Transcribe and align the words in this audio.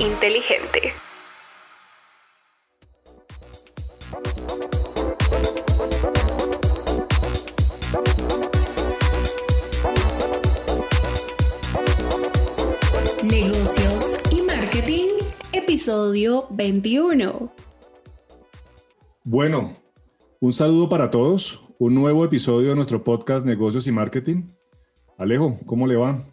inteligente. 0.00 0.92
Negocios 13.24 14.20
y 14.30 14.42
marketing, 14.42 15.08
episodio 15.52 16.46
21. 16.50 17.52
Bueno, 19.24 19.76
un 20.40 20.52
saludo 20.52 20.88
para 20.88 21.10
todos, 21.10 21.60
un 21.78 21.94
nuevo 21.94 22.24
episodio 22.24 22.70
de 22.70 22.76
nuestro 22.76 23.02
podcast 23.02 23.44
Negocios 23.44 23.86
y 23.86 23.92
Marketing. 23.92 24.44
Alejo, 25.16 25.58
¿cómo 25.66 25.86
le 25.86 25.96
va? 25.96 26.24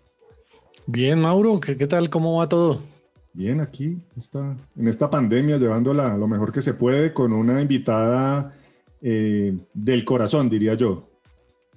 Bien, 0.86 1.20
Mauro, 1.20 1.60
¿qué, 1.60 1.76
tal? 1.88 2.12
¿Cómo 2.12 2.38
va 2.38 2.48
todo? 2.48 2.95
Bien, 3.36 3.60
aquí 3.60 3.98
está, 4.16 4.56
en 4.78 4.88
esta 4.88 5.10
pandemia, 5.10 5.58
llevándola 5.58 6.16
lo 6.16 6.26
mejor 6.26 6.54
que 6.54 6.62
se 6.62 6.74
puede 6.74 7.12
con 7.12 7.34
una 7.34 7.62
invitada 7.62 8.54
eh, 9.02 9.54
del 9.74 10.06
corazón, 10.06 10.50
diría 10.50 10.76
yo. 10.76 11.10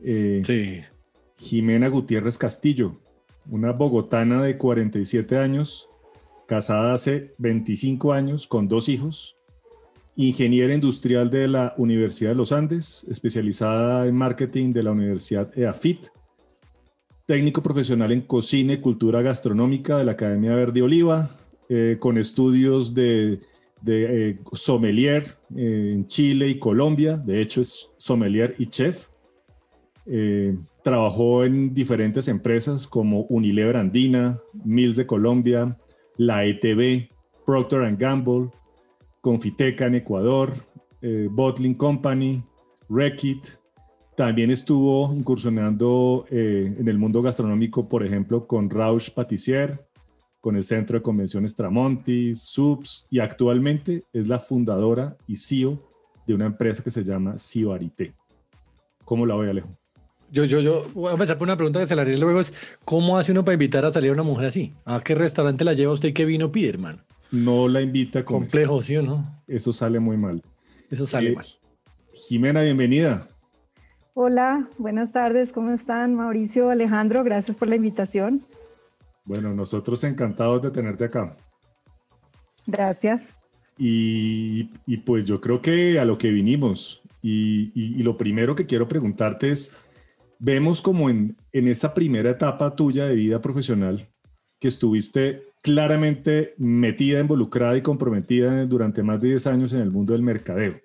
Eh, 0.00 0.42
sí. 0.44 0.80
Jimena 1.36 1.88
Gutiérrez 1.88 2.38
Castillo, 2.38 3.00
una 3.50 3.72
bogotana 3.72 4.40
de 4.44 4.56
47 4.56 5.36
años, 5.36 5.88
casada 6.46 6.94
hace 6.94 7.34
25 7.38 8.12
años 8.12 8.46
con 8.46 8.68
dos 8.68 8.88
hijos, 8.88 9.34
ingeniera 10.14 10.72
industrial 10.72 11.28
de 11.28 11.48
la 11.48 11.74
Universidad 11.76 12.30
de 12.30 12.36
los 12.36 12.52
Andes, 12.52 13.04
especializada 13.10 14.06
en 14.06 14.14
marketing 14.14 14.72
de 14.72 14.82
la 14.84 14.92
Universidad 14.92 15.50
EAFIT 15.58 16.06
técnico 17.28 17.62
profesional 17.62 18.10
en 18.10 18.22
cocina 18.22 18.72
y 18.72 18.80
cultura 18.80 19.20
gastronómica 19.20 19.98
de 19.98 20.04
la 20.04 20.12
Academia 20.12 20.54
Verde 20.54 20.80
Oliva, 20.80 21.28
eh, 21.70 21.98
con 22.00 22.16
estudios 22.16 22.94
de, 22.94 23.40
eh, 23.86 24.38
sommelier 24.54 25.36
eh, 25.54 25.92
en 25.94 26.06
Chile 26.06 26.48
y 26.48 26.58
Colombia, 26.58 27.18
de 27.18 27.42
hecho 27.42 27.60
es 27.60 27.90
sommelier 27.98 28.54
y 28.58 28.66
chef. 28.66 29.08
trabajó 30.82 31.44
en 31.44 31.74
diferentes 31.74 32.28
empresas 32.28 32.86
como 32.86 33.26
Unilever 33.28 33.76
Andina, 33.76 34.40
Mills 34.64 34.96
de 34.96 35.06
Colombia, 35.06 35.76
la 36.16 36.46
ETB, 36.46 37.10
Procter 37.44 37.94
Gamble, 37.96 38.48
Confiteca 39.20 39.84
en 39.84 39.96
Ecuador, 39.96 40.54
Bottling 41.30 41.74
Company, 41.74 42.42
Reckitt, 42.88 43.58
también 44.16 44.50
estuvo 44.50 45.12
incursionando 45.12 46.24
en 46.30 46.88
el 46.88 46.96
mundo 46.96 47.20
gastronómico, 47.20 47.86
por 47.86 48.02
ejemplo, 48.02 48.46
con 48.46 48.70
Rausch 48.70 49.10
Patissier, 49.10 49.87
con 50.48 50.56
el 50.56 50.64
Centro 50.64 50.96
de 50.96 51.02
Convenciones 51.02 51.54
Tramonti, 51.54 52.34
SUBS, 52.34 53.06
y 53.10 53.18
actualmente 53.18 54.04
es 54.14 54.28
la 54.28 54.38
fundadora 54.38 55.14
y 55.26 55.36
CEO 55.36 55.78
de 56.26 56.32
una 56.32 56.46
empresa 56.46 56.82
que 56.82 56.90
se 56.90 57.02
llama 57.02 57.36
Cibarité. 57.36 58.14
¿Cómo 59.04 59.26
la 59.26 59.34
voy, 59.34 59.50
Alejo? 59.50 59.68
Yo, 60.32 60.46
yo, 60.46 60.60
yo 60.60 60.84
voy 60.94 61.10
a 61.10 61.12
empezar 61.12 61.36
por 61.36 61.46
una 61.46 61.58
pregunta 61.58 61.80
que 61.80 61.86
se 61.86 61.94
la 61.94 62.00
haría 62.00 62.16
luego 62.16 62.40
es, 62.40 62.54
¿cómo 62.86 63.18
hace 63.18 63.32
uno 63.32 63.44
para 63.44 63.56
invitar 63.56 63.84
a 63.84 63.90
salir 63.90 64.08
a 64.08 64.14
una 64.14 64.22
mujer 64.22 64.46
así? 64.46 64.72
¿A 64.86 65.00
qué 65.00 65.14
restaurante 65.14 65.66
la 65.66 65.74
lleva 65.74 65.92
usted 65.92 66.08
y 66.08 66.12
qué 66.14 66.24
vino 66.24 66.50
pide, 66.50 66.70
hermano? 66.70 67.02
No 67.30 67.68
la 67.68 67.82
invita. 67.82 68.24
Complejo, 68.24 68.80
¿sí 68.80 68.96
o 68.96 69.02
no? 69.02 69.42
Eso 69.46 69.74
sale 69.74 70.00
muy 70.00 70.16
mal. 70.16 70.42
Eso 70.90 71.04
sale 71.04 71.32
eh, 71.32 71.34
mal. 71.34 71.46
Jimena, 72.14 72.62
bienvenida. 72.62 73.28
Hola, 74.14 74.66
buenas 74.78 75.12
tardes, 75.12 75.52
¿cómo 75.52 75.72
están? 75.72 76.14
Mauricio, 76.14 76.70
Alejandro, 76.70 77.22
gracias 77.22 77.54
por 77.54 77.68
la 77.68 77.76
invitación. 77.76 78.46
Bueno, 79.28 79.54
nosotros 79.54 80.02
encantados 80.02 80.62
de 80.62 80.70
tenerte 80.70 81.04
acá. 81.04 81.36
Gracias. 82.66 83.34
Y, 83.76 84.64
pues 85.06 85.24
yo 85.26 85.40
creo 85.40 85.62
que 85.62 86.00
a 86.00 86.04
lo 86.04 86.18
que 86.18 86.30
vinimos, 86.30 87.00
y, 87.22 88.02
lo 88.02 88.16
primero 88.16 88.56
que 88.56 88.66
quiero 88.66 88.88
preguntarte 88.88 89.52
es, 89.52 89.72
vemos 90.40 90.82
como 90.82 91.10
en, 91.10 91.36
en 91.52 91.68
esa 91.68 91.94
primera 91.94 92.30
etapa 92.30 92.74
tuya 92.74 93.04
de 93.04 93.14
vida 93.14 93.40
profesional, 93.40 94.08
que 94.58 94.68
estuviste 94.68 95.42
claramente 95.62 96.54
metida, 96.56 97.20
involucrada 97.20 97.76
y 97.76 97.82
comprometida 97.82 98.64
durante 98.64 99.02
más 99.04 99.20
de 99.20 99.28
10 99.28 99.46
años 99.46 99.72
en 99.74 99.80
el 99.80 99.90
mundo 99.90 100.14
del 100.14 100.22
mercadeo 100.22 100.80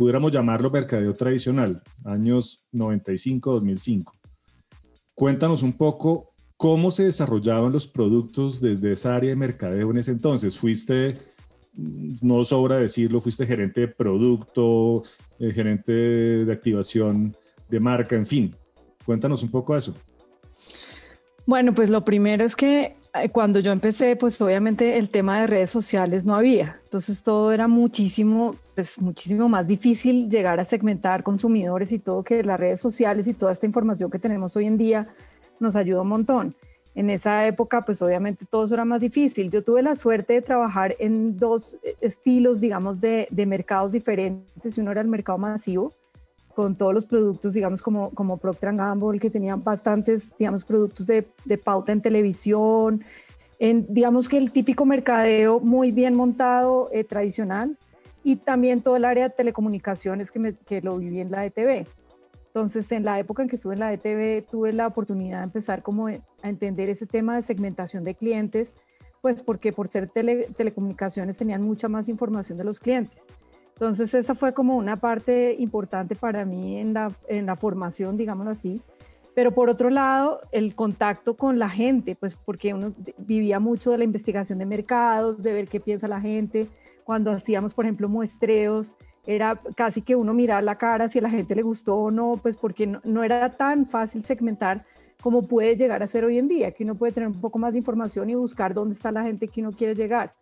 pudiéramos 0.00 0.32
llamarlo 0.32 0.70
mercadeo 0.70 1.12
tradicional, 1.12 1.82
años 2.06 2.66
95-2005. 2.72 4.10
Cuéntanos 5.14 5.62
un 5.62 5.74
poco 5.74 6.29
cómo 6.60 6.90
se 6.90 7.04
desarrollaban 7.04 7.72
los 7.72 7.86
productos 7.86 8.60
desde 8.60 8.92
esa 8.92 9.16
área 9.16 9.30
de 9.30 9.36
mercadeo 9.36 9.90
en 9.92 9.96
ese 9.96 10.10
entonces. 10.10 10.58
Fuiste, 10.58 11.16
mm, 11.72 12.16
no 12.20 12.44
sobra 12.44 12.76
decirlo, 12.76 13.22
fuiste 13.22 13.46
gerente 13.46 13.80
de 13.80 13.88
producto, 13.88 15.02
eh, 15.38 15.52
gerente 15.54 15.90
de 15.90 16.52
activación 16.52 17.34
de 17.66 17.80
marca, 17.80 18.14
en 18.14 18.26
fin. 18.26 18.54
Cuéntanos 19.06 19.42
un 19.42 19.50
poco 19.50 19.74
eso. 19.74 19.94
Bueno, 21.46 21.74
pues 21.74 21.88
lo 21.88 22.04
primero 22.04 22.44
es 22.44 22.54
que 22.54 22.94
eh, 23.14 23.30
cuando 23.30 23.60
yo 23.60 23.72
empecé, 23.72 24.14
pues 24.16 24.38
obviamente 24.42 24.98
el 24.98 25.08
tema 25.08 25.40
de 25.40 25.46
redes 25.46 25.70
sociales 25.70 26.26
no 26.26 26.34
había. 26.34 26.78
Entonces 26.84 27.22
todo 27.22 27.52
era 27.52 27.68
muchísimo, 27.68 28.54
pues 28.74 29.00
muchísimo 29.00 29.48
más 29.48 29.66
difícil 29.66 30.28
llegar 30.28 30.60
a 30.60 30.66
segmentar 30.66 31.22
consumidores 31.22 31.90
y 31.92 31.98
todo 31.98 32.22
que 32.22 32.44
las 32.44 32.60
redes 32.60 32.80
sociales 32.80 33.26
y 33.28 33.32
toda 33.32 33.50
esta 33.50 33.64
información 33.64 34.10
que 34.10 34.18
tenemos 34.18 34.54
hoy 34.56 34.66
en 34.66 34.76
día 34.76 35.08
nos 35.60 35.76
ayuda 35.76 36.02
un 36.02 36.08
montón. 36.08 36.54
En 36.94 37.08
esa 37.08 37.46
época, 37.46 37.82
pues 37.82 38.02
obviamente 38.02 38.44
todo 38.46 38.64
eso 38.64 38.74
era 38.74 38.84
más 38.84 39.00
difícil. 39.00 39.50
Yo 39.50 39.62
tuve 39.62 39.82
la 39.82 39.94
suerte 39.94 40.34
de 40.34 40.42
trabajar 40.42 40.96
en 40.98 41.38
dos 41.38 41.78
estilos, 42.00 42.60
digamos, 42.60 43.00
de, 43.00 43.28
de 43.30 43.46
mercados 43.46 43.92
diferentes. 43.92 44.76
Uno 44.76 44.90
era 44.90 45.00
el 45.00 45.08
mercado 45.08 45.38
masivo, 45.38 45.92
con 46.54 46.74
todos 46.74 46.92
los 46.92 47.06
productos, 47.06 47.54
digamos, 47.54 47.80
como, 47.80 48.10
como 48.10 48.38
Procter 48.38 48.74
Gamble, 48.74 49.20
que 49.20 49.30
tenían 49.30 49.62
bastantes, 49.62 50.36
digamos, 50.36 50.64
productos 50.64 51.06
de, 51.06 51.26
de, 51.44 51.58
pauta 51.58 51.92
en 51.92 52.02
televisión, 52.02 53.04
en, 53.58 53.86
digamos 53.88 54.28
que 54.28 54.36
el 54.36 54.50
típico 54.50 54.84
mercadeo 54.84 55.60
muy 55.60 55.92
bien 55.92 56.14
montado, 56.14 56.88
eh, 56.92 57.04
tradicional, 57.04 57.78
y 58.24 58.36
también 58.36 58.82
todo 58.82 58.96
el 58.96 59.04
área 59.04 59.28
de 59.28 59.34
telecomunicaciones 59.34 60.30
que, 60.30 60.38
me, 60.38 60.54
que 60.54 60.82
lo 60.82 60.98
viví 60.98 61.20
en 61.20 61.30
la 61.30 61.46
ETV. 61.46 61.86
Entonces, 62.50 62.90
en 62.90 63.04
la 63.04 63.16
época 63.20 63.44
en 63.44 63.48
que 63.48 63.54
estuve 63.54 63.74
en 63.74 63.80
la 63.80 63.92
ETV, 63.92 64.44
tuve 64.50 64.72
la 64.72 64.88
oportunidad 64.88 65.38
de 65.38 65.44
empezar 65.44 65.82
como 65.82 66.08
a 66.08 66.18
entender 66.42 66.90
ese 66.90 67.06
tema 67.06 67.36
de 67.36 67.42
segmentación 67.42 68.02
de 68.02 68.16
clientes, 68.16 68.74
pues 69.20 69.44
porque 69.44 69.72
por 69.72 69.86
ser 69.86 70.10
telecomunicaciones 70.10 71.38
tenían 71.38 71.62
mucha 71.62 71.88
más 71.88 72.08
información 72.08 72.58
de 72.58 72.64
los 72.64 72.80
clientes. 72.80 73.22
Entonces 73.74 74.12
esa 74.14 74.34
fue 74.34 74.52
como 74.52 74.76
una 74.76 74.96
parte 74.96 75.54
importante 75.60 76.16
para 76.16 76.44
mí 76.44 76.78
en 76.78 76.92
la, 76.92 77.12
en 77.28 77.46
la 77.46 77.54
formación, 77.54 78.16
digámoslo 78.16 78.50
así. 78.50 78.82
Pero 79.34 79.52
por 79.52 79.70
otro 79.70 79.88
lado, 79.90 80.40
el 80.50 80.74
contacto 80.74 81.36
con 81.36 81.60
la 81.60 81.70
gente, 81.70 82.16
pues 82.16 82.34
porque 82.34 82.74
uno 82.74 82.92
vivía 83.16 83.60
mucho 83.60 83.92
de 83.92 83.98
la 83.98 84.04
investigación 84.04 84.58
de 84.58 84.66
mercados, 84.66 85.42
de 85.42 85.52
ver 85.52 85.68
qué 85.68 85.78
piensa 85.78 86.08
la 86.08 86.20
gente. 86.20 86.66
Cuando 87.04 87.30
hacíamos, 87.30 87.74
por 87.74 87.84
ejemplo, 87.84 88.08
muestreos, 88.08 88.92
era 89.26 89.60
casi 89.76 90.02
que 90.02 90.16
uno 90.16 90.32
mirar 90.32 90.64
la 90.64 90.78
cara 90.78 91.08
si 91.08 91.18
a 91.18 91.22
la 91.22 91.30
gente 91.30 91.54
le 91.54 91.62
gustó 91.62 91.96
o 91.96 92.10
no, 92.10 92.38
pues 92.40 92.56
porque 92.56 92.86
no, 92.86 93.22
era 93.22 93.50
tan 93.50 93.86
fácil 93.86 94.24
segmentar 94.24 94.84
como 95.20 95.42
puede 95.42 95.76
llegar 95.76 96.02
a 96.02 96.06
ser 96.06 96.24
hoy 96.24 96.38
en 96.38 96.48
día, 96.48 96.72
que 96.72 96.84
uno 96.84 96.94
puede 96.94 97.12
tener 97.12 97.28
un 97.28 97.40
poco 97.40 97.58
más 97.58 97.72
de 97.72 97.78
información 97.78 98.30
y 98.30 98.34
buscar 98.34 98.72
dónde 98.72 98.94
está 98.94 99.12
la 99.12 99.22
gente 99.22 99.48
que 99.48 99.60
uno 99.60 99.72
quiere 99.72 99.94
llegar. 99.94 100.32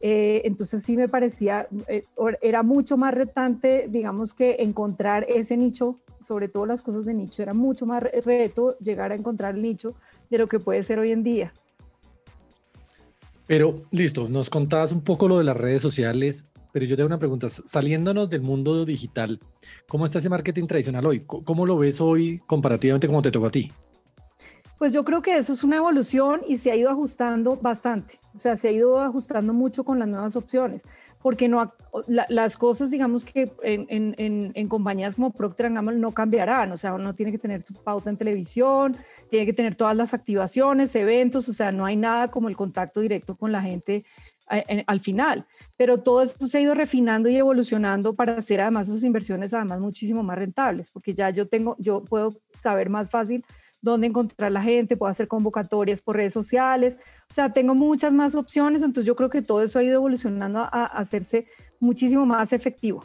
Eh, 0.00 0.42
entonces 0.44 0.82
sí 0.82 0.96
me 0.96 1.08
parecía, 1.08 1.68
eh, 1.86 2.04
era 2.40 2.62
mucho 2.62 2.96
más 2.96 3.14
retante, 3.14 3.86
digamos 3.88 4.34
que 4.34 4.56
encontrar 4.60 5.24
ese 5.28 5.56
nicho, 5.56 5.98
sobre 6.20 6.48
todo 6.48 6.66
las 6.66 6.82
cosas 6.82 7.04
de 7.04 7.14
nicho, 7.14 7.42
era 7.42 7.54
mucho 7.54 7.86
más 7.86 8.02
reto 8.24 8.76
llegar 8.78 9.12
a 9.12 9.14
encontrar 9.14 9.54
el 9.54 9.62
nicho 9.62 9.94
de 10.30 10.38
lo 10.38 10.48
que 10.48 10.58
puede 10.58 10.82
ser 10.82 10.98
hoy 10.98 11.12
en 11.12 11.22
día. 11.22 11.52
Pero 13.46 13.82
listo, 13.90 14.28
nos 14.28 14.50
contabas 14.50 14.92
un 14.92 15.00
poco 15.00 15.26
lo 15.26 15.38
de 15.38 15.44
las 15.44 15.56
redes 15.56 15.80
sociales, 15.80 16.48
pero 16.78 16.90
yo 16.90 16.94
tengo 16.94 17.08
una 17.08 17.18
pregunta, 17.18 17.48
saliéndonos 17.48 18.30
del 18.30 18.40
mundo 18.40 18.84
digital, 18.84 19.40
¿cómo 19.88 20.04
está 20.04 20.20
ese 20.20 20.28
marketing 20.28 20.68
tradicional 20.68 21.04
hoy? 21.06 21.24
¿Cómo 21.26 21.66
lo 21.66 21.76
ves 21.76 22.00
hoy 22.00 22.40
comparativamente 22.46 23.08
como 23.08 23.20
te 23.20 23.32
tocó 23.32 23.46
a 23.46 23.50
ti? 23.50 23.72
Pues 24.78 24.92
yo 24.92 25.04
creo 25.04 25.20
que 25.20 25.36
eso 25.36 25.54
es 25.54 25.64
una 25.64 25.78
evolución 25.78 26.40
y 26.46 26.58
se 26.58 26.70
ha 26.70 26.76
ido 26.76 26.88
ajustando 26.88 27.56
bastante, 27.56 28.20
o 28.32 28.38
sea, 28.38 28.54
se 28.54 28.68
ha 28.68 28.70
ido 28.70 29.00
ajustando 29.00 29.52
mucho 29.52 29.82
con 29.82 29.98
las 29.98 30.06
nuevas 30.06 30.36
opciones, 30.36 30.84
porque 31.22 31.48
no 31.48 31.72
las 32.06 32.56
cosas, 32.56 32.90
digamos 32.90 33.24
que 33.24 33.50
en, 33.62 33.86
en, 33.88 34.52
en, 34.54 34.68
compañías 34.68 35.14
como 35.14 35.32
Procter 35.32 35.72
Gamble 35.72 35.96
no 35.96 36.12
cambiarán, 36.12 36.70
o 36.70 36.76
sea, 36.76 36.94
uno 36.94 37.14
tiene 37.14 37.32
que 37.32 37.38
tener 37.38 37.62
su 37.62 37.74
pauta 37.74 38.10
en 38.10 38.16
televisión, 38.16 38.96
tiene 39.30 39.46
que 39.46 39.52
tener 39.52 39.74
todas 39.74 39.96
las 39.96 40.14
activaciones, 40.14 40.94
eventos, 40.94 41.48
o 41.48 41.52
sea, 41.52 41.72
no 41.72 41.86
hay 41.86 41.96
nada 41.96 42.30
como 42.30 42.48
el 42.48 42.56
contacto 42.56 43.00
directo 43.00 43.36
con 43.36 43.52
la 43.52 43.62
gente 43.62 44.04
al 44.86 45.00
final, 45.00 45.46
pero 45.76 45.98
todo 45.98 46.22
esto 46.22 46.46
se 46.46 46.56
ha 46.56 46.60
ido 46.62 46.72
refinando 46.72 47.28
y 47.28 47.36
evolucionando 47.36 48.14
para 48.14 48.38
hacer 48.38 48.62
además 48.62 48.88
esas 48.88 49.04
inversiones 49.04 49.52
además 49.52 49.80
muchísimo 49.80 50.22
más 50.22 50.38
rentables, 50.38 50.90
porque 50.90 51.12
ya 51.12 51.28
yo 51.30 51.48
tengo, 51.48 51.76
yo 51.78 52.02
puedo 52.02 52.34
saber 52.58 52.88
más 52.88 53.10
fácil 53.10 53.44
dónde 53.80 54.06
encontrar 54.06 54.52
la 54.52 54.62
gente, 54.62 54.96
puedo 54.96 55.10
hacer 55.10 55.28
convocatorias 55.28 56.02
por 56.02 56.16
redes 56.16 56.32
sociales, 56.32 56.96
o 57.30 57.34
sea, 57.34 57.52
tengo 57.52 57.74
muchas 57.74 58.12
más 58.12 58.34
opciones, 58.34 58.82
entonces 58.82 59.06
yo 59.06 59.16
creo 59.16 59.30
que 59.30 59.42
todo 59.42 59.62
eso 59.62 59.78
ha 59.78 59.82
ido 59.82 59.94
evolucionando 59.94 60.60
a, 60.60 60.86
hacerse 60.86 61.46
muchísimo 61.80 62.26
más 62.26 62.52
efectivo. 62.52 63.04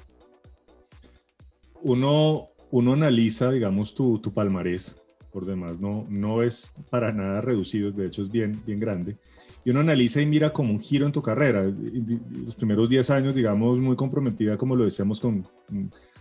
Uno, 1.81 2.47
uno 2.71 2.93
analiza, 2.93 3.51
digamos, 3.51 3.93
tu, 3.93 4.19
tu 4.19 4.33
palmarés, 4.33 5.01
por 5.31 5.45
demás, 5.45 5.79
no, 5.79 6.05
no 6.09 6.43
es 6.43 6.71
para 6.89 7.11
nada 7.11 7.41
reducido, 7.41 7.91
de 7.91 8.07
hecho 8.07 8.21
es 8.21 8.31
bien, 8.31 8.61
bien 8.65 8.79
grande 8.79 9.17
y 9.65 9.69
uno 9.69 9.79
analiza 9.79 10.21
y 10.21 10.25
mira 10.25 10.51
como 10.51 10.73
un 10.73 10.79
giro 10.79 11.05
en 11.05 11.11
tu 11.11 11.21
carrera. 11.21 11.63
Los 11.63 12.55
primeros 12.55 12.89
10 12.89 13.09
años, 13.11 13.35
digamos, 13.35 13.79
muy 13.79 13.95
comprometida, 13.95 14.57
como 14.57 14.75
lo 14.75 14.83
decíamos, 14.83 15.19
con 15.19 15.45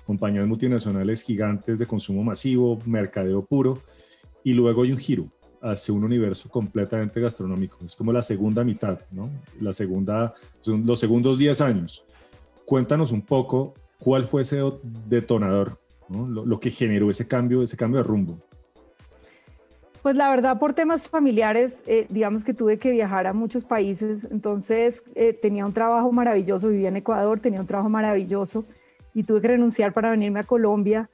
compañías 0.07 0.47
multinacionales 0.47 1.23
gigantes 1.23 1.79
de 1.79 1.87
consumo 1.87 2.23
masivo, 2.23 2.79
mercadeo 2.87 3.45
puro, 3.45 3.83
y 4.45 4.53
luego 4.53 4.83
hay 4.83 4.93
un 4.93 4.99
giro 4.99 5.27
hacia 5.61 5.95
un 5.95 6.03
universo 6.03 6.49
completamente 6.49 7.21
gastronómico. 7.21 7.79
Es 7.85 7.95
como 7.95 8.13
la 8.13 8.23
segunda 8.23 8.65
mitad, 8.65 8.99
¿no? 9.13 9.31
La 9.61 9.73
segunda, 9.73 10.35
son 10.61 10.85
los 10.85 10.99
segundos 10.99 11.39
10 11.39 11.61
años. 11.61 12.05
Cuéntanos 12.65 13.13
un 13.13 13.23
poco 13.23 13.75
cuál 13.99 14.25
fue 14.25 14.43
ese 14.43 14.61
detonador, 15.09 15.79
lo 16.09 16.59
que 16.59 16.71
generó 16.71 17.11
ese 17.11 17.27
cambio, 17.27 17.63
ese 17.63 17.77
cambio 17.77 17.99
de 17.99 18.09
rumbo. 18.09 18.39
Pues 20.03 20.17
la 20.17 20.29
verdad, 20.31 20.59
por 20.59 20.75
temas 20.75 21.05
familiares, 21.05 21.85
eh, 21.87 22.07
digamos 22.09 22.43
que 22.43 22.53
tuve 22.53 22.77
que 22.77 22.91
viajar 22.91 23.29
a 23.29 23.33
muchos 23.33 23.65
países, 23.65 24.27
entonces 24.33 25.05
eh, 25.15 25.33
tenía 25.33 25.65
un 25.65 25.73
trabajo 25.73 26.11
maravilloso, 26.11 26.71
vivía 26.71 26.89
en 26.89 26.97
Ecuador, 26.97 27.39
tenía 27.39 27.61
un 27.61 27.69
trabajo 27.69 27.89
maravilloso 27.89 28.65
y 29.15 29.23
tuve 29.23 29.41
que 29.41 29.49
renunciar 29.49 29.93
para 29.93 30.11
venirme 30.11 30.41
a 30.41 30.43
Colombia 30.43 31.09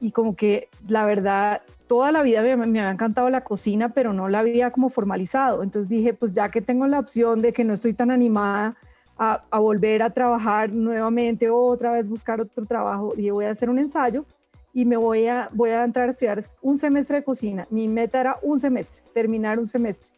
y 0.00 0.10
como 0.10 0.34
que 0.34 0.68
la 0.88 1.06
verdad, 1.06 1.62
toda 1.92 2.10
la 2.10 2.22
vida 2.22 2.40
me, 2.40 2.56
me, 2.56 2.80
había 2.80 2.90
encantado 2.90 3.28
la 3.28 3.44
cocina, 3.44 3.90
pero 3.90 4.14
no 4.14 4.30
la 4.30 4.38
había 4.38 4.70
como 4.70 4.88
formalizado. 4.88 5.62
Entonces 5.62 5.90
dije, 5.90 6.14
pues 6.14 6.32
ya 6.32 6.48
que 6.48 6.62
tengo 6.62 6.86
la 6.86 6.98
opción 6.98 7.42
de 7.42 7.52
que 7.52 7.64
no 7.64 7.74
estoy 7.74 7.92
tan 7.92 8.10
animada 8.10 8.76
a, 9.18 9.44
a 9.50 9.58
volver 9.58 10.02
a 10.02 10.08
trabajar 10.08 10.72
nuevamente 10.72 11.50
o 11.50 11.58
otra 11.58 11.92
vez 11.92 12.08
buscar 12.08 12.40
otro 12.40 12.64
trabajo, 12.64 13.12
dije, 13.14 13.30
voy 13.30 13.44
a 13.44 13.50
hacer 13.50 13.68
un 13.68 13.78
ensayo 13.78 14.24
y 14.72 14.86
me 14.86 14.96
voy 14.96 15.26
a, 15.26 15.50
voy 15.52 15.68
a 15.68 15.84
entrar 15.84 16.08
a 16.08 16.12
estudiar 16.12 16.42
un 16.62 16.78
semestre 16.78 17.18
de 17.18 17.24
cocina. 17.24 17.66
Mi 17.68 17.88
meta 17.88 18.22
era 18.22 18.38
un 18.40 18.58
semestre, 18.58 19.02
terminar 19.12 19.58
un 19.58 19.66
semestre. 19.66 20.08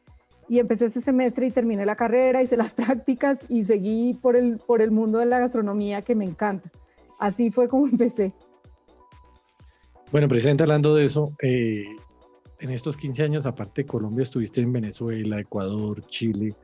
Y 0.48 0.60
empecé 0.60 0.84
ese 0.84 1.00
semestre 1.00 1.46
y 1.46 1.50
terminé 1.50 1.84
la 1.84 1.96
carrera, 1.96 2.40
hice 2.40 2.56
las 2.56 2.74
prácticas 2.80 3.44
y 3.48 3.64
seguí 3.64 4.14
por 4.14 4.36
el, 4.36 4.58
por 4.58 4.80
el 4.80 4.92
mundo 4.92 5.18
de 5.18 5.26
la 5.26 5.40
gastronomía 5.40 6.02
que 6.02 6.14
me 6.14 6.24
encanta. 6.24 6.70
Así 7.18 7.50
fue 7.50 7.66
como 7.66 7.86
empecé. 7.90 8.32
Bueno, 10.14 10.28
presidente, 10.28 10.62
hablando 10.62 10.94
de 10.94 11.06
eso, 11.06 11.32
eh, 11.42 11.86
en 12.60 12.70
estos 12.70 12.96
15 12.96 13.24
años, 13.24 13.46
aparte 13.46 13.82
de 13.82 13.88
Colombia, 13.88 14.22
estuviste 14.22 14.60
en 14.60 14.72
Venezuela, 14.72 15.40
Ecuador, 15.40 16.06
Chile. 16.06 16.54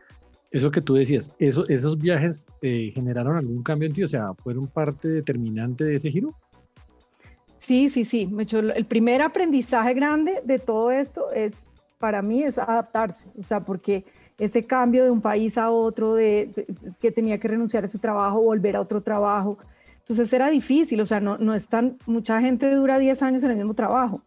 Eso 0.52 0.70
que 0.70 0.80
tú 0.80 0.94
decías, 0.94 1.34
eso, 1.40 1.66
¿esos 1.66 1.98
viajes 1.98 2.46
eh, 2.62 2.92
generaron 2.94 3.36
algún 3.36 3.64
cambio 3.64 3.88
en 3.88 3.94
ti? 3.94 4.04
O 4.04 4.06
sea, 4.06 4.34
¿fueron 4.34 4.68
parte 4.68 5.08
determinante 5.08 5.82
de 5.82 5.96
ese 5.96 6.12
giro? 6.12 6.32
Sí, 7.56 7.90
sí, 7.90 8.04
sí. 8.04 8.32
El 8.76 8.84
primer 8.86 9.20
aprendizaje 9.20 9.94
grande 9.94 10.42
de 10.44 10.60
todo 10.60 10.92
esto 10.92 11.32
es, 11.32 11.66
para 11.98 12.22
mí, 12.22 12.44
es 12.44 12.56
adaptarse. 12.56 13.30
O 13.36 13.42
sea, 13.42 13.64
porque 13.64 14.04
ese 14.38 14.64
cambio 14.64 15.02
de 15.02 15.10
un 15.10 15.20
país 15.20 15.58
a 15.58 15.72
otro, 15.72 16.14
de, 16.14 16.66
que 17.00 17.10
tenía 17.10 17.40
que 17.40 17.48
renunciar 17.48 17.82
a 17.82 17.86
ese 17.88 17.98
trabajo, 17.98 18.42
volver 18.42 18.76
a 18.76 18.80
otro 18.80 19.00
trabajo. 19.02 19.58
Entonces 20.10 20.32
era 20.32 20.50
difícil, 20.50 21.00
o 21.00 21.06
sea, 21.06 21.20
no, 21.20 21.38
no 21.38 21.54
es 21.54 21.68
tan, 21.68 21.96
mucha 22.04 22.40
gente 22.40 22.68
dura 22.74 22.98
10 22.98 23.22
años 23.22 23.44
en 23.44 23.52
el 23.52 23.56
mismo 23.58 23.74
trabajo. 23.74 24.20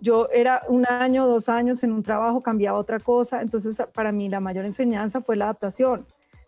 Yo 0.00 0.28
era 0.32 0.62
un 0.68 0.84
año, 0.84 1.28
dos 1.28 1.48
años 1.48 1.84
en 1.84 1.92
un 1.92 2.02
trabajo, 2.02 2.40
cambiaba 2.40 2.76
otra 2.76 2.98
cosa. 2.98 3.40
Entonces, 3.40 3.80
para 3.94 4.10
mí 4.10 4.28
la 4.28 4.40
mayor 4.40 4.64
enseñanza 4.64 5.20
fue 5.20 5.36
la 5.36 5.44
adaptación. 5.44 6.06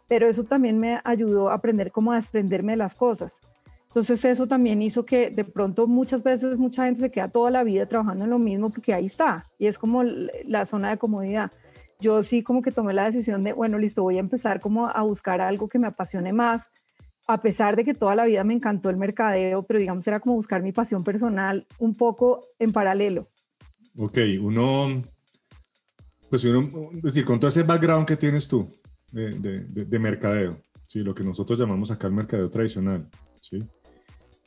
Pero 0.09 0.27
eso 0.27 0.43
también 0.43 0.81
me 0.81 1.01
ayudó 1.05 1.51
a 1.51 1.55
aprender 1.55 1.93
cómo 1.93 2.11
a 2.11 2.17
desprenderme 2.17 2.73
de 2.73 2.79
las 2.79 2.97
cosas. 2.97 3.41
Entonces 3.87 4.25
eso 4.25 4.49
también 4.49 4.83
hizo 4.83 5.05
que 5.05 5.31
de 5.31 5.45
pronto 5.45 5.87
muchas 5.87 6.25
veces 6.25 6.59
mucha 6.59 6.87
gente 6.87 7.01
se 7.01 7.13
queda 7.13 7.29
toda 7.29 7.53
la 7.53 7.63
vida 7.63 7.87
trabajando 7.87 8.25
en 8.25 8.31
lo 8.31 8.41
mismo 8.41 8.71
porque 8.71 8.93
ahí 8.93 9.07
está 9.07 9.47
y 9.59 9.67
es 9.67 9.79
como 9.79 10.03
la 10.03 10.67
zona 10.67 10.91
de 10.91 10.99
comodidad. 10.99 11.53
Yo 12.01 12.25
sí 12.25 12.43
como 12.43 12.63
que 12.63 12.71
tomé 12.73 12.93
la 12.93 13.05
decisión 13.05 13.45
de, 13.45 13.53
bueno, 13.53 13.79
listo, 13.79 14.03
voy 14.03 14.17
a 14.17 14.21
empezar 14.21 14.61
como 14.61 14.89
a 14.89 15.03
buscar 15.03 15.41
algo 15.41 15.69
que 15.69 15.79
me 15.79 15.89
apasione 15.89 16.33
más, 16.33 16.71
a 17.27 17.41
pesar 17.43 17.77
de 17.77 17.85
que 17.85 17.95
toda 17.95 18.15
la 18.15 18.25
vida 18.25 18.45
me 18.45 18.55
encantó 18.55 18.91
el 18.91 18.97
mercadeo, 18.97 19.63
pero 19.65 19.79
digamos 19.79 20.07
era 20.07 20.21
como 20.21 20.35
buscar 20.35 20.63
mi 20.63 20.73
pasión 20.73 21.05
personal 21.05 21.67
un 21.79 21.95
poco 21.95 22.49
en 22.59 22.73
paralelo. 22.73 23.29
Ok, 23.97 24.19
uno, 24.41 25.03
pues 26.29 26.45
uno, 26.45 26.91
es 26.95 27.03
decir, 27.03 27.25
con 27.25 27.39
todo 27.39 27.49
ese 27.49 27.63
background 27.63 28.07
que 28.07 28.17
tienes 28.17 28.49
tú 28.49 28.71
de, 29.13 29.39
de, 29.39 29.85
de 29.85 29.99
mercadeo, 29.99 30.61
¿sí? 30.87 31.01
lo 31.01 31.15
que 31.15 31.25
nosotros 31.25 31.59
llamamos 31.59 31.91
acá 31.91 32.07
el 32.07 32.15
mercadeo 32.15 32.51
tradicional, 32.51 33.09
¿sí? 33.41 33.63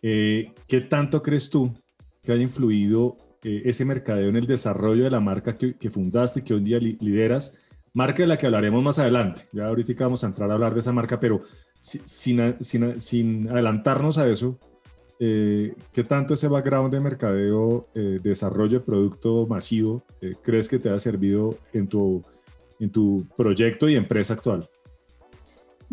Eh, 0.05 0.51
¿Qué 0.67 0.81
tanto 0.81 1.23
crees 1.23 1.49
tú 1.49 1.73
que 2.21 2.33
haya 2.33 2.41
influido 2.41 3.17
eh, 3.41 3.61
ese 3.65 3.85
mercadeo 3.85 4.27
en 4.27 4.35
el 4.35 4.45
desarrollo 4.45 5.05
de 5.05 5.09
la 5.09 5.21
marca 5.21 5.55
que, 5.55 5.89
fundaste 5.89 6.41
y 6.41 6.43
que 6.43 6.53
hoy 6.53 6.61
día 6.61 6.77
lideras? 6.79 7.57
Marca 7.93 8.23
de 8.23 8.27
la 8.27 8.37
que 8.37 8.47
hablaremos 8.47 8.83
más 8.83 8.99
adelante. 8.99 9.43
Ya 9.51 9.67
ahorita 9.67 10.03
vamos 10.03 10.23
a 10.23 10.27
entrar 10.27 10.49
a 10.49 10.53
hablar 10.55 10.73
de 10.73 10.79
esa 10.79 10.91
marca, 10.91 11.19
pero 11.19 11.41
sin, 11.79 12.55
sin, 12.61 12.99
sin 12.99 13.49
adelantarnos 13.49 14.17
a 14.17 14.27
eso, 14.27 14.57
eh, 15.19 15.75
¿qué 15.91 16.03
tanto 16.03 16.33
ese 16.33 16.47
background 16.47 16.91
de 16.91 16.99
mercadeo, 16.99 17.87
desarrollo 17.93 18.79
de 18.79 18.85
producto 18.85 19.45
masivo, 19.47 20.03
crees 20.41 20.67
que 20.67 20.79
te 20.79 20.89
ha 20.89 20.97
servido 20.97 21.57
en 21.71 21.87
tu, 21.87 22.23
en 22.79 22.89
tu 22.89 23.25
proyecto 23.37 23.87
y 23.87 23.95
empresa 23.95 24.33
actual? 24.33 24.67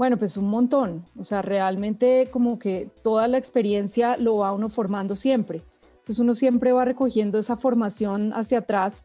Bueno, 0.01 0.17
pues 0.17 0.39
un 0.39 0.49
montón. 0.49 1.05
O 1.19 1.25
sea, 1.25 1.43
realmente 1.43 2.29
como 2.31 2.59
que 2.59 2.89
toda 3.03 3.29
la 3.29 3.37
experiencia 3.37 4.17
lo 4.17 4.39
va 4.39 4.53
uno 4.53 4.71
formando 4.71 5.15
siempre. 5.15 5.63
Entonces 5.97 6.19
uno 6.19 6.33
siempre 6.33 6.73
va 6.73 6.87
recogiendo 6.87 7.39
esa 7.39 7.59
formación 7.59 8.33
hacia 8.33 8.61
atrás 8.61 9.05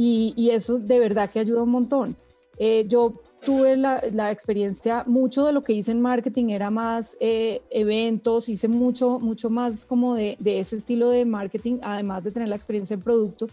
y, 0.00 0.50
eso 0.50 0.78
de 0.78 0.98
verdad 1.00 1.28
que 1.30 1.40
ayuda 1.40 1.62
un 1.62 1.70
montón. 1.70 2.16
Eh, 2.58 2.84
yo 2.88 3.14
tuve 3.44 3.76
la, 3.76 4.30
experiencia, 4.30 5.04
mucho 5.06 5.44
de 5.44 5.52
lo 5.52 5.62
que 5.62 5.72
hice 5.72 5.92
en 5.92 6.00
marketing 6.00 6.50
era 6.50 6.70
más 6.70 7.16
eh, 7.20 7.62
eventos, 7.70 8.48
hice 8.48 8.68
mucho, 8.68 9.18
mucho 9.18 9.50
más 9.50 9.84
como 9.84 10.14
de, 10.14 10.36
de, 10.38 10.60
ese 10.60 10.76
estilo 10.76 11.10
de 11.10 11.24
marketing, 11.24 11.78
además 11.82 12.24
de 12.24 12.30
tener 12.30 12.48
la 12.48 12.56
experiencia 12.56 12.94
en 12.94 13.02
producto. 13.02 13.48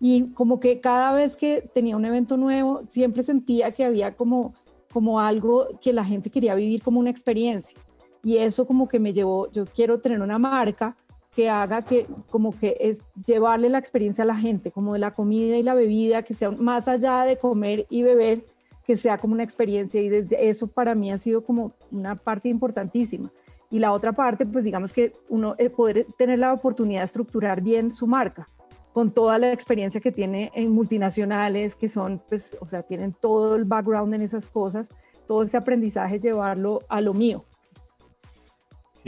Y 0.00 0.28
como 0.32 0.60
que 0.60 0.80
cada 0.80 1.12
vez 1.12 1.36
que 1.36 1.68
tenía 1.74 1.96
un 1.96 2.04
evento 2.04 2.36
nuevo, 2.36 2.82
siempre 2.88 3.22
sentía 3.22 3.72
que 3.72 3.84
había 3.84 4.14
como 4.14 4.54
como 4.92 5.20
algo 5.20 5.68
que 5.80 5.92
la 5.92 6.04
gente 6.04 6.30
quería 6.30 6.54
vivir 6.54 6.82
como 6.82 7.00
una 7.00 7.10
experiencia. 7.10 7.78
Y 8.22 8.38
eso 8.38 8.66
como 8.66 8.88
que 8.88 8.98
me 8.98 9.12
llevó, 9.12 9.50
yo 9.52 9.64
quiero 9.66 10.00
tener 10.00 10.20
una 10.20 10.38
marca 10.38 10.96
que 11.38 11.48
haga 11.48 11.82
que 11.82 12.04
como 12.30 12.58
que 12.58 12.76
es 12.80 13.00
llevarle 13.24 13.68
la 13.68 13.78
experiencia 13.78 14.24
a 14.24 14.26
la 14.26 14.34
gente, 14.34 14.72
como 14.72 14.94
de 14.94 14.98
la 14.98 15.12
comida 15.12 15.56
y 15.56 15.62
la 15.62 15.74
bebida, 15.74 16.24
que 16.24 16.34
sea 16.34 16.50
más 16.50 16.88
allá 16.88 17.22
de 17.22 17.38
comer 17.38 17.86
y 17.88 18.02
beber, 18.02 18.44
que 18.84 18.96
sea 18.96 19.18
como 19.18 19.34
una 19.34 19.44
experiencia. 19.44 20.00
Y 20.00 20.08
desde 20.08 20.48
eso 20.48 20.66
para 20.66 20.96
mí 20.96 21.12
ha 21.12 21.16
sido 21.16 21.44
como 21.44 21.74
una 21.92 22.16
parte 22.16 22.48
importantísima. 22.48 23.30
Y 23.70 23.78
la 23.78 23.92
otra 23.92 24.12
parte, 24.12 24.46
pues 24.46 24.64
digamos 24.64 24.92
que 24.92 25.12
uno 25.28 25.54
poder 25.76 26.08
tener 26.18 26.40
la 26.40 26.52
oportunidad 26.52 27.02
de 27.02 27.04
estructurar 27.04 27.60
bien 27.60 27.92
su 27.92 28.08
marca 28.08 28.48
con 28.92 29.12
toda 29.12 29.38
la 29.38 29.52
experiencia 29.52 30.00
que 30.00 30.10
tiene 30.10 30.50
en 30.56 30.72
multinacionales, 30.72 31.76
que 31.76 31.88
son, 31.88 32.20
pues, 32.28 32.56
o 32.60 32.66
sea, 32.66 32.82
tienen 32.82 33.12
todo 33.12 33.54
el 33.54 33.64
background 33.64 34.12
en 34.12 34.22
esas 34.22 34.48
cosas, 34.48 34.90
todo 35.28 35.44
ese 35.44 35.56
aprendizaje, 35.56 36.18
llevarlo 36.18 36.80
a 36.88 37.00
lo 37.00 37.14
mío. 37.14 37.44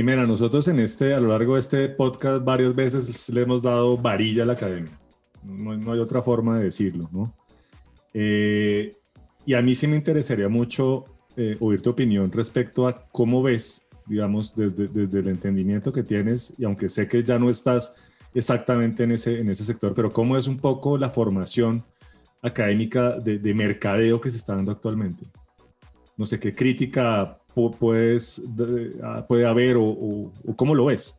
Y 0.00 0.02
mira, 0.02 0.26
nosotros 0.26 0.66
en 0.68 0.80
este, 0.80 1.12
a 1.12 1.20
lo 1.20 1.28
largo 1.28 1.56
de 1.56 1.60
este 1.60 1.86
podcast, 1.90 2.42
varias 2.42 2.74
veces 2.74 3.28
le 3.28 3.42
hemos 3.42 3.60
dado 3.60 3.98
varilla 3.98 4.44
a 4.44 4.46
la 4.46 4.54
academia. 4.54 4.98
No, 5.44 5.92
hay 5.92 5.98
otra 5.98 6.22
forma 6.22 6.56
de 6.56 6.64
decirlo, 6.64 7.10
¿no? 7.12 7.34
Eh, 8.14 8.96
y 9.44 9.52
a 9.52 9.60
mí 9.60 9.74
sí 9.74 9.86
me 9.86 9.96
interesaría 9.96 10.48
mucho 10.48 11.04
eh, 11.36 11.54
oír 11.60 11.82
tu 11.82 11.90
opinión 11.90 12.32
respecto 12.32 12.88
a 12.88 13.08
cómo 13.12 13.42
ves, 13.42 13.86
digamos, 14.06 14.56
desde, 14.56 14.88
desde 14.88 15.18
el 15.18 15.28
entendimiento 15.28 15.92
que 15.92 16.02
tienes, 16.02 16.54
y 16.56 16.64
aunque 16.64 16.88
sé 16.88 17.06
que 17.06 17.22
ya 17.22 17.38
no 17.38 17.50
estás 17.50 17.94
exactamente 18.32 19.04
en 19.04 19.12
ese, 19.12 19.38
en 19.38 19.50
ese 19.50 19.66
sector, 19.66 19.92
pero 19.92 20.14
cómo 20.14 20.38
es 20.38 20.48
un 20.48 20.56
poco 20.56 20.96
la 20.96 21.10
formación 21.10 21.84
académica 22.40 23.18
de, 23.18 23.52
mercadeo 23.52 24.18
que 24.18 24.30
se 24.30 24.38
está 24.38 24.54
dando 24.54 24.72
actualmente. 24.72 25.26
No 26.16 26.24
sé 26.24 26.40
qué 26.40 26.54
crítica 26.54 27.38
puedes, 27.54 28.42
ah, 29.02 29.24
puede 29.26 29.46
haber 29.46 29.76
o, 29.78 30.30
cómo 30.56 30.74
lo 30.74 30.86
ves. 30.86 31.18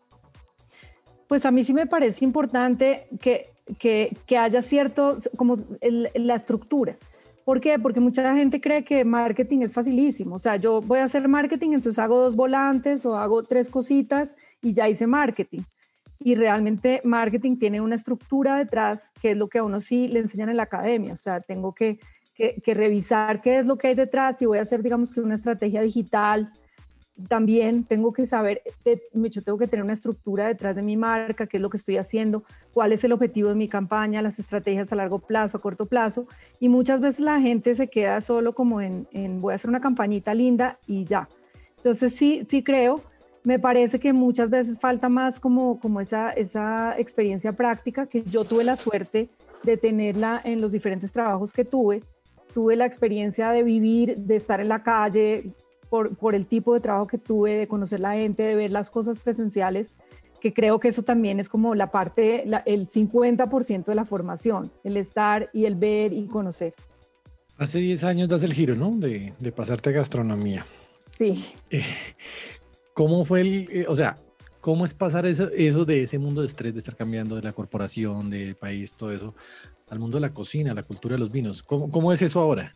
Pues 1.27 1.45
a 1.45 1.51
mí 1.51 1.63
sí 1.63 1.73
me 1.73 1.87
parece 1.87 2.25
importante 2.25 3.07
que, 3.21 3.49
que, 3.79 4.17
que 4.25 4.37
haya 4.37 4.61
cierto, 4.61 5.17
como 5.37 5.59
la 5.81 6.35
estructura. 6.35 6.97
¿Por 7.45 7.59
qué? 7.59 7.79
Porque 7.79 7.99
mucha 7.99 8.35
gente 8.35 8.61
cree 8.61 8.83
que 8.83 9.03
marketing 9.03 9.59
es 9.61 9.73
facilísimo. 9.73 10.35
O 10.35 10.39
sea, 10.39 10.57
yo 10.57 10.81
voy 10.81 10.99
a 10.99 11.05
hacer 11.05 11.27
marketing, 11.27 11.71
entonces 11.71 11.99
hago 11.99 12.19
dos 12.19 12.35
volantes 12.35 13.05
o 13.05 13.15
hago 13.15 13.43
tres 13.43 13.69
cositas 13.69 14.33
y 14.61 14.73
ya 14.73 14.87
hice 14.89 15.07
marketing 15.07 15.61
y 16.23 16.35
realmente 16.35 17.01
marketing 17.03 17.57
tiene 17.57 17.81
una 17.81 17.95
estructura 17.95 18.57
detrás 18.57 19.11
que 19.21 19.31
es 19.31 19.37
lo 19.37 19.47
que 19.47 19.57
a 19.57 19.63
uno 19.63 19.79
sí 19.79 20.07
le 20.07 20.19
enseñan 20.19 20.49
en 20.49 20.57
la 20.57 20.63
academia. 20.63 21.13
O 21.13 21.17
sea, 21.17 21.39
tengo 21.39 21.73
que, 21.73 21.99
que, 22.63 22.73
revisar 22.73 23.41
qué 23.41 23.59
es 23.59 23.65
lo 23.65 23.77
que 23.77 23.87
hay 23.87 23.95
detrás 23.95 24.41
y 24.41 24.45
voy 24.45 24.57
a 24.57 24.61
hacer, 24.61 24.81
digamos 24.81 25.11
que 25.11 25.21
una 25.21 25.35
estrategia 25.35 25.81
digital. 25.81 26.51
También 27.27 27.83
tengo 27.83 28.13
que 28.13 28.25
saber, 28.25 28.61
yo 28.85 29.43
tengo 29.43 29.57
que 29.57 29.67
tener 29.67 29.83
una 29.83 29.93
estructura 29.93 30.47
detrás 30.47 30.75
de 30.75 30.81
mi 30.81 30.97
marca, 30.97 31.45
qué 31.45 31.57
es 31.57 31.63
lo 31.63 31.69
que 31.69 31.77
estoy 31.77 31.97
haciendo, 31.97 32.43
cuál 32.73 32.93
es 32.93 33.03
el 33.03 33.11
objetivo 33.11 33.49
de 33.49 33.55
mi 33.55 33.67
campaña, 33.67 34.21
las 34.21 34.39
estrategias 34.39 34.91
a 34.91 34.95
largo 34.95 35.19
plazo, 35.19 35.57
a 35.57 35.61
corto 35.61 35.85
plazo. 35.85 36.25
Y 36.59 36.69
muchas 36.69 37.01
veces 37.01 37.19
la 37.19 37.39
gente 37.39 37.75
se 37.75 37.87
queda 37.87 38.21
solo 38.21 38.53
como 38.53 38.81
en, 38.81 39.07
en 39.11 39.41
voy 39.41 39.51
a 39.51 39.55
hacer 39.55 39.69
una 39.69 39.81
campañita 39.81 40.33
linda 40.33 40.79
y 40.87 41.05
ya. 41.05 41.27
Entonces 41.77 42.15
sí, 42.15 42.45
sí 42.49 42.63
creo 42.63 43.01
me 43.43 43.59
parece 43.59 43.99
que 43.99 44.13
muchas 44.13 44.49
veces 44.49 44.79
falta 44.79 45.09
más 45.09 45.39
como, 45.39 45.79
como 45.79 45.99
esa, 45.99 46.31
esa 46.31 46.95
experiencia 46.97 47.53
práctica 47.53 48.05
que 48.05 48.23
yo 48.23 48.45
tuve 48.45 48.63
la 48.63 48.75
suerte 48.75 49.29
de 49.63 49.77
tenerla 49.77 50.41
en 50.43 50.61
los 50.61 50.71
diferentes 50.71 51.11
trabajos 51.11 51.51
que 51.51 51.65
tuve. 51.65 52.03
Tuve 52.53 52.75
la 52.75 52.85
experiencia 52.85 53.51
de 53.51 53.63
vivir, 53.63 54.17
de 54.17 54.35
estar 54.35 54.59
en 54.59 54.69
la 54.69 54.83
calle, 54.83 55.53
por, 55.89 56.15
por 56.15 56.35
el 56.35 56.45
tipo 56.45 56.73
de 56.73 56.79
trabajo 56.79 57.07
que 57.07 57.17
tuve, 57.17 57.55
de 57.55 57.67
conocer 57.67 57.99
la 57.99 58.13
gente, 58.13 58.43
de 58.43 58.55
ver 58.55 58.71
las 58.71 58.89
cosas 58.89 59.19
presenciales, 59.19 59.89
que 60.39 60.53
creo 60.53 60.79
que 60.79 60.87
eso 60.87 61.03
también 61.03 61.39
es 61.39 61.49
como 61.49 61.75
la 61.75 61.91
parte, 61.91 62.45
el 62.65 62.87
50% 62.87 63.85
de 63.85 63.95
la 63.95 64.05
formación, 64.05 64.71
el 64.83 64.97
estar 64.97 65.49
y 65.53 65.65
el 65.65 65.75
ver 65.75 66.13
y 66.13 66.27
conocer. 66.27 66.73
Hace 67.57 67.77
10 67.79 68.03
años 68.05 68.29
das 68.29 68.43
el 68.43 68.53
giro, 68.53 68.75
¿no? 68.75 68.91
De, 68.91 69.33
de 69.37 69.51
pasarte 69.51 69.89
a 69.89 69.93
gastronomía. 69.93 70.65
Sí. 71.09 71.45
Eh, 71.69 71.83
¿Cómo 72.93 73.23
fue 73.23 73.41
el, 73.41 73.69
eh, 73.71 73.85
o 73.87 73.95
sea, 73.95 74.17
cómo 74.61 74.85
es 74.85 74.93
pasar 74.93 75.25
eso, 75.25 75.49
eso 75.49 75.83
de 75.83 76.03
ese 76.03 76.19
mundo 76.19 76.41
de 76.41 76.47
estrés, 76.47 76.73
de 76.73 76.79
estar 76.79 76.95
cambiando 76.95 77.35
de 77.35 77.41
la 77.41 77.51
corporación, 77.51 78.29
del 78.29 78.55
país, 78.55 78.93
todo 78.93 79.11
eso, 79.11 79.33
al 79.89 79.99
mundo 79.99 80.17
de 80.17 80.21
la 80.21 80.33
cocina, 80.33 80.73
la 80.73 80.83
cultura 80.83 81.15
de 81.15 81.19
los 81.19 81.31
vinos? 81.31 81.61
¿Cómo, 81.63 81.91
cómo 81.91 82.13
es 82.13 82.21
eso 82.21 82.39
ahora? 82.39 82.73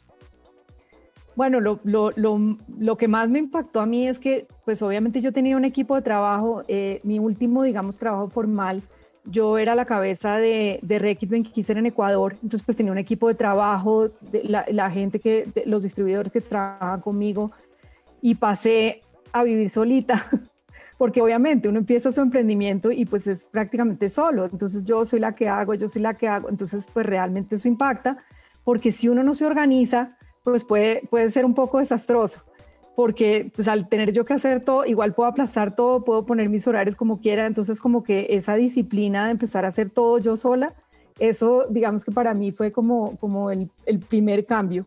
Bueno, 1.35 1.59
lo, 1.59 1.79
lo, 1.83 2.11
lo, 2.15 2.57
lo, 2.77 2.97
que 2.97 3.07
más 3.07 3.29
me 3.29 3.39
impactó 3.39 3.81
a 3.81 3.85
mí 3.85 4.07
es 4.07 4.19
que, 4.19 4.47
pues 4.63 4.81
obviamente 4.81 5.21
yo 5.21 5.33
tenía 5.33 5.57
un 5.57 5.65
equipo 5.65 5.95
de 5.95 6.01
trabajo, 6.01 6.63
eh, 6.67 7.01
mi 7.03 7.19
último, 7.19 7.63
digamos, 7.63 7.97
trabajo 7.97 8.29
formal, 8.29 8.81
yo 9.25 9.57
era 9.57 9.75
la 9.75 9.85
cabeza 9.85 10.37
de, 10.37 10.79
de 10.81 10.99
Reequip 10.99 11.33
en 11.33 11.85
Ecuador, 11.85 12.33
entonces 12.35 12.63
pues 12.63 12.77
tenía 12.77 12.91
un 12.91 12.97
equipo 12.97 13.27
de 13.27 13.35
trabajo, 13.35 14.09
de 14.21 14.43
la, 14.43 14.65
la, 14.69 14.89
gente 14.89 15.19
que, 15.19 15.47
los 15.65 15.83
distribuidores 15.83 16.31
que 16.31 16.41
trabajaban 16.41 17.01
conmigo, 17.01 17.51
y 18.21 18.35
pasé 18.35 19.01
a 19.33 19.43
vivir 19.43 19.69
solita, 19.69 20.25
porque 20.97 21.21
obviamente 21.21 21.67
uno 21.67 21.79
empieza 21.79 22.11
su 22.11 22.21
emprendimiento 22.21 22.91
y 22.91 23.05
pues 23.05 23.27
es 23.27 23.45
prácticamente 23.45 24.09
solo, 24.09 24.45
entonces 24.45 24.83
yo 24.83 25.03
soy 25.03 25.19
la 25.19 25.35
que 25.35 25.49
hago, 25.49 25.73
yo 25.73 25.89
soy 25.89 26.01
la 26.01 26.13
que 26.13 26.27
hago, 26.27 26.49
entonces 26.49 26.85
pues 26.93 27.05
realmente 27.05 27.55
eso 27.55 27.67
impacta, 27.67 28.17
porque 28.63 28.91
si 28.91 29.09
uno 29.09 29.23
no 29.23 29.35
se 29.35 29.45
organiza, 29.45 30.17
pues 30.43 30.63
puede, 30.63 31.01
puede 31.09 31.29
ser 31.29 31.45
un 31.45 31.53
poco 31.53 31.79
desastroso, 31.79 32.43
porque 32.95 33.51
pues 33.53 33.67
al 33.67 33.89
tener 33.89 34.13
yo 34.13 34.23
que 34.23 34.33
hacer 34.33 34.63
todo, 34.63 34.85
igual 34.85 35.13
puedo 35.13 35.27
aplazar 35.27 35.75
todo, 35.75 36.03
puedo 36.03 36.25
poner 36.25 36.47
mis 36.49 36.65
horarios 36.65 36.95
como 36.95 37.19
quiera, 37.19 37.45
entonces 37.45 37.81
como 37.81 38.03
que 38.03 38.27
esa 38.29 38.55
disciplina 38.55 39.25
de 39.25 39.31
empezar 39.31 39.65
a 39.65 39.69
hacer 39.69 39.89
todo 39.89 40.17
yo 40.19 40.37
sola, 40.37 40.73
eso 41.19 41.65
digamos 41.69 42.05
que 42.05 42.11
para 42.11 42.33
mí 42.33 42.51
fue 42.51 42.71
como, 42.71 43.17
como 43.17 43.51
el, 43.51 43.69
el 43.85 43.99
primer 43.99 44.45
cambio. 44.45 44.85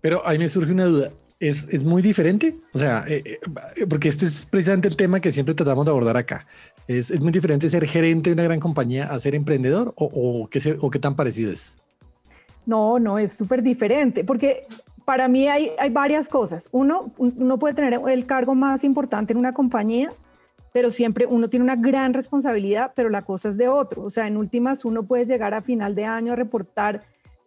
Pero 0.00 0.26
ahí 0.26 0.38
me 0.38 0.48
surge 0.48 0.72
una 0.72 0.84
duda 0.84 1.10
es, 1.40 1.66
es 1.70 1.84
muy 1.84 2.02
diferente. 2.02 2.56
O 2.72 2.78
sea, 2.78 3.04
eh, 3.08 3.22
eh, 3.76 3.86
porque 3.86 4.08
este 4.08 4.26
es 4.26 4.46
precisamente 4.46 4.88
el 4.88 4.96
tema 4.96 5.20
que 5.20 5.30
siempre 5.30 5.54
tratamos 5.54 5.84
de 5.84 5.90
abordar 5.90 6.16
acá. 6.16 6.46
Es, 6.86 7.10
es 7.10 7.20
muy 7.20 7.32
diferente 7.32 7.68
ser 7.68 7.86
gerente 7.86 8.30
de 8.30 8.34
una 8.34 8.44
gran 8.44 8.60
compañía 8.60 9.06
a 9.06 9.18
ser 9.18 9.34
emprendedor 9.34 9.92
o, 9.96 10.06
o, 10.06 10.48
qué, 10.48 10.76
o 10.80 10.90
qué 10.90 10.98
tan 10.98 11.14
parecido 11.14 11.52
es. 11.52 11.76
No, 12.66 12.98
no, 12.98 13.18
es 13.18 13.32
súper 13.32 13.62
diferente 13.62 14.24
porque 14.24 14.66
para 15.04 15.28
mí 15.28 15.48
hay, 15.48 15.70
hay 15.78 15.90
varias 15.90 16.28
cosas. 16.28 16.68
Uno, 16.72 17.12
uno 17.16 17.58
puede 17.58 17.74
tener 17.74 18.00
el 18.08 18.26
cargo 18.26 18.54
más 18.54 18.84
importante 18.84 19.32
en 19.32 19.38
una 19.38 19.54
compañía, 19.54 20.12
pero 20.72 20.90
siempre 20.90 21.24
uno 21.24 21.48
tiene 21.48 21.64
una 21.64 21.76
gran 21.76 22.12
responsabilidad, 22.12 22.92
pero 22.94 23.08
la 23.08 23.22
cosa 23.22 23.48
es 23.48 23.56
de 23.56 23.68
otro. 23.68 24.02
O 24.02 24.10
sea, 24.10 24.26
en 24.26 24.36
últimas 24.36 24.84
uno 24.84 25.04
puede 25.04 25.24
llegar 25.24 25.54
a 25.54 25.62
final 25.62 25.94
de 25.94 26.04
año 26.04 26.34
a 26.34 26.36
reportar 26.36 27.02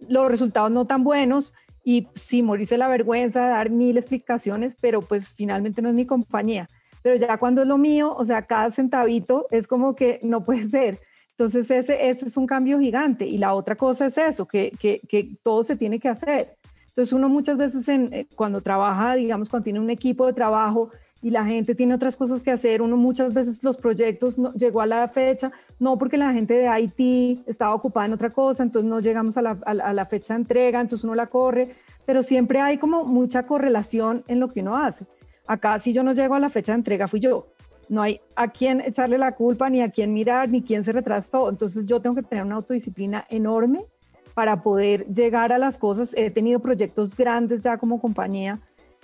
los 0.07 0.27
resultados 0.27 0.71
no 0.71 0.85
tan 0.85 1.03
buenos 1.03 1.53
y 1.83 2.07
sí, 2.15 2.41
morirse 2.41 2.77
la 2.77 2.87
vergüenza, 2.87 3.47
dar 3.47 3.69
mil 3.69 3.97
explicaciones, 3.97 4.75
pero 4.79 5.01
pues 5.01 5.33
finalmente 5.35 5.81
no 5.81 5.89
es 5.89 5.95
mi 5.95 6.05
compañía. 6.05 6.67
Pero 7.01 7.15
ya 7.15 7.37
cuando 7.37 7.63
es 7.63 7.67
lo 7.67 7.77
mío, 7.77 8.13
o 8.15 8.23
sea, 8.23 8.43
cada 8.43 8.69
centavito 8.69 9.47
es 9.49 9.67
como 9.67 9.95
que 9.95 10.19
no 10.21 10.43
puede 10.43 10.63
ser. 10.65 10.99
Entonces 11.31 11.71
ese, 11.71 12.09
ese 12.09 12.27
es 12.27 12.37
un 12.37 12.45
cambio 12.45 12.79
gigante. 12.79 13.25
Y 13.25 13.39
la 13.39 13.53
otra 13.53 13.75
cosa 13.75 14.05
es 14.05 14.17
eso, 14.17 14.47
que, 14.47 14.71
que, 14.79 15.01
que 15.09 15.31
todo 15.43 15.63
se 15.63 15.75
tiene 15.75 15.99
que 15.99 16.09
hacer. 16.09 16.55
Entonces 16.87 17.13
uno 17.13 17.29
muchas 17.29 17.57
veces 17.57 17.87
eh, 17.89 18.27
cuando 18.35 18.61
trabaja, 18.61 19.15
digamos, 19.15 19.49
cuando 19.49 19.63
tiene 19.63 19.79
un 19.79 19.89
equipo 19.89 20.27
de 20.27 20.33
trabajo, 20.33 20.91
y 21.21 21.29
la 21.29 21.45
gente 21.45 21.75
tiene 21.75 21.93
otras 21.93 22.17
cosas 22.17 22.41
que 22.41 22.51
hacer. 22.51 22.81
Uno 22.81 22.97
muchas 22.97 23.33
veces 23.33 23.63
los 23.63 23.77
proyectos 23.77 24.37
no, 24.37 24.53
llegó 24.53 24.81
a 24.81 24.85
la 24.85 25.07
fecha, 25.07 25.51
no 25.79 25.97
porque 25.97 26.17
la 26.17 26.33
gente 26.33 26.55
de 26.55 26.69
IT 26.81 27.47
estaba 27.47 27.75
ocupada 27.75 28.07
en 28.07 28.13
otra 28.13 28.31
cosa, 28.31 28.63
entonces 28.63 28.89
no 28.89 28.99
llegamos 28.99 29.37
a 29.37 29.41
la, 29.41 29.57
a 29.65 29.93
la 29.93 30.05
fecha 30.05 30.33
de 30.33 30.41
entrega, 30.41 30.81
entonces 30.81 31.03
uno 31.03 31.15
la 31.15 31.27
corre, 31.27 31.75
pero 32.05 32.23
siempre 32.23 32.59
hay 32.59 32.77
como 32.77 33.05
mucha 33.05 33.43
correlación 33.43 34.23
en 34.27 34.39
lo 34.39 34.49
que 34.49 34.61
uno 34.61 34.77
hace. 34.77 35.05
Acá 35.47 35.77
si 35.79 35.93
yo 35.93 36.03
no 36.03 36.13
llego 36.13 36.35
a 36.35 36.39
la 36.39 36.49
fecha 36.49 36.71
de 36.71 36.77
entrega 36.77 37.07
fui 37.07 37.19
yo. 37.19 37.47
No 37.89 38.01
hay 38.01 38.21
a 38.37 38.47
quién 38.47 38.79
echarle 38.79 39.17
la 39.17 39.33
culpa, 39.33 39.69
ni 39.69 39.81
a 39.81 39.89
quién 39.91 40.13
mirar, 40.13 40.47
ni 40.47 40.61
quién 40.61 40.83
se 40.85 40.93
retrasó. 40.93 41.49
Entonces 41.49 41.85
yo 41.85 41.99
tengo 41.99 42.15
que 42.15 42.23
tener 42.23 42.45
una 42.45 42.55
autodisciplina 42.55 43.25
enorme 43.29 43.85
para 44.33 44.61
poder 44.61 45.05
llegar 45.07 45.51
a 45.51 45.57
las 45.57 45.77
cosas. 45.77 46.11
He 46.15 46.31
tenido 46.31 46.59
proyectos 46.59 47.17
grandes 47.17 47.59
ya 47.59 47.77
como 47.77 47.99
compañía 47.99 48.61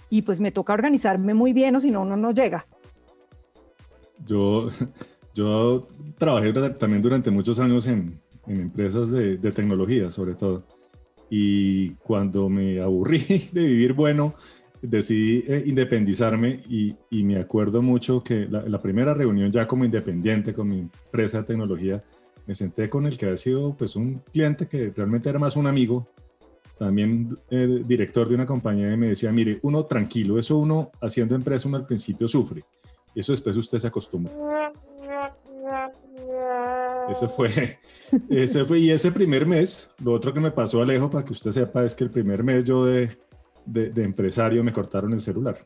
y 0.09 0.21
pues 0.21 0.39
me 0.39 0.51
toca 0.51 0.73
organizarme 0.73 1.33
muy 1.33 1.53
bien 1.53 1.75
o 1.75 1.79
si 1.79 1.91
no, 1.91 2.01
uno 2.01 2.15
no 2.17 2.31
llega. 2.31 2.65
Yo, 4.25 4.69
yo 5.33 5.87
trabajé 6.17 6.53
también 6.73 7.01
durante 7.01 7.31
muchos 7.31 7.59
años 7.59 7.87
en, 7.87 8.19
en 8.47 8.61
empresas 8.61 9.11
de, 9.11 9.37
de, 9.37 9.51
tecnología, 9.51 10.11
sobre 10.11 10.35
todo. 10.35 10.63
Y 11.29 11.91
cuando 11.95 12.49
me 12.49 12.81
aburrí 12.81 13.49
de 13.51 13.65
vivir 13.65 13.93
bueno, 13.93 14.33
decidí 14.81 15.43
eh, 15.47 15.63
independizarme 15.65 16.63
y, 16.69 16.95
y, 17.09 17.23
me 17.23 17.37
acuerdo 17.37 17.81
mucho 17.81 18.23
que 18.23 18.47
la, 18.47 18.61
la, 18.61 18.79
primera 18.79 19.13
reunión 19.13 19.51
ya 19.51 19.67
como 19.67 19.85
independiente 19.85 20.53
con 20.53 20.69
mi 20.69 20.79
empresa 20.79 21.39
de 21.39 21.45
tecnología, 21.45 22.03
me 22.45 22.55
senté 22.55 22.89
con 22.89 23.05
el 23.05 23.17
que 23.17 23.25
había 23.25 23.37
sido 23.37 23.75
pues 23.75 23.95
un 23.95 24.19
cliente 24.31 24.67
que 24.67 24.93
realmente 24.95 25.29
era 25.29 25.39
más 25.39 25.55
un 25.57 25.67
amigo 25.67 26.07
también 26.77 27.38
eh, 27.50 27.81
director 27.86 28.27
de 28.27 28.36
una 28.36 28.46
compañía, 28.46 28.96
me 28.96 29.07
decía, 29.07 29.31
mire, 29.31 29.60
uno 29.63 29.86
tranquilo, 29.86 30.38
eso 30.38 30.57
uno 30.57 30.91
haciendo 31.01 31.36
empresa, 31.36 31.67
uno 31.67 31.77
al 31.77 31.86
principio 31.86 32.27
sufre, 32.27 32.63
eso 33.15 33.31
después 33.31 33.55
usted 33.57 33.79
se 33.79 33.88
acostumbra. 33.88 34.34
Eso 37.10 37.29
fue, 37.29 37.79
ese 38.29 38.65
fue, 38.65 38.79
y 38.79 38.91
ese 38.91 39.12
primer 39.12 39.46
mes, 39.46 39.91
lo 40.03 40.13
otro 40.13 40.34
que 40.34 40.39
me 40.39 40.51
pasó 40.51 40.81
Alejo, 40.81 41.10
para 41.10 41.25
que 41.25 41.34
usted 41.34 41.51
sepa, 41.51 41.84
es 41.84 41.96
que 41.96 42.03
el 42.03 42.10
primer 42.10 42.43
mes 42.43 42.63
yo 42.63 42.86
de, 42.86 43.17
de 43.65 44.03
empresario 44.03 44.63
me 44.63 44.74
cortaron 44.74 45.13
el 45.13 45.22
celular. 45.22 45.65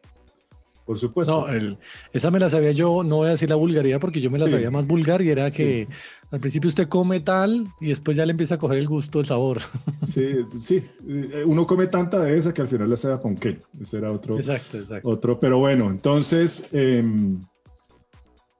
Por 0.91 0.99
supuesto. 0.99 1.47
No, 1.47 1.77
esa 2.11 2.31
me 2.31 2.37
la 2.37 2.49
sabía 2.49 2.73
yo, 2.73 3.01
no 3.01 3.15
voy 3.15 3.27
a 3.29 3.31
decir 3.31 3.49
la 3.49 3.55
vulgaridad 3.55 4.01
porque 4.01 4.19
yo 4.19 4.29
me 4.29 4.37
la 4.37 4.49
sabía 4.49 4.69
más 4.69 4.85
vulgar 4.85 5.21
y 5.21 5.29
era 5.29 5.49
que 5.49 5.87
al 6.29 6.41
principio 6.41 6.67
usted 6.67 6.89
come 6.89 7.21
tal 7.21 7.69
y 7.79 7.87
después 7.87 8.17
ya 8.17 8.25
le 8.25 8.31
empieza 8.31 8.55
a 8.55 8.57
coger 8.57 8.77
el 8.77 8.89
gusto, 8.89 9.21
el 9.21 9.25
sabor. 9.25 9.61
Sí, 9.99 10.39
sí, 10.57 10.83
eh, 11.07 11.43
uno 11.45 11.65
come 11.65 11.87
tanta 11.87 12.19
de 12.19 12.37
esa 12.37 12.53
que 12.53 12.61
al 12.61 12.67
final 12.67 12.89
le 12.89 12.97
sabe 12.97 13.21
con 13.21 13.37
qué. 13.37 13.61
Ese 13.79 13.99
era 13.99 14.11
otro. 14.11 14.35
Exacto, 14.35 14.79
exacto. 14.79 15.07
Otro, 15.07 15.39
pero 15.39 15.59
bueno, 15.59 15.89
entonces, 15.89 16.67
em, 16.73 17.41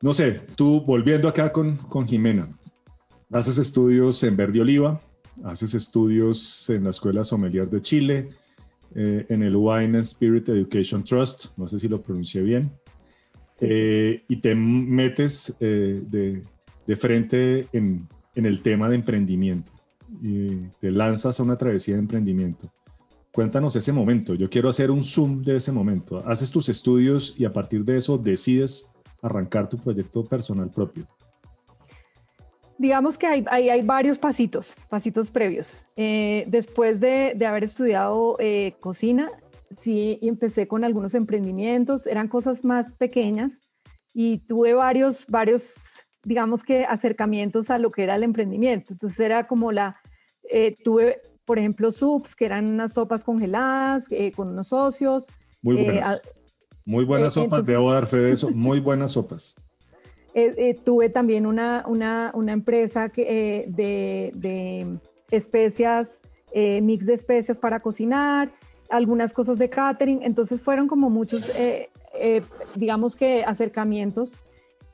no 0.02 0.14
sé, 0.14 0.40
tú 0.56 0.80
volviendo 0.86 1.28
acá 1.28 1.52
con, 1.52 1.76
con 1.76 2.08
Jimena, 2.08 2.48
haces 3.30 3.58
estudios 3.58 4.24
en 4.24 4.38
Verde 4.38 4.62
Oliva, 4.62 5.02
haces 5.44 5.74
estudios 5.74 6.70
en 6.70 6.86
la 6.86 6.92
Escuela 6.92 7.26
Sommelier 7.26 7.70
de 7.70 7.82
Chile, 7.82 8.30
eh, 8.96 9.26
en 9.30 9.44
el 9.44 9.56
Wine 9.56 9.98
and 9.98 10.04
Spirit 10.04 10.50
Education 10.50 11.04
Trust, 11.04 11.46
no 11.58 11.68
sé 11.68 11.80
si 11.80 11.88
lo 11.88 12.02
pronuncié 12.02 12.42
bien, 12.42 12.72
eh, 13.60 14.24
y 14.28 14.38
te 14.38 14.56
metes 14.56 15.56
eh, 15.60 16.02
de, 16.08 16.42
de, 16.88 16.96
frente 16.96 17.68
en, 17.74 18.08
en, 18.36 18.46
el 18.46 18.62
tema 18.62 18.90
de 18.90 18.96
emprendimiento, 18.96 19.72
y 20.22 20.56
te 20.80 20.92
lanzas 20.92 21.40
a 21.40 21.44
una 21.44 21.58
travesía 21.58 21.96
de 21.96 22.02
emprendimiento. 22.02 22.72
Cuéntanos 23.32 23.76
ese 23.76 23.94
momento, 23.94 24.34
yo 24.34 24.50
quiero 24.50 24.68
hacer 24.68 24.92
un 24.92 25.02
zoom 25.02 25.42
de 25.42 25.56
ese 25.56 25.72
momento. 25.72 26.22
Haces 26.28 26.52
tus 26.52 26.68
estudios 26.68 27.34
y 27.38 27.46
a 27.46 27.54
partir 27.54 27.86
de 27.86 27.98
eso 27.98 28.18
decides 28.18 28.92
arrancar 29.22 29.70
tu 29.70 29.78
proyecto 29.78 30.26
personal 30.26 30.70
propio 30.70 31.08
digamos 32.82 33.16
que 33.20 33.28
hay, 33.28 33.46
hay, 33.48 33.70
hay, 33.70 33.84
varios 33.84 34.18
pasitos, 34.18 34.76
pasitos 34.90 35.30
previos. 35.30 35.86
Eh, 35.96 36.46
después 36.48 37.00
de, 37.00 37.34
de, 37.36 37.46
haber 37.46 37.64
estudiado 37.64 38.38
eh, 38.40 38.74
cocina, 38.80 39.30
sí 39.78 40.18
empecé 40.24 40.68
con 40.68 40.84
algunos 40.84 41.14
emprendimientos, 41.14 42.08
eran 42.08 42.28
cosas 42.28 42.66
más 42.66 42.96
pequeñas 42.96 43.62
y 44.16 44.40
tuve 44.40 44.74
varios, 44.74 45.28
varios, 45.28 45.76
digamos 46.24 46.64
que 46.64 46.86
acercamientos 46.86 47.70
a 47.70 47.78
lo 47.78 47.92
que 47.92 48.02
era 48.02 48.16
el 48.16 48.24
emprendimiento. 48.24 48.94
Entonces 48.94 49.20
era 49.20 49.46
como 49.46 49.72
la, 49.72 49.98
eh, 50.50 50.76
tuve, 50.84 51.22
por 51.46 51.60
ejemplo, 51.60 51.92
subs, 51.92 52.36
que 52.36 52.46
eran 52.46 52.66
unas 52.66 52.94
sopas 52.94 53.24
congeladas 53.24 54.10
con 54.36 54.50
unos 54.50 54.70
socios. 54.70 55.28
Muy 55.62 55.76
buenas. 55.76 56.24
Muy 56.84 57.06
buenas 57.06 57.34
sopas, 57.34 57.68
debo 57.68 57.94
dar 57.94 58.08
fe 58.08 58.18
de 58.18 58.32
eso, 58.32 58.50
muy 58.50 58.80
buenas 58.80 59.12
sopas. 59.12 59.56
tuve 60.84 61.10
también 61.10 61.46
una, 61.46 61.84
una, 61.88 62.52
empresa 62.52 63.10
que, 63.10 63.66
de, 63.68 64.32
de, 64.36 65.00
especias, 65.30 66.22
mix 66.54 67.06
de 67.06 67.14
especias 67.14 67.60
para 67.60 67.80
cocinar, 67.80 68.52
algunas 68.92 69.34
cosas 69.34 69.58
de 69.58 69.70
catering, 69.70 70.20
entonces 70.22 70.62
fueron 70.62 70.88
como 70.88 71.10
muchos, 71.10 71.50
eh, 71.56 71.90
eh, 72.14 72.42
digamos 72.76 73.16
que 73.16 73.44
acercamientos. 73.44 74.38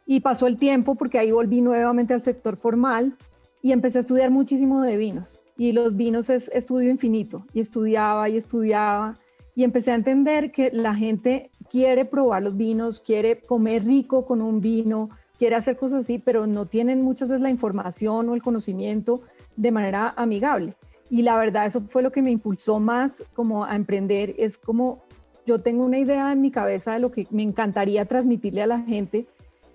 Y 0.05 0.21
pasó 0.21 0.47
el 0.47 0.57
tiempo 0.57 0.95
porque 0.95 1.19
ahí 1.19 1.31
volví 1.31 1.59
nuevamente 1.59 2.13
al 2.13 2.21
sector 2.21 2.55
formal 2.55 3.17
y 3.61 3.73
empecé 3.73 3.97
a 3.97 4.01
estudiar 4.01 4.31
muchísimo 4.31 4.81
de 4.81 4.95
vinos. 4.95 5.41
Y 5.57 5.73
los 5.73 5.97
vinos 5.97 6.29
es 6.29 6.49
estudio 6.53 6.89
infinito. 6.89 7.45
Y 7.53 7.59
estudiaba 7.59 8.29
y 8.29 8.37
estudiaba. 8.37 9.15
Y 9.53 9.63
empecé 9.63 9.91
a 9.91 9.95
entender 9.95 10.51
que 10.51 10.69
la 10.71 10.95
gente 10.95 11.49
quiere 11.69 12.05
probar 12.05 12.43
los 12.43 12.55
vinos, 12.55 13.01
quiere 13.01 13.41
comer 13.41 13.83
rico 13.83 14.25
con 14.25 14.41
un 14.41 14.61
vino, 14.61 15.09
quiere 15.37 15.55
hacer 15.55 15.77
cosas 15.77 16.03
así, 16.03 16.19
pero 16.19 16.47
no 16.47 16.65
tienen 16.65 17.01
muchas 17.01 17.29
veces 17.29 17.41
la 17.41 17.49
información 17.49 18.29
o 18.29 18.35
el 18.35 18.41
conocimiento 18.41 19.21
de 19.55 19.71
manera 19.71 20.13
amigable. 20.17 20.75
Y 21.09 21.21
la 21.21 21.37
verdad, 21.37 21.65
eso 21.65 21.81
fue 21.81 22.03
lo 22.03 22.11
que 22.11 22.21
me 22.21 22.31
impulsó 22.31 22.79
más 22.79 23.23
como 23.33 23.65
a 23.65 23.75
emprender. 23.75 24.35
Es 24.37 24.57
como 24.57 25.03
yo 25.45 25.59
tengo 25.59 25.85
una 25.85 25.97
idea 25.97 26.31
en 26.31 26.41
mi 26.41 26.51
cabeza 26.51 26.93
de 26.93 26.99
lo 26.99 27.11
que 27.11 27.27
me 27.31 27.43
encantaría 27.43 28.05
transmitirle 28.05 28.61
a 28.61 28.67
la 28.67 28.79
gente 28.79 29.25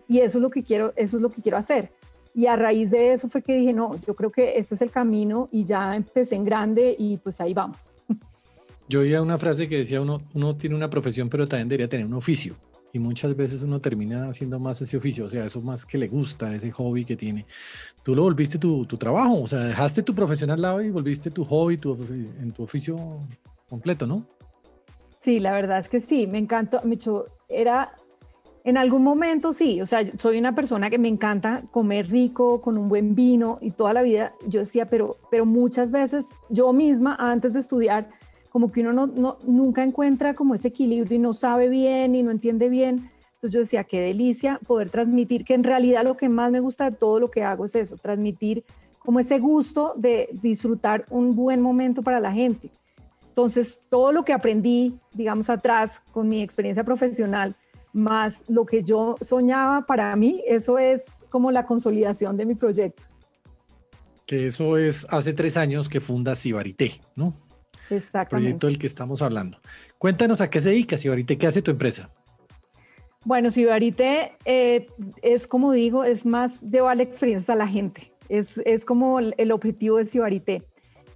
y 0.07 0.19
eso 0.19 0.39
es 0.39 0.43
lo 0.43 0.51
que 0.51 0.63
quiero, 0.63 0.93
eso 0.97 1.17
es 1.17 1.23
lo 1.23 1.31
que 1.31 1.41
quiero 1.41 1.57
hacer. 1.57 1.91
Y 2.35 2.47
a 2.47 2.57
raíz 2.57 2.91
de 2.91 3.13
eso 3.13 3.29
fue 3.29 3.43
que 3.43 3.55
dije, 3.55 3.73
no, 3.73 3.99
yo 4.07 4.15
creo 4.15 4.31
que 4.31 4.59
este 4.59 4.75
es 4.75 4.83
el 4.83 4.91
camino 4.91 5.49
y 5.51 5.65
ya 5.65 5.97
empecé 5.97 6.35
en 6.35 6.45
grande 6.45 6.95
y 6.99 7.17
pues 7.17 7.41
ahí 7.41 7.55
vamos. 7.55 7.91
Yo 8.89 9.01
oía 9.01 9.23
una 9.23 9.39
frase 9.39 9.69
que 9.69 9.79
decía, 9.79 10.03
uno, 10.03 10.21
uno 10.35 10.57
tiene 10.57 10.77
una 10.77 10.91
profesión, 10.91 11.31
pero 11.31 11.47
también 11.47 11.69
debería 11.69 11.89
tener 11.89 12.05
un 12.05 12.15
oficio 12.15 12.55
y 12.93 12.99
muchas 12.99 13.35
veces 13.35 13.63
uno 13.63 13.81
termina 13.81 14.29
haciendo 14.29 14.59
más 14.59 14.83
ese 14.83 14.97
oficio, 14.97 15.25
o 15.25 15.31
sea, 15.31 15.47
eso 15.47 15.61
más 15.63 15.87
que 15.87 15.97
le 15.97 16.09
gusta, 16.09 16.55
ese 16.55 16.71
hobby 16.71 17.05
que 17.05 17.17
tiene. 17.17 17.47
Tú 18.03 18.15
lo 18.15 18.23
volviste 18.23 18.59
tu, 18.59 18.85
tu 18.85 18.99
trabajo, 18.99 19.41
o 19.41 19.49
sea, 19.49 19.61
dejaste 19.61 20.03
tu 20.03 20.15
profesión 20.15 20.51
al 20.51 20.61
lado 20.61 20.83
y 20.83 20.91
volviste 20.91 21.31
tu 21.31 21.45
hobby 21.45 21.79
tu, 21.79 21.95
en 21.95 22.53
tu 22.53 22.63
oficio 22.63 23.19
completo, 23.69 24.07
¿no? 24.07 24.27
Sí, 25.19 25.41
la 25.41 25.53
verdad 25.53 25.79
es 25.79 25.89
que 25.89 26.01
sí, 26.01 26.27
me 26.27 26.39
encantó, 26.39 26.81
me 26.85 26.99
era, 27.49 27.93
en 28.65 28.77
algún 28.77 29.03
momento 29.03 29.53
sí, 29.53 29.81
o 29.81 29.87
sea, 29.87 30.05
soy 30.19 30.39
una 30.39 30.55
persona 30.55 30.91
que 30.91 30.99
me 30.99 31.09
encanta 31.09 31.63
comer 31.71 32.11
rico, 32.11 32.61
con 32.61 32.77
un 32.77 32.89
buen 32.89 33.15
vino 33.15 33.59
y 33.63 33.71
toda 33.71 33.95
la 33.95 34.03
vida 34.03 34.35
yo 34.47 34.61
decía, 34.61 34.87
pero, 34.87 35.17
pero 35.31 35.47
muchas 35.47 35.91
veces 35.91 36.27
yo 36.51 36.73
misma 36.73 37.17
antes 37.19 37.55
de 37.55 37.61
estudiar, 37.61 38.11
como 38.53 38.71
que 38.71 38.83
uno 38.83 39.07
no, 39.07 39.39
nunca 39.47 39.83
encuentra 39.83 40.35
como 40.35 40.55
ese 40.55 40.69
equilibrio 40.69 41.17
y 41.17 41.19
no 41.19 41.33
sabe 41.33 41.71
bien 41.71 42.15
y 42.15 42.23
no 42.23 42.31
entiende 42.31 42.69
bien. 42.69 43.11
Entonces 43.37 43.55
yo 43.55 43.61
decía, 43.61 43.85
qué 43.85 43.99
delicia 43.99 44.61
poder 44.67 44.91
transmitir, 44.91 45.47
que 45.47 45.55
en 45.55 45.65
realidad 45.65 46.05
lo 46.05 46.19
que 46.19 46.29
más 46.29 46.53
me 46.53 46.61
gusta 46.61 46.91
de 46.91 46.97
todo 46.97 47.19
lo 47.19 47.31
que 47.31 47.43
hago 47.43 47.65
es 47.65 47.75
eso, 47.75 47.97
transmitir 47.97 48.63
como 48.99 49.21
ese 49.21 49.39
gusto 49.39 49.95
de 49.97 50.29
disfrutar 50.43 51.07
un 51.09 51.35
buen 51.35 51.63
momento 51.63 52.03
para 52.03 52.21
la 52.21 52.31
gente. 52.31 52.71
Entonces, 53.29 53.81
todo 53.89 54.13
lo 54.13 54.23
que 54.23 54.35
aprendí, 54.35 54.99
digamos, 55.15 55.49
atrás 55.49 56.03
con 56.13 56.29
mi 56.29 56.43
experiencia 56.43 56.85
profesional, 56.85 57.57
más 57.95 58.45
lo 58.49 58.67
que 58.67 58.83
yo 58.83 59.17
soñaba 59.23 59.87
para 59.87 60.15
mí, 60.15 60.45
eso 60.47 60.79
es 60.79 61.07
como 61.31 61.51
la 61.51 61.65
consolidación 61.65 62.37
de 62.37 62.45
mi 62.45 62.55
proyecto. 62.55 63.05
Que 64.27 64.47
eso 64.47 64.77
es 64.77 65.07
hace 65.09 65.33
tres 65.33 65.57
años 65.57 65.89
que 65.89 66.01
funda 66.01 66.37
Cibarité, 66.37 67.01
¿no? 67.17 67.35
Exactamente. 67.93 68.31
proyecto 68.31 68.67
del 68.67 68.79
que 68.79 68.87
estamos 68.87 69.23
hablando. 69.23 69.59
Cuéntanos 69.99 70.41
a 70.41 70.51
qué 70.51 70.61
se 70.61 70.71
dedica 70.71 70.99
Sibarite, 70.99 71.39
qué 71.39 71.47
hace 71.47 71.63
tu 71.63 71.71
empresa. 71.71 72.11
Bueno, 73.25 73.51
Sibarite 73.51 74.33
eh, 74.45 74.89
es 75.23 75.47
como 75.47 75.73
digo, 75.73 76.05
es 76.05 76.27
más 76.27 76.61
llevar 76.63 76.97
la 76.97 77.05
experiencia 77.05 77.55
a 77.55 77.57
la 77.57 77.69
gente. 77.69 78.13
Es, 78.29 78.59
es 78.65 78.85
como 78.85 79.21
el, 79.21 79.53
objetivo 79.53 79.99
de 79.99 80.07
Sibarite. 80.07 80.63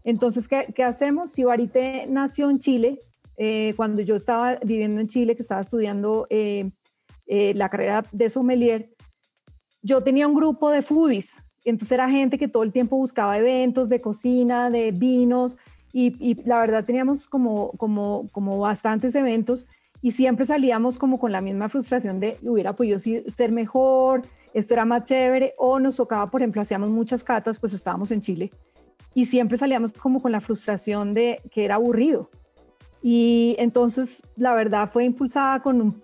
Entonces, 0.05 0.47
¿qué, 0.47 0.67
¿qué, 0.75 0.85
hacemos? 0.85 1.33
Sibarite 1.33 2.07
nació 2.09 2.49
en 2.51 2.59
Chile. 2.59 3.01
Eh, 3.39 3.75
cuando 3.77 4.03
yo 4.03 4.15
estaba 4.15 4.57
viviendo 4.57 5.01
en 5.01 5.09
Chile, 5.09 5.35
que 5.35 5.43
estaba 5.43 5.61
estudiando 5.61 6.27
eh, 6.31 6.71
la 7.27 7.69
carrera 7.69 8.05
de 8.13 8.29
sommelier, 8.29 8.91
yo 9.83 10.03
tenía 10.03 10.29
un 10.29 10.35
grupo 10.35 10.71
de 10.71 10.83
foodies. 10.83 11.43
Entonces 11.65 11.93
era 11.93 12.09
gente 12.09 12.39
que 12.39 12.47
todo 12.47 12.63
el 12.63 12.73
tiempo 12.73 12.97
buscaba 12.97 13.37
eventos 13.37 13.89
de 13.89 14.01
cocina, 14.01 14.71
de 14.71 14.93
vinos, 14.93 15.59
y, 15.99 16.43
la 16.45 16.61
verdad 16.61 16.85
teníamos 16.85 17.27
como, 17.27 17.71
como, 17.79 18.27
como 18.31 18.59
bastantes 18.59 19.15
eventos 19.15 19.67
y 20.03 20.11
siempre 20.11 20.45
salíamos 20.45 20.99
como 20.99 21.19
con 21.19 21.33
la 21.33 21.41
misma 21.41 21.71
frustración 21.71 22.21
de 22.21 22.37
hubiera 22.43 22.75
podido 22.75 22.99
ser 22.99 23.51
mejor, 23.51 24.23
esto 24.53 24.75
era 24.75 24.85
más 24.85 25.05
chévere, 25.05 25.55
o 25.57 25.79
nos 25.79 25.97
tocaba, 25.97 26.31
por 26.31 26.43
ejemplo, 26.43 26.61
hacíamos 26.61 26.91
muchas 26.91 27.25
catas, 27.25 27.59
pues 27.59 27.73
estábamos 27.73 28.11
en 28.11 28.21
Chile, 28.21 28.53
y 29.15 29.25
siempre 29.25 29.57
salíamos 29.57 29.95
como 29.95 30.21
con 30.21 30.33
la 30.33 30.41
frustración 30.41 31.15
de 31.15 31.41
que 31.51 31.65
era 31.65 31.77
aburrido. 31.77 32.31
Y 33.03 33.57
entonces, 33.59 34.23
la 34.37 34.53
verdad, 34.53 34.89
fue 34.89 35.05
impulsada 35.05 35.63
con, 35.63 36.03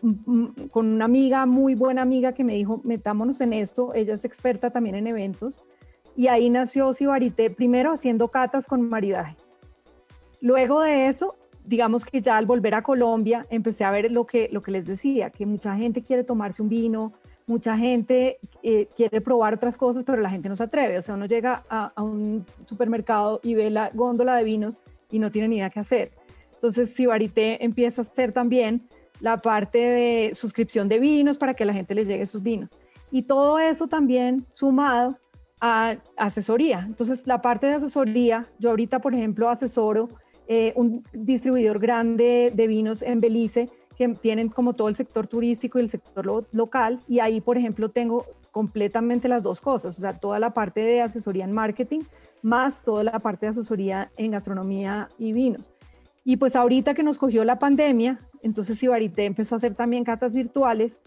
con 0.70 0.86
una 0.86 1.04
amiga, 1.04 1.44
muy 1.44 1.74
buena 1.74 2.00
amiga, 2.00 2.32
que 2.32 2.44
me 2.44 2.54
dijo, 2.54 2.80
metámonos 2.82 3.42
en 3.42 3.52
esto, 3.52 3.92
ella 3.92 4.14
es 4.14 4.24
experta 4.24 4.70
también 4.70 4.94
en 4.94 5.06
eventos, 5.06 5.62
y 6.16 6.28
ahí 6.28 6.48
nació 6.48 6.94
Sibarité, 6.94 7.50
primero 7.50 7.92
haciendo 7.92 8.28
catas 8.28 8.66
con 8.66 8.88
maridaje 8.88 9.36
Luego 10.42 10.80
de 10.80 11.06
eso, 11.06 11.36
digamos 11.64 12.04
que 12.04 12.20
ya 12.20 12.36
al 12.36 12.46
volver 12.46 12.74
a 12.74 12.82
Colombia, 12.82 13.46
empecé 13.48 13.84
a 13.84 13.92
ver 13.92 14.10
lo 14.10 14.26
que, 14.26 14.48
lo 14.50 14.60
que 14.60 14.72
les 14.72 14.86
decía, 14.86 15.30
que 15.30 15.46
mucha 15.46 15.76
gente 15.76 16.02
quiere 16.02 16.24
tomarse 16.24 16.60
un 16.60 16.68
vino, 16.68 17.12
mucha 17.46 17.78
gente 17.78 18.38
eh, 18.64 18.88
quiere 18.96 19.20
probar 19.20 19.54
otras 19.54 19.78
cosas, 19.78 20.02
pero 20.02 20.20
la 20.20 20.30
gente 20.30 20.48
no 20.48 20.56
se 20.56 20.64
atreve. 20.64 20.98
O 20.98 21.02
sea, 21.02 21.14
uno 21.14 21.26
llega 21.26 21.62
a, 21.70 22.02
un 22.02 22.44
supermercado 22.64 23.38
y 23.44 23.54
ve 23.54 23.70
la 23.70 23.90
góndola 23.94 24.36
de 24.36 24.42
vinos 24.42 24.80
y 25.12 25.20
no 25.20 25.30
tiene 25.30 25.46
ni 25.46 25.56
idea 25.58 25.70
qué 25.70 25.78
hacer. 25.78 26.10
Entonces, 26.54 26.92
Sibarité 26.92 27.64
empieza 27.64 28.02
a 28.02 28.04
hacer 28.04 28.32
también 28.32 28.88
la 29.20 29.36
parte 29.36 29.78
de 29.78 30.34
suscripción 30.34 30.88
de 30.88 30.98
vinos 30.98 31.38
para 31.38 31.54
que 31.54 31.64
la 31.64 31.72
gente 31.72 31.94
les 31.94 32.08
llegue 32.08 32.26
sus 32.26 32.42
vinos. 32.42 32.68
Y 33.12 33.22
todo 33.22 33.60
eso 33.60 33.86
también 33.86 34.44
sumado 34.50 35.18
a 35.60 35.94
asesoría. 36.16 36.80
Entonces, 36.80 37.28
la 37.28 37.40
parte 37.40 37.68
de 37.68 37.74
asesoría, 37.74 38.48
yo 38.58 38.70
ahorita, 38.70 38.98
por 38.98 39.14
ejemplo, 39.14 39.48
asesoro 39.48 40.08
eh, 40.54 40.74
un 40.76 41.02
distribuidor 41.14 41.78
grande 41.78 42.52
de 42.54 42.66
vinos 42.66 43.00
en 43.00 43.22
Belice 43.22 43.70
que 43.96 44.06
tienen 44.08 44.50
como 44.50 44.74
todo 44.74 44.88
el 44.88 44.96
sector 44.96 45.26
turístico 45.26 45.78
y 45.78 45.82
el 45.82 45.88
sector 45.88 46.46
local 46.52 47.00
y 47.08 47.20
ahí 47.20 47.40
por 47.40 47.56
ejemplo 47.56 47.88
tengo 47.90 48.26
completamente 48.50 49.28
las 49.28 49.42
dos 49.42 49.62
cosas, 49.62 49.96
o 49.96 50.00
sea, 50.02 50.20
toda 50.20 50.38
la 50.38 50.52
parte 50.52 50.80
de 50.80 51.00
asesoría 51.00 51.44
en 51.44 51.52
marketing 51.52 52.00
más 52.42 52.82
toda 52.82 53.02
la 53.02 53.18
parte 53.20 53.46
de 53.46 53.50
asesoría 53.50 54.10
en 54.18 54.32
gastronomía 54.32 55.08
y 55.16 55.32
vinos. 55.32 55.72
Y 56.22 56.36
pues 56.36 56.54
ahorita 56.54 56.92
que 56.92 57.02
nos 57.02 57.16
cogió 57.16 57.44
la 57.44 57.58
pandemia, 57.58 58.20
entonces 58.42 58.82
Ibarité 58.82 59.24
empezó 59.24 59.54
a 59.54 59.58
hacer 59.58 59.74
también 59.74 60.04
catas 60.04 60.34
virtuales, 60.34 61.00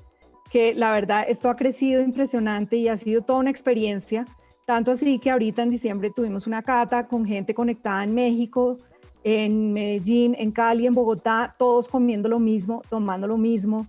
que 0.50 0.74
la 0.74 0.92
verdad 0.92 1.26
esto 1.28 1.52
ha 1.52 1.56
crecido 1.56 2.02
impresionante 2.02 2.78
y 2.78 2.88
ha 2.88 2.98
sido 2.98 3.22
toda 3.22 3.40
una 3.40 3.52
experiencia, 3.52 4.26
tanto 4.66 4.92
así 4.92 5.20
que 5.20 5.30
ahorita 5.30 5.62
en 5.62 5.70
diciembre 5.70 6.12
tuvimos 6.16 6.48
una 6.48 6.64
cata 6.64 7.08
con 7.08 7.26
gente 7.26 7.54
conectada 7.54 8.04
en 8.04 8.16
México, 8.16 8.80
en 9.26 9.74
Medellín, 9.74 10.36
en 10.38 10.52
Cali, 10.52 10.86
en 10.86 10.94
Bogotá, 10.94 11.56
todos 11.58 11.90
comiendo 11.90 12.30
lo 12.30 12.38
mismo, 12.38 12.84
tomando 12.92 13.26
lo 13.26 13.38
mismo. 13.38 13.88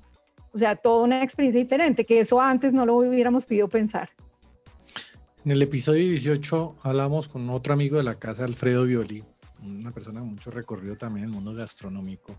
O 0.51 0.57
sea, 0.57 0.75
toda 0.75 1.05
una 1.05 1.23
experiencia 1.23 1.61
diferente, 1.61 2.07
que 2.07 2.21
eso 2.21 2.41
antes 2.41 2.73
no 2.73 2.87
lo 2.87 2.97
hubiéramos 2.97 3.45
podido 3.45 3.69
pensar. 3.69 4.09
En 5.45 5.51
el 5.53 5.61
episodio 5.61 6.09
18 6.09 6.77
hablamos 6.83 7.29
con 7.29 7.51
otro 7.51 7.75
amigo 7.75 7.99
de 7.99 8.03
la 8.03 8.15
casa, 8.15 8.45
Alfredo 8.45 8.85
Violi, 8.85 9.23
una 9.63 9.93
persona 9.93 10.21
con 10.21 10.31
mucho 10.31 10.51
recorrido 10.51 10.97
también 10.97 11.25
en 11.25 11.31
el 11.31 11.35
mundo 11.35 11.55
gastronómico 11.55 12.35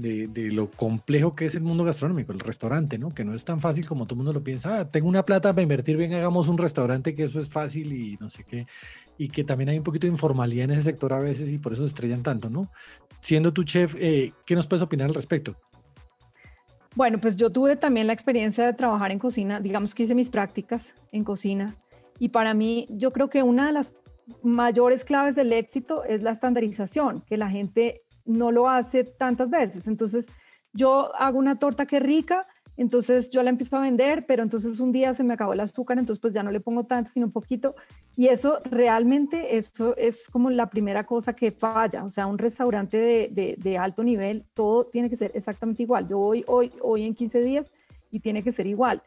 de, 0.00 0.50
lo 0.52 0.70
complejo 0.70 1.34
que 1.34 1.46
es 1.46 1.54
el 1.54 1.62
mundo 1.62 1.84
gastronómico, 1.84 2.32
el 2.32 2.40
restaurante, 2.40 2.98
¿no? 2.98 3.10
Que 3.10 3.24
no 3.24 3.34
es 3.34 3.44
tan 3.44 3.60
fácil 3.60 3.86
como 3.86 4.04
todo 4.06 4.14
el 4.14 4.18
mundo 4.18 4.32
lo 4.32 4.42
piensa. 4.42 4.80
Ah, 4.80 4.90
tengo 4.90 5.08
una 5.08 5.24
plata 5.24 5.52
para 5.52 5.62
invertir, 5.62 5.96
bien, 5.96 6.12
hagamos 6.14 6.48
un 6.48 6.58
restaurante, 6.58 7.14
que 7.14 7.24
eso 7.24 7.40
es 7.40 7.48
fácil 7.48 7.92
y 7.92 8.16
no 8.20 8.30
sé 8.30 8.44
qué. 8.44 8.66
Y 9.18 9.28
que 9.28 9.44
también 9.44 9.70
hay 9.70 9.78
un 9.78 9.84
poquito 9.84 10.06
de 10.06 10.12
informalidad 10.12 10.64
en 10.64 10.72
ese 10.72 10.82
sector 10.82 11.12
a 11.12 11.18
veces 11.18 11.52
y 11.52 11.58
por 11.58 11.72
eso 11.72 11.82
se 11.82 11.88
estrellan 11.88 12.22
tanto, 12.22 12.50
¿no? 12.50 12.70
Siendo 13.20 13.52
tu 13.52 13.64
chef, 13.64 13.94
eh, 13.98 14.32
¿qué 14.46 14.54
nos 14.54 14.66
puedes 14.66 14.82
opinar 14.82 15.08
al 15.08 15.14
respecto? 15.14 15.56
Bueno, 16.96 17.18
pues 17.20 17.36
yo 17.36 17.50
tuve 17.50 17.76
también 17.76 18.06
la 18.06 18.12
experiencia 18.12 18.64
de 18.64 18.72
trabajar 18.72 19.12
en 19.12 19.18
cocina, 19.18 19.60
digamos 19.60 19.94
que 19.94 20.02
hice 20.02 20.14
mis 20.14 20.30
prácticas 20.30 20.94
en 21.12 21.22
cocina 21.22 21.76
y 22.18 22.30
para 22.30 22.52
mí 22.52 22.86
yo 22.90 23.12
creo 23.12 23.30
que 23.30 23.42
una 23.42 23.66
de 23.66 23.72
las 23.72 23.94
mayores 24.42 25.04
claves 25.04 25.34
del 25.34 25.52
éxito 25.52 26.04
es 26.04 26.22
la 26.22 26.30
estandarización, 26.30 27.22
que 27.22 27.36
la 27.36 27.48
gente 27.48 28.02
no 28.30 28.52
lo 28.52 28.68
hace 28.68 29.04
tantas 29.04 29.50
veces. 29.50 29.86
Entonces, 29.86 30.26
yo 30.72 31.14
hago 31.16 31.38
una 31.38 31.58
torta 31.58 31.86
que 31.86 32.00
rica, 32.00 32.46
entonces 32.76 33.30
yo 33.30 33.42
la 33.42 33.50
empiezo 33.50 33.76
a 33.76 33.80
vender, 33.80 34.24
pero 34.26 34.42
entonces 34.42 34.80
un 34.80 34.90
día 34.90 35.12
se 35.12 35.22
me 35.22 35.34
acabó 35.34 35.52
el 35.52 35.60
azúcar, 35.60 35.98
entonces 35.98 36.20
pues 36.20 36.32
ya 36.32 36.42
no 36.42 36.50
le 36.50 36.60
pongo 36.60 36.84
tanto, 36.84 37.10
sino 37.10 37.26
un 37.26 37.32
poquito. 37.32 37.74
Y 38.16 38.28
eso 38.28 38.58
realmente, 38.64 39.56
eso 39.56 39.94
es 39.96 40.28
como 40.28 40.48
la 40.48 40.70
primera 40.70 41.04
cosa 41.04 41.34
que 41.34 41.52
falla. 41.52 42.04
O 42.04 42.10
sea, 42.10 42.26
un 42.26 42.38
restaurante 42.38 42.96
de, 42.96 43.56
de, 43.58 43.78
alto 43.78 44.02
nivel, 44.02 44.46
todo 44.54 44.86
tiene 44.86 45.10
que 45.10 45.16
ser 45.16 45.32
exactamente 45.34 45.82
igual. 45.82 46.08
Yo 46.08 46.18
voy 46.18 46.44
hoy, 46.46 46.72
hoy 46.80 47.04
en 47.04 47.14
15 47.14 47.42
días 47.42 47.70
y 48.10 48.20
tiene 48.20 48.42
que 48.42 48.50
ser 48.50 48.66
igual. 48.66 49.02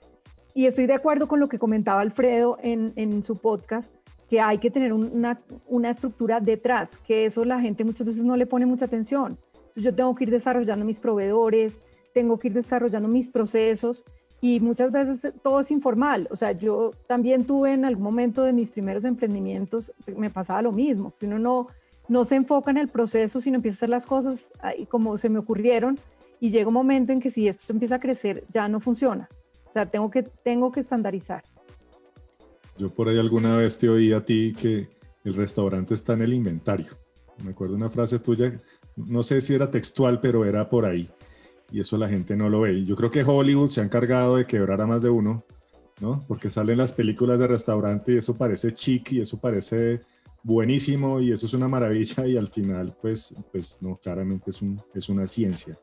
Y 0.53 0.67
estoy 0.67 0.85
de 0.85 0.93
acuerdo 0.93 1.27
con 1.27 1.39
lo 1.39 1.49
que 1.49 1.57
comentaba 1.57 2.01
Alfredo 2.01 2.57
en, 2.61 2.93
en 2.95 3.23
su 3.23 3.37
podcast, 3.37 3.91
que 4.33 4.41
hay 4.41 4.57
que 4.57 4.71
tener 4.71 4.91
una, 4.93 5.39
una 5.67 5.91
estructura 5.91 6.39
detrás, 6.39 6.97
que 6.97 7.25
eso 7.25 7.45
la 7.45 7.59
gente 7.59 7.83
muchas 7.83 8.07
veces 8.07 8.23
no 8.23 8.35
le 8.35 8.47
pone 8.47 8.65
mucha 8.65 8.85
atención. 8.85 9.37
Yo 9.75 9.93
tengo 9.93 10.15
que 10.15 10.23
ir 10.23 10.31
desarrollando 10.31 10.83
mis 10.83 10.99
proveedores, 10.99 11.83
tengo 12.15 12.39
que 12.39 12.47
ir 12.47 12.55
desarrollando 12.55 13.07
mis 13.07 13.29
procesos 13.29 14.03
y 14.41 14.59
muchas 14.59 14.91
veces 14.91 15.31
todo 15.43 15.59
es 15.59 15.69
informal. 15.69 16.27
O 16.31 16.35
sea, 16.35 16.51
yo 16.51 16.93
también 17.05 17.45
tuve 17.45 17.73
en 17.73 17.85
algún 17.85 18.03
momento 18.03 18.41
de 18.41 18.53
mis 18.53 18.71
primeros 18.71 19.05
emprendimientos, 19.05 19.93
me 20.17 20.31
pasaba 20.31 20.63
lo 20.63 20.71
mismo, 20.71 21.13
que 21.19 21.27
uno 21.27 21.37
no, 21.37 21.67
no 22.07 22.25
se 22.25 22.35
enfoca 22.35 22.71
en 22.71 22.77
el 22.77 22.87
proceso, 22.87 23.39
sino 23.39 23.57
empieza 23.57 23.75
a 23.75 23.77
hacer 23.77 23.89
las 23.89 24.07
cosas 24.07 24.49
como 24.89 25.15
se 25.15 25.29
me 25.29 25.37
ocurrieron 25.37 25.99
y 26.39 26.49
llega 26.49 26.69
un 26.69 26.73
momento 26.73 27.13
en 27.13 27.19
que 27.19 27.29
si 27.29 27.47
esto 27.47 27.71
empieza 27.71 27.97
a 27.97 27.99
crecer, 27.99 28.45
ya 28.51 28.67
no 28.67 28.79
funciona. 28.79 29.29
O 29.69 29.71
sea, 29.71 29.85
tengo 29.85 30.09
que, 30.09 30.23
tengo 30.23 30.71
que 30.71 30.79
estandarizar. 30.79 31.43
Yo 32.83 32.89
por 32.89 33.07
ahí 33.07 33.17
alguna 33.17 33.55
vez 33.55 33.77
te 33.77 33.87
oí 33.87 34.11
a 34.11 34.25
ti 34.25 34.53
que 34.59 34.89
el 35.23 35.33
restaurante 35.35 35.93
está 35.93 36.15
en 36.15 36.23
el 36.23 36.33
inventario. 36.33 36.97
Me 37.41 37.51
acuerdo 37.51 37.75
una 37.75 37.89
frase 37.89 38.19
tuya, 38.19 38.59
no 38.97 39.23
sé 39.23 39.39
si 39.39 39.55
era 39.55 39.71
textual, 39.71 40.19
pero 40.19 40.43
era 40.43 40.69
por 40.69 40.85
ahí 40.85 41.09
y 41.71 41.79
eso 41.79 41.97
la 41.97 42.09
gente 42.09 42.35
no 42.35 42.49
lo 42.49 42.59
ve. 42.59 42.73
Y 42.73 42.83
yo 42.83 42.97
creo 42.97 43.09
que 43.09 43.23
Hollywood 43.23 43.69
se 43.69 43.79
ha 43.79 43.85
encargado 43.85 44.35
de 44.35 44.45
quebrar 44.45 44.81
a 44.81 44.85
más 44.85 45.01
de 45.01 45.09
uno, 45.09 45.45
¿no? 46.01 46.25
Porque 46.27 46.49
salen 46.49 46.77
las 46.77 46.91
películas 46.91 47.39
de 47.39 47.47
restaurante 47.47 48.11
y 48.11 48.17
eso 48.17 48.37
parece 48.37 48.73
chic 48.73 49.13
y 49.13 49.21
eso 49.21 49.39
parece 49.39 50.01
buenísimo 50.43 51.21
y 51.21 51.31
eso 51.31 51.45
es 51.45 51.53
una 51.53 51.69
maravilla 51.69 52.27
y 52.27 52.35
al 52.35 52.49
final, 52.49 52.93
pues, 53.01 53.33
pues 53.49 53.81
no, 53.81 53.95
claramente 53.95 54.49
es, 54.49 54.61
un, 54.61 54.77
es 54.93 55.07
una 55.07 55.25
ciencia. 55.25 55.79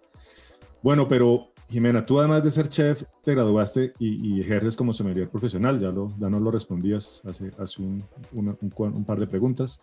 Bueno, 0.83 1.09
pero 1.09 1.49
Jimena, 1.71 2.05
tú 2.05 2.19
además 2.19 2.43
de 2.43 2.51
ser 2.51 2.69
chef, 2.69 3.05
te 3.23 3.33
graduaste 3.33 3.93
y, 3.99 4.41
ejerces 4.41 4.77
como 4.77 4.93
sommelier 4.93 5.29
profesional, 5.31 5.79
ya, 5.79 5.91
lo, 5.91 6.13
ya 6.19 6.29
nos 6.29 6.43
lo 6.43 6.51
respondías 6.51 7.23
hace, 7.25 7.51
hace 7.59 7.81
un, 7.81 8.05
un, 8.33 8.57
un 8.71 9.05
par 9.05 9.21
de 9.21 9.27
preguntas. 9.29 9.81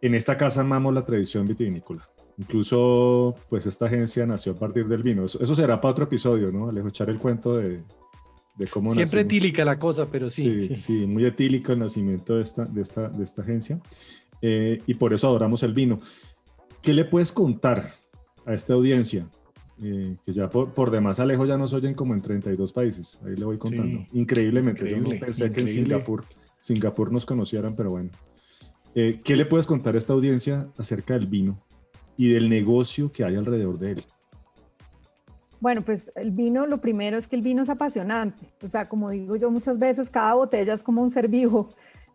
En 0.00 0.14
esta 0.14 0.36
casa 0.36 0.62
amamos 0.62 0.94
la 0.94 1.04
tradición 1.04 1.46
vitivinícola. 1.46 2.08
Incluso, 2.38 3.34
pues 3.48 3.66
esta 3.66 3.86
agencia 3.86 4.24
nació 4.26 4.52
a 4.52 4.56
partir 4.56 4.88
del 4.88 5.02
vino. 5.02 5.26
Eso, 5.26 5.54
será 5.54 5.80
para 5.80 5.92
otro 5.92 6.04
episodio, 6.04 6.50
¿no? 6.50 6.68
Alejo, 6.68 6.88
echar 6.88 7.10
el 7.10 7.18
cuento 7.18 7.56
de, 7.56 7.82
de 8.56 8.66
cómo 8.68 8.94
Siempre 8.94 9.20
etílica 9.20 9.64
la 9.64 9.78
cosa, 9.78 10.06
pero 10.06 10.30
sí. 10.30 10.66
Sí, 10.68 10.76
sí. 10.76 11.06
muy 11.06 11.26
etílico 11.26 11.72
el 11.72 11.80
nacimiento 11.80 12.36
de 12.36 12.42
esta, 12.42 12.64
de 12.64 12.80
esta, 12.80 13.08
de 13.08 13.22
esta 13.22 13.42
agencia. 13.42 13.80
Eh, 14.40 14.82
y 14.86 14.94
por 14.94 15.12
eso 15.12 15.28
adoramos 15.28 15.62
el 15.62 15.74
vino. 15.74 16.00
¿Qué 16.80 16.94
le 16.94 17.04
puedes 17.04 17.32
contar 17.32 17.92
a 18.46 18.54
esta 18.54 18.72
audiencia? 18.74 19.28
Eh, 19.82 20.16
que 20.24 20.32
ya 20.32 20.48
por, 20.48 20.72
por, 20.74 20.92
demás 20.92 21.18
Alejo 21.18 21.44
ya 21.44 21.56
nos 21.56 21.72
oyen 21.72 21.94
como 21.94 22.14
en 22.14 22.22
32 22.22 22.72
países. 22.72 23.18
Ahí 23.26 23.34
le 23.34 23.44
voy 23.44 23.58
contando. 23.58 24.06
Increíblemente. 24.12 24.88
Yo 24.88 24.98
no 24.98 25.10
pensé 25.10 25.50
que 25.50 25.62
en 25.62 25.68
Singapur, 25.68 26.24
Singapur 26.60 27.10
nos 27.10 27.26
conocieran, 27.26 27.74
pero 27.74 27.90
bueno. 27.90 28.10
Eh, 28.94 29.20
¿Qué 29.24 29.34
le 29.36 29.46
puedes 29.46 29.66
contar 29.66 29.94
a 29.94 29.98
esta 29.98 30.12
audiencia 30.12 30.68
acerca 30.78 31.14
del 31.14 31.26
vino 31.26 31.58
y 32.16 32.32
del 32.32 32.48
negocio 32.48 33.10
que 33.10 33.24
hay 33.24 33.34
alrededor 33.34 33.78
de 33.78 33.92
él? 33.92 34.04
Bueno, 35.58 35.82
pues 35.82 36.12
el 36.16 36.32
vino, 36.32 36.66
lo 36.66 36.80
primero 36.80 37.16
es 37.16 37.26
que 37.26 37.36
el 37.36 37.42
vino 37.42 37.62
es 37.62 37.70
apasionante. 37.70 38.52
O 38.62 38.68
sea, 38.68 38.88
como 38.88 39.10
digo 39.10 39.36
yo 39.36 39.50
muchas 39.50 39.78
veces, 39.78 40.10
cada 40.10 40.34
botella 40.34 40.74
es 40.74 40.82
como 40.82 41.02
un 41.02 41.10
ser 41.10 41.28
vivo, 41.28 41.70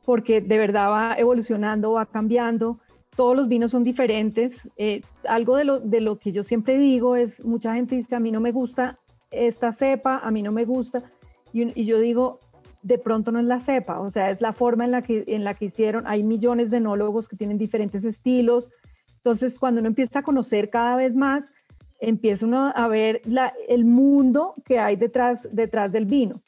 porque 0.06 0.42
de 0.42 0.58
verdad 0.58 0.90
va 0.90 1.16
evolucionando, 1.16 1.94
va 1.94 2.06
cambiando. 2.06 2.80
Todos 3.18 3.36
los 3.36 3.50
vinos 3.50 3.72
son 3.72 3.84
diferentes. 3.84 4.70
Eh, 4.78 5.02
algo 5.28 5.58
de 5.58 5.66
lo, 5.66 5.82
de 5.82 6.00
lo 6.00 6.20
que 6.20 6.32
yo 6.32 6.44
siempre 6.44 6.78
digo 6.78 7.18
es, 7.18 7.44
mucha 7.44 7.74
gente 7.74 7.96
dice, 7.96 8.16
a 8.16 8.22
mí 8.22 8.32
no 8.32 8.40
me 8.40 8.54
gusta 8.54 8.98
esta 9.30 9.74
cepa, 9.74 10.20
a 10.20 10.32
mí 10.32 10.42
no 10.42 10.54
me 10.54 10.64
gusta. 10.64 11.04
Y, 11.52 11.84
yo 11.84 12.00
digo, 12.00 12.40
de 12.82 12.98
pronto 12.98 13.34
no 13.34 13.40
es 13.40 13.46
la 13.46 13.60
cepa, 13.60 14.00
o 14.00 14.10
sea, 14.10 14.30
es 14.30 14.40
la 14.40 14.54
forma 14.54 14.86
en 14.86 14.92
la 14.92 15.02
que, 15.02 15.26
en 15.28 15.44
la 15.44 15.54
que 15.54 15.66
hicieron. 15.66 16.08
Hay 16.08 16.24
millones 16.24 16.72
de 16.72 16.78
enólogos 16.78 17.28
que 17.28 17.36
tienen 17.36 17.58
diferentes 17.58 18.06
estilos, 18.06 18.70
entonces, 19.28 19.60
cuando 19.60 19.80
uno 19.80 19.90
empieza 19.90 20.20
a 20.20 20.24
conocer 20.24 20.70
cada 20.70 20.96
vez 20.96 21.14
más, 21.14 21.52
empieza 22.00 22.46
uno 22.46 22.72
a 22.74 22.88
ver 22.88 23.22
el 23.68 23.84
mundo 23.84 24.54
que 24.64 24.80
hay 24.80 24.96
detrás, 24.96 25.50
detrás 25.52 25.92
del 25.92 26.06
vino. 26.06 26.42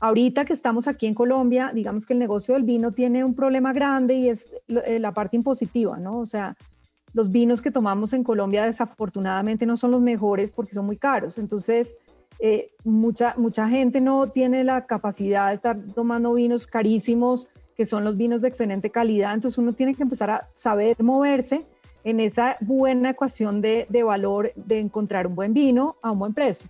Ahorita 0.00 0.44
que 0.44 0.52
estamos 0.52 0.88
aquí 0.88 1.06
en 1.06 1.14
Colombia, 1.14 1.70
digamos 1.74 2.06
que 2.06 2.12
el 2.12 2.18
negocio 2.18 2.54
del 2.54 2.64
vino 2.64 2.92
tiene 2.92 3.24
un 3.24 3.34
problema 3.34 3.72
grande 3.72 4.14
y 4.14 4.28
es 4.28 4.48
eh, 4.68 4.98
la 4.98 5.12
parte 5.12 5.36
impositiva, 5.36 5.98
¿no? 5.98 6.18
O 6.18 6.26
sea, 6.26 6.56
los 7.14 7.30
vinos 7.30 7.62
que 7.62 7.70
tomamos 7.70 8.12
en 8.12 8.22
Colombia 8.22 8.64
desafortunadamente 8.64 9.64
no 9.64 9.76
son 9.78 9.92
los 9.92 10.02
mejores 10.02 10.52
porque 10.52 10.74
son 10.74 10.84
muy 10.84 10.98
caros. 10.98 11.38
Entonces, 11.38 11.94
eh, 12.38 12.72
mucha, 12.84 13.34
mucha 13.38 13.68
gente 13.68 14.02
no 14.02 14.26
tiene 14.28 14.64
la 14.64 14.86
capacidad 14.86 15.48
de 15.48 15.54
estar 15.54 15.78
tomando 15.94 16.34
vinos 16.34 16.66
carísimos, 16.66 17.48
que 17.74 17.86
son 17.86 18.04
los 18.04 18.16
vinos 18.18 18.42
de 18.42 18.48
excelente 18.48 18.90
calidad. 18.90 19.32
Entonces, 19.32 19.56
uno 19.56 19.72
tiene 19.72 19.94
que 19.94 20.02
empezar 20.02 20.30
a 20.30 20.48
saber 20.54 21.02
moverse 21.02 21.64
en 22.04 22.20
esa 22.20 22.56
buena 22.60 23.10
ecuación 23.10 23.60
de, 23.60 23.86
valor 24.04 24.52
de 24.54 24.78
encontrar 24.78 25.26
un 25.26 25.34
buen 25.34 25.54
vino 25.54 25.96
a 26.02 26.12
un 26.12 26.18
buen 26.18 26.34
precio. 26.34 26.68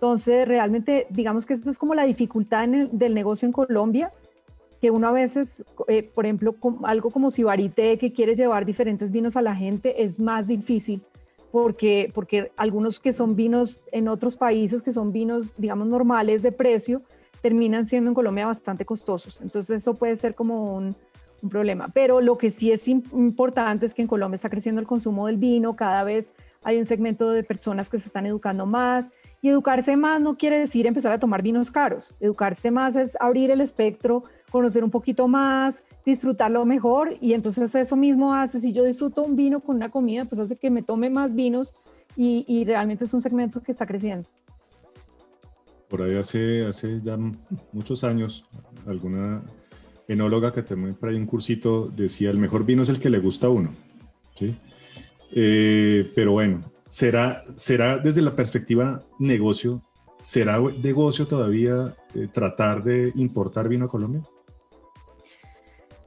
Entonces, 0.00 0.48
realmente, 0.48 1.06
digamos 1.10 1.44
que 1.44 1.52
esta 1.52 1.70
es 1.70 1.76
como 1.76 1.94
la 1.94 2.04
dificultad 2.04 2.66
del 2.66 3.12
negocio 3.12 3.44
en 3.44 3.52
Colombia, 3.52 4.10
que 4.80 4.90
uno 4.90 5.06
a 5.08 5.12
veces, 5.12 5.62
eh, 5.88 6.02
por 6.02 6.24
ejemplo, 6.24 6.54
algo 6.84 7.10
como 7.10 7.30
Sibarite, 7.30 7.98
que 7.98 8.10
quiere 8.10 8.34
llevar 8.34 8.64
diferentes 8.64 9.12
vinos 9.12 9.36
a 9.36 9.42
la 9.42 9.54
gente, 9.54 10.02
es 10.02 10.18
más 10.18 10.46
difícil, 10.46 11.02
porque, 11.52 12.10
porque 12.14 12.50
algunos 12.56 12.98
que 12.98 13.12
son 13.12 13.36
vinos 13.36 13.82
en 13.92 14.08
otros 14.08 14.38
países, 14.38 14.80
que 14.80 14.90
son 14.90 15.12
vinos, 15.12 15.52
digamos, 15.58 15.86
normales 15.86 16.40
de 16.40 16.52
precio, 16.52 17.02
terminan 17.42 17.84
siendo 17.84 18.08
en 18.08 18.14
Colombia 18.14 18.46
bastante 18.46 18.86
costosos. 18.86 19.42
Entonces, 19.42 19.82
eso 19.82 19.96
puede 19.96 20.16
ser 20.16 20.34
como 20.34 20.76
un, 20.76 20.96
un 21.42 21.50
problema. 21.50 21.88
Pero 21.92 22.22
lo 22.22 22.38
que 22.38 22.50
sí 22.50 22.72
es 22.72 22.88
importante 22.88 23.84
es 23.84 23.92
que 23.92 24.00
en 24.00 24.08
Colombia 24.08 24.36
está 24.36 24.48
creciendo 24.48 24.80
el 24.80 24.86
consumo 24.86 25.26
del 25.26 25.36
vino, 25.36 25.76
cada 25.76 26.04
vez 26.04 26.32
hay 26.62 26.78
un 26.78 26.86
segmento 26.86 27.30
de 27.32 27.42
personas 27.42 27.90
que 27.90 27.98
se 27.98 28.06
están 28.06 28.24
educando 28.24 28.64
más 28.64 29.10
y 29.42 29.48
educarse 29.48 29.96
más 29.96 30.20
no 30.20 30.36
quiere 30.36 30.58
decir 30.58 30.86
empezar 30.86 31.12
a 31.12 31.18
tomar 31.18 31.42
vinos 31.42 31.70
caros. 31.70 32.14
Educarse 32.20 32.70
más 32.70 32.96
es 32.96 33.16
abrir 33.20 33.50
el 33.50 33.60
espectro, 33.60 34.24
conocer 34.50 34.84
un 34.84 34.90
poquito 34.90 35.28
más, 35.28 35.82
disfrutarlo 36.04 36.64
mejor 36.66 37.16
y 37.20 37.32
entonces 37.32 37.74
eso 37.74 37.96
mismo 37.96 38.34
hace, 38.34 38.58
si 38.58 38.72
yo 38.72 38.84
disfruto 38.84 39.22
un 39.22 39.36
vino 39.36 39.60
con 39.60 39.76
una 39.76 39.90
comida, 39.90 40.24
pues 40.24 40.40
hace 40.40 40.56
que 40.56 40.70
me 40.70 40.82
tome 40.82 41.08
más 41.08 41.34
vinos 41.34 41.74
y, 42.16 42.64
realmente 42.64 43.04
es 43.04 43.14
un 43.14 43.22
segmento 43.22 43.62
que 43.62 43.72
está 43.72 43.86
creciendo. 43.86 44.28
Por 45.88 46.02
ahí 46.02 46.16
hace, 46.16 46.66
hace 46.66 47.00
ya 47.00 47.16
muchos 47.72 48.04
años, 48.04 48.44
alguna 48.86 49.42
enóloga 50.06 50.52
que 50.52 50.62
también 50.62 50.94
por 50.96 51.08
ahí 51.08 51.16
un 51.16 51.26
cursito 51.26 51.88
decía, 51.88 52.30
el 52.30 52.38
mejor 52.38 52.66
vino 52.66 52.82
es 52.82 52.88
el 52.88 53.00
que 53.00 53.08
le 53.08 53.20
gusta 53.20 53.46
a 53.46 53.50
uno. 53.50 53.70
¿sí? 54.38 54.54
Eh, 55.32 56.12
pero 56.14 56.32
bueno, 56.32 56.60
¿será, 56.90 57.44
¿será 57.54 57.98
desde 57.98 58.20
la 58.20 58.34
perspectiva 58.34 59.00
negocio, 59.18 59.80
será 60.22 60.58
negocio 60.58 61.26
todavía 61.26 61.94
eh, 62.14 62.28
tratar 62.30 62.82
de 62.82 63.12
importar 63.14 63.68
vino 63.68 63.86
a 63.86 63.88
Colombia? 63.88 64.22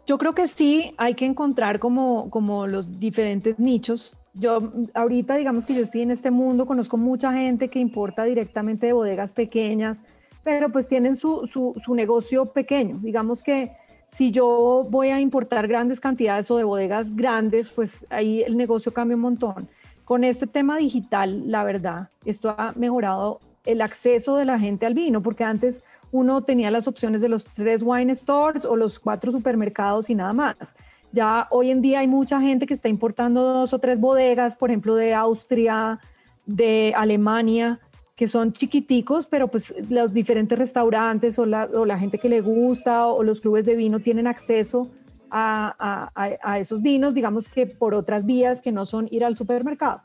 Yo 0.05 0.17
creo 0.17 0.35
que 0.35 0.47
sí, 0.47 0.93
hay 0.97 1.15
que 1.15 1.25
encontrar 1.25 1.79
como, 1.79 2.29
como 2.29 2.67
los 2.67 2.99
diferentes 2.99 3.57
nichos. 3.57 4.17
Yo 4.33 4.73
ahorita 4.93 5.37
digamos 5.37 5.65
que 5.65 5.73
yo 5.73 5.81
estoy 5.81 6.01
en 6.01 6.11
este 6.11 6.29
mundo, 6.29 6.65
conozco 6.65 6.97
mucha 6.97 7.31
gente 7.31 7.69
que 7.69 7.79
importa 7.79 8.25
directamente 8.25 8.87
de 8.87 8.93
bodegas 8.93 9.31
pequeñas, 9.31 10.03
pero 10.43 10.69
pues 10.69 10.89
tienen 10.89 11.15
su, 11.15 11.47
su, 11.47 11.73
su 11.81 11.95
negocio 11.95 12.47
pequeño. 12.47 12.99
Digamos 13.01 13.41
que 13.41 13.71
si 14.11 14.31
yo 14.31 14.85
voy 14.89 15.09
a 15.09 15.21
importar 15.21 15.69
grandes 15.69 16.01
cantidades 16.01 16.51
o 16.51 16.57
de 16.57 16.65
bodegas 16.65 17.15
grandes, 17.15 17.69
pues 17.69 18.05
ahí 18.09 18.41
el 18.41 18.57
negocio 18.57 18.91
cambia 18.91 19.15
un 19.15 19.21
montón. 19.21 19.69
Con 20.05 20.23
este 20.23 20.47
tema 20.47 20.77
digital, 20.77 21.49
la 21.49 21.63
verdad, 21.63 22.09
esto 22.25 22.53
ha 22.57 22.73
mejorado 22.75 23.39
el 23.65 23.81
acceso 23.81 24.35
de 24.35 24.45
la 24.45 24.59
gente 24.59 24.85
al 24.85 24.93
vino, 24.93 25.21
porque 25.21 25.43
antes 25.43 25.83
uno 26.11 26.41
tenía 26.41 26.69
las 26.71 26.87
opciones 26.87 27.21
de 27.21 27.29
los 27.29 27.45
tres 27.45 27.81
wine 27.83 28.13
stores 28.13 28.65
o 28.65 28.75
los 28.75 28.99
cuatro 28.99 29.31
supermercados 29.31 30.09
y 30.09 30.15
nada 30.15 30.33
más. 30.33 30.75
Ya 31.11 31.47
hoy 31.51 31.71
en 31.71 31.81
día 31.81 31.99
hay 31.99 32.07
mucha 32.07 32.41
gente 32.41 32.65
que 32.65 32.73
está 32.73 32.89
importando 32.89 33.41
dos 33.43 33.73
o 33.73 33.79
tres 33.79 33.99
bodegas, 33.99 34.55
por 34.55 34.71
ejemplo, 34.71 34.95
de 34.95 35.13
Austria, 35.13 35.99
de 36.45 36.93
Alemania, 36.97 37.79
que 38.15 38.27
son 38.27 38.53
chiquiticos, 38.53 39.27
pero 39.27 39.47
pues 39.47 39.73
los 39.89 40.13
diferentes 40.13 40.57
restaurantes 40.57 41.39
o 41.39 41.45
la, 41.45 41.97
gente 41.97 42.17
que 42.17 42.29
le 42.29 42.41
gusta 42.41 43.07
o 43.07 43.23
los 43.23 43.41
clubes 43.41 43.65
de 43.65 43.75
vino 43.75 43.99
tienen 43.99 44.27
acceso 44.27 44.89
a, 45.35 46.11
a, 46.13 46.37
a, 46.43 46.59
esos 46.59 46.83
vinos, 46.83 47.15
digamos 47.15 47.49
que 47.49 47.65
por 47.65 47.95
otras 47.95 48.23
vías 48.23 48.61
que 48.61 48.71
no 48.71 48.85
son 48.85 49.07
ir 49.09 49.25
al 49.25 49.35
supermercado. 49.35 50.03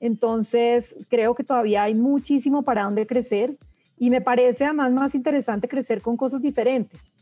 Entonces, 0.00 0.96
creo 1.10 1.34
que 1.34 1.44
todavía 1.44 1.82
hay 1.82 1.94
muchísimo 1.94 2.62
para 2.62 2.84
dónde 2.84 3.06
crecer 3.06 3.58
Y 3.98 4.08
me 4.08 4.22
parece 4.22 4.64
además 4.64 4.92
más 4.92 5.14
interesante 5.14 5.68
crecer 5.68 6.00
con 6.00 6.16
cosas 6.16 6.40
diferentes, 6.40 7.12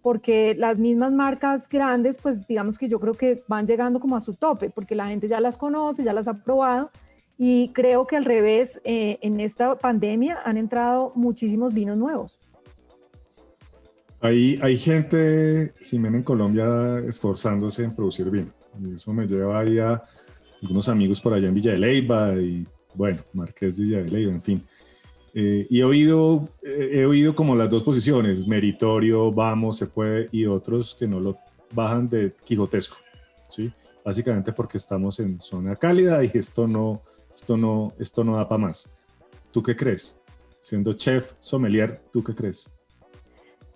porque 0.00 0.54
las 0.56 0.78
mismas 0.78 1.10
marcas 1.10 1.68
grandes, 1.68 2.18
pues 2.18 2.46
digamos 2.46 2.78
que 2.78 2.88
yo 2.88 3.00
creo 3.00 3.14
que 3.14 3.42
van 3.48 3.66
llegando 3.66 3.98
como 3.98 4.14
a 4.14 4.20
su 4.20 4.34
tope, 4.34 4.70
porque 4.70 4.94
la 4.94 5.08
gente 5.08 5.26
ya 5.26 5.40
las 5.40 5.58
conoce, 5.58 6.04
ya 6.04 6.12
las 6.12 6.28
ha 6.28 6.34
probado. 6.34 6.92
Y 7.36 7.72
creo 7.72 8.06
que 8.06 8.16
al 8.16 8.24
revés, 8.24 8.80
eh, 8.84 9.18
en 9.22 9.40
esta 9.40 9.74
pandemia 9.74 10.38
han 10.44 10.56
entrado 10.56 11.10
muchísimos 11.16 11.74
vinos 11.74 11.98
nuevos. 11.98 12.38
Hay, 14.20 14.58
hay 14.62 14.76
gente, 14.76 15.72
Jimena, 15.80 16.16
en 16.16 16.24
Colombia 16.24 16.98
esforzándose 17.06 17.84
en 17.84 17.94
producir 17.94 18.30
vino. 18.30 18.52
Y 18.80 18.94
eso 18.94 19.12
me 19.12 19.26
lleva 19.26 19.60
ahí 19.60 19.78
a 19.78 20.02
algunos 20.62 20.88
amigos 20.88 21.20
por 21.20 21.34
allá 21.34 21.48
en 21.48 21.54
Villa 21.54 21.72
de 21.72 21.78
Leyva 21.78 22.34
y, 22.34 22.66
bueno, 22.94 23.22
Marqués 23.32 23.76
de 23.76 23.84
Villa 23.84 23.98
de 23.98 24.10
Leyva, 24.10 24.32
en 24.32 24.42
fin. 24.42 24.62
Eh, 25.34 25.66
y 25.70 25.80
he 25.80 25.84
oído, 25.84 26.48
eh, 26.62 26.90
he 26.94 27.06
oído 27.06 27.34
como 27.34 27.54
las 27.54 27.70
dos 27.70 27.82
posiciones, 27.82 28.46
meritorio, 28.46 29.30
vamos, 29.30 29.76
se 29.76 29.86
puede, 29.86 30.28
y 30.32 30.46
otros 30.46 30.96
que 30.98 31.06
no 31.06 31.20
lo 31.20 31.38
bajan 31.72 32.08
de 32.08 32.34
quijotesco, 32.44 32.96
¿sí? 33.48 33.70
Básicamente 34.04 34.52
porque 34.52 34.78
estamos 34.78 35.20
en 35.20 35.40
zona 35.40 35.76
cálida 35.76 36.24
y 36.24 36.30
esto 36.34 36.66
no, 36.66 37.02
esto 37.34 37.56
no, 37.56 37.92
esto 37.98 38.24
no 38.24 38.36
da 38.36 38.48
para 38.48 38.62
más. 38.62 38.90
¿Tú 39.52 39.62
qué 39.62 39.76
crees? 39.76 40.18
Siendo 40.58 40.94
chef, 40.94 41.34
sommelier, 41.38 42.00
¿tú 42.10 42.24
qué 42.24 42.34
crees? 42.34 42.70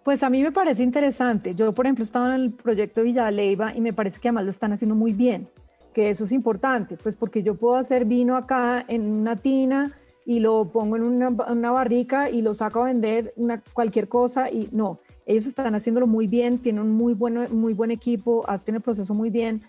Pues 0.05 0.25
a 0.25 0.31
mí 0.31 0.43
me 0.43 0.51
parece 0.51 0.83
interesante. 0.83 1.55
Yo, 1.55 1.73
por 1.73 1.87
ejemplo, 1.87 2.05
estaba 2.05 2.35
en 2.35 2.41
el 2.41 2.53
proyecto 2.53 3.03
Villa 3.03 3.31
Leiva 3.31 3.75
y 3.75 3.81
me 3.81 3.93
parece 3.93 4.21
que 4.21 4.29
además 4.29 4.45
lo 4.45 4.51
están 4.51 4.73
haciendo 4.73 4.97
muy 4.97 5.13
bien, 5.13 5.49
que 5.95 6.11
eso 6.11 6.25
es 6.25 6.33
importante, 6.33 6.97
pues 6.97 7.15
porque 7.15 7.43
yo 7.43 7.55
puedo 7.55 7.77
hacer 7.77 8.05
vino 8.05 8.37
acá 8.37 8.85
en 8.89 9.03
una 9.03 9.37
tina 9.37 9.93
y 10.25 10.41
lo 10.41 10.65
pongo 10.65 10.97
en 10.97 11.03
una, 11.03 11.71
barrica 11.71 12.31
y 12.31 12.43
lo 12.43 12.53
saco 12.53 12.83
a 12.83 12.87
vender 12.87 13.33
una, 13.37 13.63
cualquier 13.73 14.09
cosa 14.09 14.51
y 14.51 14.69
no, 14.73 14.99
ellos 15.25 15.47
están 15.47 15.75
haciéndolo 15.75 16.09
muy 16.09 16.27
bien, 16.27 16.59
tienen 16.59 16.83
un 16.83 16.91
muy, 16.91 17.15
bueno, 17.15 17.47
muy 17.51 17.73
buen 17.73 17.93
equipo, 17.93 18.45
hacen 18.49 18.77
el 18.77 18.81
proceso 18.81 19.15
muy 19.15 19.31
bien, 19.31 19.63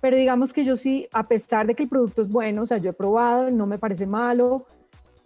pero 0.00 0.16
digamos 0.16 0.52
que 0.52 0.64
yo 0.64 0.76
sí, 0.76 1.06
a 1.12 1.28
pesar 1.28 1.66
de 1.66 1.74
que 1.74 1.84
el 1.84 1.88
producto 1.88 2.22
es 2.22 2.28
bueno, 2.28 2.62
o 2.62 2.66
sea, 2.66 2.78
yo 2.78 2.90
he 2.90 2.92
probado, 2.92 3.50
no 3.50 3.66
me 3.66 3.78
parece 3.78 4.06
malo, 4.06 4.66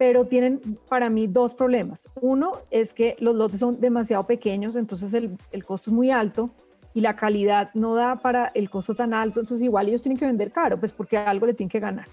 pero 0.01 0.25
tienen 0.25 0.79
para 0.89 1.11
mí 1.11 1.27
dos 1.27 1.53
problemas. 1.53 2.09
Uno 2.19 2.53
es 2.71 2.91
que 2.91 3.15
los 3.19 3.35
lotes 3.35 3.59
son 3.59 3.79
demasiado 3.79 4.25
pequeños, 4.25 4.75
entonces 4.75 5.13
el, 5.13 5.37
el, 5.51 5.63
costo 5.63 5.91
es 5.91 5.93
muy 5.93 6.09
alto 6.09 6.49
y 6.95 7.01
la 7.01 7.15
calidad 7.15 7.69
no 7.75 7.93
da 7.93 8.15
para 8.15 8.47
el 8.55 8.71
costo 8.71 8.95
tan 8.95 9.13
alto, 9.13 9.41
entonces 9.41 9.63
igual 9.63 9.89
ellos 9.89 10.01
tienen 10.01 10.17
que 10.17 10.25
vender 10.25 10.51
caro, 10.51 10.79
pues 10.79 10.91
porque 10.91 11.17
algo 11.17 11.45
le 11.45 11.53
tienen 11.53 11.69
que 11.69 11.79
ganar. 11.79 12.07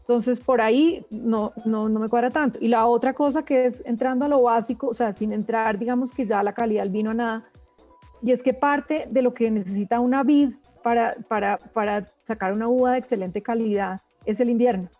Entonces 0.00 0.38
por 0.38 0.60
ahí 0.60 1.02
no, 1.08 1.54
no, 1.64 1.88
no 1.88 1.98
me 1.98 2.10
cuadra 2.10 2.28
tanto. 2.28 2.58
Y 2.60 2.68
la 2.68 2.84
otra 2.84 3.14
cosa 3.14 3.42
que 3.42 3.64
es 3.64 3.82
entrando 3.86 4.26
a 4.26 4.28
lo 4.28 4.42
básico, 4.42 4.88
o 4.88 4.94
sea, 4.94 5.10
sin 5.14 5.32
entrar, 5.32 5.78
digamos 5.78 6.12
que 6.12 6.26
ya 6.26 6.42
la 6.42 6.52
calidad 6.52 6.82
del 6.82 6.92
vino 6.92 7.12
a 7.12 7.14
nada, 7.14 7.44
y 8.20 8.32
es 8.32 8.42
que 8.42 8.52
parte 8.52 9.08
de 9.10 9.22
lo 9.22 9.32
que 9.32 9.50
necesita 9.50 9.98
una 9.98 10.24
vid 10.24 10.50
para, 10.82 11.16
para, 11.26 11.56
para 11.56 12.06
sacar 12.22 12.52
una 12.52 12.68
uva 12.68 12.92
de 12.92 12.98
excelente 12.98 13.40
calidad 13.40 14.02
es 14.26 14.40
el 14.40 14.50
invierno 14.50 14.90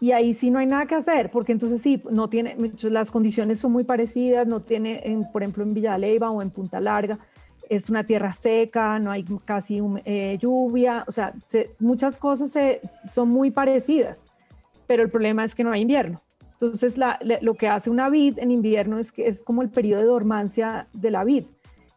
y 0.00 0.12
ahí 0.12 0.32
sí 0.32 0.50
no 0.50 0.58
hay 0.58 0.66
nada 0.66 0.86
que 0.86 0.94
hacer, 0.94 1.30
porque 1.30 1.52
entonces 1.52 1.82
sí, 1.82 2.02
no 2.10 2.30
tiene, 2.30 2.56
las 2.82 3.10
condiciones 3.10 3.60
son 3.60 3.72
muy 3.72 3.84
parecidas, 3.84 4.46
no 4.46 4.60
tiene, 4.60 5.02
en, 5.04 5.30
por 5.30 5.42
ejemplo, 5.42 5.62
en 5.62 5.74
Villaleiva 5.74 6.30
o 6.30 6.40
en 6.40 6.50
Punta 6.50 6.80
Larga, 6.80 7.18
es 7.68 7.90
una 7.90 8.02
tierra 8.04 8.32
seca, 8.32 8.98
no 8.98 9.10
hay 9.10 9.24
casi 9.44 9.80
eh, 10.06 10.38
lluvia, 10.40 11.04
o 11.06 11.12
sea, 11.12 11.34
muchas 11.78 12.16
cosas 12.18 12.52
son 13.10 13.28
muy 13.28 13.50
parecidas, 13.50 14.24
pero 14.86 15.02
el 15.02 15.10
problema 15.10 15.44
es 15.44 15.54
que 15.54 15.62
no 15.62 15.70
hay 15.70 15.82
invierno. 15.82 16.20
Entonces, 16.52 16.96
lo 17.40 17.54
que 17.54 17.68
hace 17.68 17.88
una 17.88 18.10
vid 18.10 18.38
en 18.38 18.50
invierno 18.50 18.98
es 18.98 19.12
que 19.12 19.26
es 19.26 19.42
como 19.42 19.62
el 19.62 19.70
periodo 19.70 20.00
de 20.00 20.08
dormancia 20.08 20.88
de 20.92 21.10
la 21.10 21.24
vid. 21.24 21.44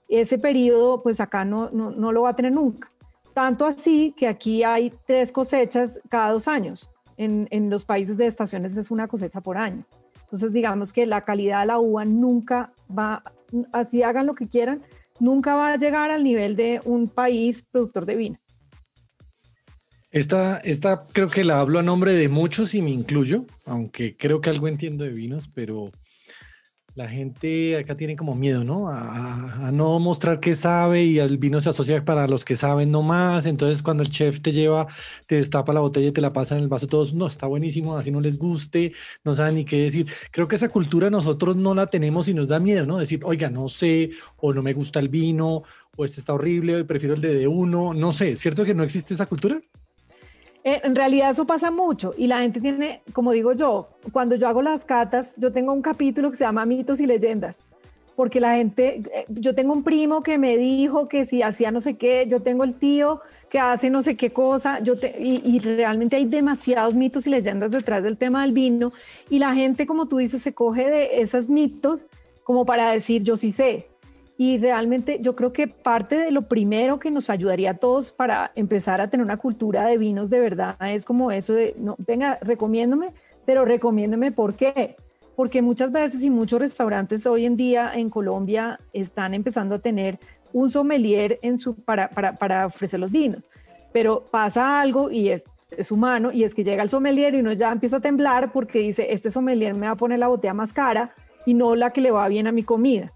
Ese 0.07 0.37
periodo, 0.37 1.01
pues 1.01 1.19
acá 1.19 1.43
no, 1.43 1.69
no, 1.71 1.91
no 1.91 2.11
lo 2.13 2.21
va 2.21 2.29
a 2.29 2.35
tener 2.35 2.53
nunca. 2.53 2.89
Tanto 3.33 3.65
así 3.65 4.13
que 4.15 4.27
aquí 4.27 4.63
hay 4.63 4.93
tres 5.05 5.33
cosechas 5.33 5.99
cada 6.07 6.31
dos 6.31 6.47
años 6.47 6.92
en, 7.17 7.69
los 7.69 7.85
países 7.85 8.17
de 8.17 8.27
estaciones 8.27 8.77
es 8.77 8.91
una 8.91 9.07
cosecha 9.07 9.41
por 9.41 9.57
año. 9.57 9.85
Entonces, 10.23 10.53
digamos 10.53 10.93
que 10.93 11.05
la 11.05 11.23
calidad 11.23 11.61
de 11.61 11.67
la 11.67 11.79
uva 11.79 12.05
nunca 12.05 12.73
va, 12.89 13.23
así 13.71 14.03
hagan 14.03 14.25
lo 14.25 14.35
que 14.35 14.47
quieran, 14.47 14.81
nunca 15.19 15.55
va 15.55 15.73
a 15.73 15.77
llegar 15.77 16.11
al 16.11 16.23
nivel 16.23 16.55
de 16.55 16.81
un 16.85 17.07
país 17.07 17.63
productor 17.71 18.05
de 18.05 18.15
vino. 18.15 18.39
Esta, 20.11 20.57
esta 20.57 21.07
creo 21.11 21.27
que 21.27 21.43
la 21.43 21.59
hablo 21.59 21.79
a 21.79 21.83
nombre 21.83 22.13
de 22.13 22.29
muchos 22.29 22.75
y 22.75 22.83
me 22.83 22.91
incluyo, 22.91 23.45
aunque 23.65 24.15
creo 24.15 24.41
que 24.41 24.51
algo 24.51 24.67
entiendo 24.67 25.03
de 25.03 25.09
vinos, 25.09 25.47
pero 25.47 25.91
la 26.95 27.07
gente 27.07 27.75
acá 27.77 27.97
tiene 27.97 28.15
como 28.15 28.35
miedo, 28.35 28.63
¿no? 28.63 28.87
A, 28.87 29.71
no 29.73 29.97
mostrar 29.99 30.39
que 30.39 30.55
sabe 30.55 31.03
y 31.03 31.19
el 31.19 31.39
vino 31.39 31.59
se 31.59 31.69
asocia 31.69 32.05
para 32.05 32.27
los 32.27 32.45
que 32.45 32.55
saben 32.55 32.91
no 32.91 33.01
más. 33.01 33.47
Entonces, 33.47 33.81
cuando 33.81 34.03
el 34.03 34.09
chef 34.09 34.41
te 34.41 34.51
lleva, 34.51 34.87
te 35.25 35.35
destapa 35.35 35.73
la 35.73 35.79
botella 35.79 36.09
y 36.09 36.11
te 36.11 36.21
la 36.21 36.33
pasa 36.33 36.55
en 36.55 36.63
el 36.63 36.69
vaso, 36.69 36.87
todos, 36.87 37.13
no, 37.15 37.25
está 37.25 37.47
buenísimo, 37.47 37.97
así 37.97 38.11
no 38.11 38.21
les 38.21 38.37
guste, 38.37 38.93
no 39.23 39.33
saben 39.33 39.55
ni 39.55 39.65
qué 39.65 39.77
decir. 39.83 40.05
Creo 40.31 40.47
que 40.47 40.55
esa 40.55 40.69
cultura 40.69 41.09
nosotros 41.09 41.55
no 41.55 41.73
la 41.73 41.87
tenemos 41.87 42.27
y 42.27 42.35
nos 42.35 42.47
da 42.47 42.59
miedo, 42.59 42.85
¿no? 42.85 42.99
Decir, 42.99 43.21
oiga, 43.23 43.49
no 43.49 43.69
sé, 43.69 44.11
o 44.37 44.53
no 44.53 44.61
me 44.61 44.73
gusta 44.73 44.99
el 44.99 45.09
vino, 45.09 45.63
o 45.95 46.05
este 46.05 46.19
está 46.19 46.33
horrible, 46.33 46.81
o 46.81 46.87
prefiero 46.87 47.15
el 47.15 47.21
de, 47.21 47.47
uno, 47.47 47.93
no 47.93 48.13
sé. 48.13 48.35
¿Cierto 48.35 48.65
que 48.65 48.75
no 48.75 48.83
existe 48.83 49.15
esa 49.15 49.25
cultura? 49.25 49.59
Eh, 50.63 50.79
en 50.83 50.95
realidad 50.95 51.31
eso 51.31 51.45
pasa 51.45 51.71
mucho 51.71 52.13
y 52.17 52.27
la 52.27 52.39
gente 52.39 52.61
tiene, 52.61 53.01
como 53.11 53.33
digo 53.33 53.51
yo, 53.51 53.89
cuando 54.13 54.35
yo 54.35 54.47
hago 54.47 54.61
las 54.61 54.85
catas, 54.85 55.35
yo 55.37 55.51
tengo 55.51 55.73
un 55.73 55.81
capítulo 55.81 56.31
que 56.31 56.37
se 56.37 56.45
llama 56.45 56.65
mitos 56.65 57.01
y 57.01 57.05
leyendas, 57.05 57.65
porque 58.15 58.39
la 58.39 58.55
gente, 58.55 59.01
eh, 59.13 59.25
yo 59.27 59.53
tengo 59.53 59.73
un 59.73 59.83
primo 59.83 60.23
que 60.23 60.37
me 60.37 60.55
dijo 60.55 61.09
que 61.09 61.25
si 61.25 61.41
hacía 61.41 61.71
no 61.71 61.81
sé 61.81 61.95
qué, 61.95 62.27
yo 62.29 62.41
tengo 62.41 62.63
el 62.63 62.75
tío 62.75 63.19
que 63.49 63.59
hace 63.59 63.89
no 63.89 64.01
sé 64.01 64.15
qué 64.15 64.29
cosa, 64.29 64.79
yo 64.79 64.93
y, 65.19 65.41
y, 65.43 65.59
realmente 65.59 66.15
hay 66.15 66.25
demasiados 66.25 66.95
mitos 66.95 67.27
y 67.27 67.29
leyendas 67.29 67.69
detrás 67.69 68.01
del 68.01 68.17
tema 68.17 68.43
del 68.43 68.53
vino 68.53 68.93
y 69.29 69.39
la 69.39 69.53
gente, 69.53 69.85
como 69.85 70.07
tú 70.07 70.17
dices, 70.17 70.41
se 70.43 70.53
coge 70.53 70.89
de 70.89 71.21
esos 71.21 71.49
mitos 71.49 72.07
como 72.43 72.65
para 72.65 72.89
decir 72.91 73.21
yo 73.23 73.35
sí 73.35 73.51
sé, 73.51 73.89
y 74.37 74.57
realmente 74.57 75.19
yo 75.21 75.35
creo 75.35 75.53
que 75.53 75.67
parte 75.67 76.17
de 76.17 76.31
lo 76.31 76.43
primero 76.43 76.99
que 76.99 77.11
nos 77.11 77.29
ayudaría 77.29 77.71
a 77.71 77.73
todos 77.75 78.11
para 78.11 78.51
empezar 78.55 78.99
a 78.99 79.09
tener 79.09 79.23
una 79.23 79.37
cultura 79.37 79.85
de 79.85 79.97
vinos 79.97 80.29
de 80.29 80.39
verdad 80.39 80.75
es 80.81 81.05
como 81.05 81.31
eso 81.31 81.53
de, 81.53 81.75
no, 81.77 81.95
venga, 81.99 82.39
recomiéndome, 82.41 83.13
pero 83.45 83.65
recomiéndeme 83.65 84.31
por 84.31 84.55
qué. 84.55 84.95
Porque 85.35 85.63
muchas 85.63 85.91
veces 85.91 86.23
y 86.23 86.29
muchos 86.29 86.59
restaurantes 86.59 87.25
hoy 87.25 87.45
en 87.45 87.57
día 87.57 87.91
en 87.93 88.09
Colombia 88.09 88.79
están 88.91 89.33
empezando 89.33 89.75
a 89.75 89.79
tener 89.79 90.19
un 90.51 90.69
sommelier 90.69 91.39
en 91.41 91.57
su, 91.57 91.75
para, 91.75 92.09
para, 92.09 92.33
para 92.33 92.67
ofrecer 92.67 92.99
los 92.99 93.11
vinos. 93.11 93.41
Pero 93.91 94.23
pasa 94.29 94.79
algo 94.79 95.09
y 95.09 95.29
es, 95.29 95.43
es 95.71 95.91
humano 95.91 96.31
y 96.31 96.43
es 96.43 96.53
que 96.53 96.63
llega 96.63 96.83
el 96.83 96.89
sommelier 96.89 97.33
y 97.33 97.39
uno 97.39 97.53
ya 97.53 97.71
empieza 97.71 97.97
a 97.97 97.99
temblar 97.99 98.51
porque 98.51 98.79
dice, 98.79 99.11
este 99.11 99.31
sommelier 99.31 99.75
me 99.75 99.87
va 99.87 99.93
a 99.93 99.97
poner 99.97 100.19
la 100.19 100.27
botella 100.27 100.53
más 100.53 100.71
cara 100.71 101.15
y 101.47 101.55
no 101.55 101.75
la 101.75 101.91
que 101.91 102.01
le 102.01 102.11
va 102.11 102.27
bien 102.27 102.45
a 102.45 102.51
mi 102.51 102.63
comida. 102.63 103.11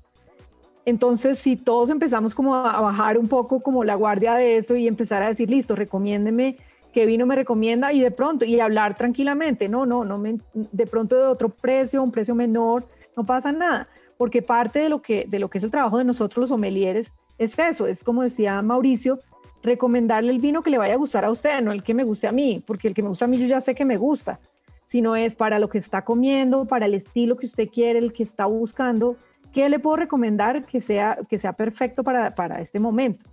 Entonces, 0.87 1.37
si 1.37 1.57
todos 1.57 1.89
empezamos 1.89 2.33
como 2.33 2.55
a 2.55 2.79
bajar 2.79 3.17
un 3.17 3.27
poco 3.27 3.59
como 3.59 3.83
la 3.83 3.95
guardia 3.95 4.35
de 4.35 4.55
eso 4.55 4.73
y 4.77 4.87
empezar 4.87 5.21
a 5.21 5.27
decir, 5.27 5.49
listo, 5.49 5.75
recomiéndeme 5.75 6.55
qué 6.93 7.05
vino 7.05 7.25
me 7.25 7.35
recomienda 7.35 7.91
y 7.91 7.99
de 7.99 8.09
pronto, 8.09 8.45
y 8.45 8.57
hablar 8.61 8.95
tranquilamente, 8.95 9.67
no, 9.67 9.85
no, 9.85 10.05
no, 10.05 10.17
me, 10.17 10.37
de 10.53 10.87
pronto 10.87 11.17
de 11.17 11.23
otro 11.23 11.49
precio, 11.49 12.01
un 12.01 12.09
precio 12.09 12.35
menor, 12.35 12.87
no 13.17 13.25
pasa 13.25 13.51
nada, 13.51 13.89
porque 14.17 14.41
parte 14.41 14.79
de 14.79 14.87
lo 14.87 15.01
que, 15.01 15.25
de 15.27 15.39
lo 15.39 15.49
que 15.49 15.57
es 15.57 15.65
el 15.65 15.71
trabajo 15.71 15.97
de 15.97 16.05
nosotros 16.05 16.43
los 16.43 16.49
sommeliers 16.51 17.11
es 17.37 17.59
eso, 17.59 17.85
es 17.85 18.01
como 18.01 18.23
decía 18.23 18.61
Mauricio, 18.61 19.19
recomendarle 19.63 20.31
el 20.31 20.39
vino 20.39 20.63
que 20.63 20.69
le 20.69 20.77
vaya 20.77 20.93
a 20.93 20.97
gustar 20.97 21.25
a 21.25 21.31
usted, 21.31 21.59
no 21.61 21.73
el 21.73 21.83
que 21.83 21.95
me 21.95 22.05
guste 22.05 22.27
a 22.27 22.31
mí, 22.31 22.63
porque 22.65 22.87
el 22.87 22.93
que 22.93 23.03
me 23.03 23.09
gusta 23.09 23.25
a 23.25 23.27
mí 23.27 23.37
yo 23.37 23.45
ya 23.45 23.59
sé 23.59 23.75
que 23.75 23.83
me 23.83 23.97
gusta, 23.97 24.39
sino 24.87 25.17
es 25.17 25.35
para 25.35 25.59
lo 25.59 25.67
que 25.67 25.79
está 25.79 26.05
comiendo, 26.05 26.63
para 26.63 26.85
el 26.85 26.93
estilo 26.93 27.35
que 27.35 27.45
usted 27.45 27.67
quiere, 27.67 27.99
el 27.99 28.13
que 28.13 28.23
está 28.23 28.45
buscando, 28.45 29.17
¿qué 29.51 29.69
le 29.69 29.79
puedo 29.79 29.97
recomendar 29.97 30.65
que 30.65 30.81
sea, 30.81 31.17
que 31.29 31.37
sea 31.37 31.53
perfecto 31.53 32.03
para, 32.03 32.33
para 32.35 32.61
este 32.61 32.79
momento? 32.79 33.25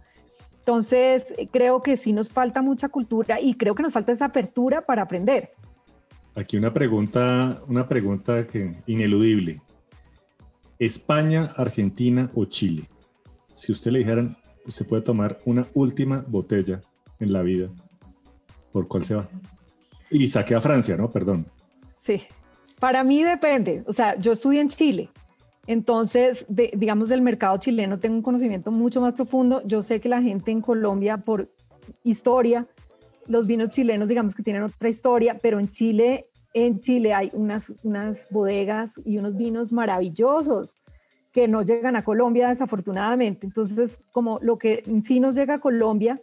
Entonces, 0.58 1.24
creo 1.52 1.82
que 1.82 1.96
sí 1.98 2.12
nos 2.14 2.30
falta 2.30 2.62
mucha 2.62 2.88
cultura 2.88 3.38
y 3.40 3.54
creo 3.54 3.74
que 3.74 3.82
nos 3.82 3.92
falta 3.92 4.12
esa 4.12 4.26
apertura 4.26 4.80
para 4.80 5.02
aprender. 5.02 5.50
Aquí 6.34 6.56
una 6.56 6.72
pregunta, 6.72 7.62
una 7.68 7.86
pregunta 7.86 8.46
que 8.46 8.74
ineludible. 8.86 9.60
España, 10.78 11.52
Argentina 11.56 12.30
o 12.34 12.46
Chile. 12.46 12.88
Si 13.52 13.72
usted 13.72 13.92
le 13.92 14.00
dijeran, 14.00 14.36
se 14.66 14.84
puede 14.84 15.02
tomar 15.02 15.38
una 15.44 15.66
última 15.74 16.24
botella 16.26 16.80
en 17.20 17.32
la 17.32 17.42
vida, 17.42 17.68
¿por 18.72 18.88
cuál 18.88 19.04
se 19.04 19.14
va? 19.14 19.28
Y 20.10 20.28
saque 20.28 20.54
a 20.54 20.60
Francia, 20.60 20.96
¿no? 20.96 21.10
Perdón. 21.10 21.46
Sí. 22.00 22.22
Para 22.80 23.04
mí 23.04 23.22
depende. 23.22 23.84
O 23.86 23.92
sea, 23.92 24.16
yo 24.16 24.32
estudié 24.32 24.60
en 24.60 24.68
Chile 24.68 25.10
entonces, 25.66 26.46
digamos, 26.48 27.08
del 27.08 27.22
mercado 27.22 27.56
chileno 27.58 27.98
tengo 27.98 28.16
un 28.16 28.22
conocimiento 28.22 28.70
mucho 28.70 29.00
más 29.00 29.14
profundo. 29.14 29.62
Yo 29.64 29.82
sé 29.82 30.00
que 30.00 30.08
la 30.08 30.22
gente 30.22 30.50
en 30.50 30.60
Colombia, 30.60 31.18
por 31.18 31.50
historia, 32.02 32.66
los 33.26 33.46
vinos 33.46 33.70
chilenos, 33.70 34.08
digamos 34.08 34.34
que 34.34 34.42
tienen 34.42 34.62
otra 34.62 34.88
historia, 34.88 35.38
pero 35.40 35.58
en 35.58 35.68
Chile 35.68 36.28
en 36.54 36.78
Chile 36.78 37.12
hay 37.12 37.30
unas, 37.34 37.74
unas 37.82 38.28
bodegas 38.30 39.00
y 39.04 39.18
unos 39.18 39.36
vinos 39.36 39.72
maravillosos 39.72 40.76
que 41.32 41.48
no 41.48 41.62
llegan 41.62 41.96
a 41.96 42.04
Colombia 42.04 42.48
desafortunadamente. 42.48 43.44
Entonces, 43.44 43.98
como 44.12 44.38
lo 44.40 44.56
que 44.56 44.84
sí 45.02 45.18
nos 45.18 45.34
llega 45.34 45.54
a 45.54 45.58
Colombia, 45.58 46.20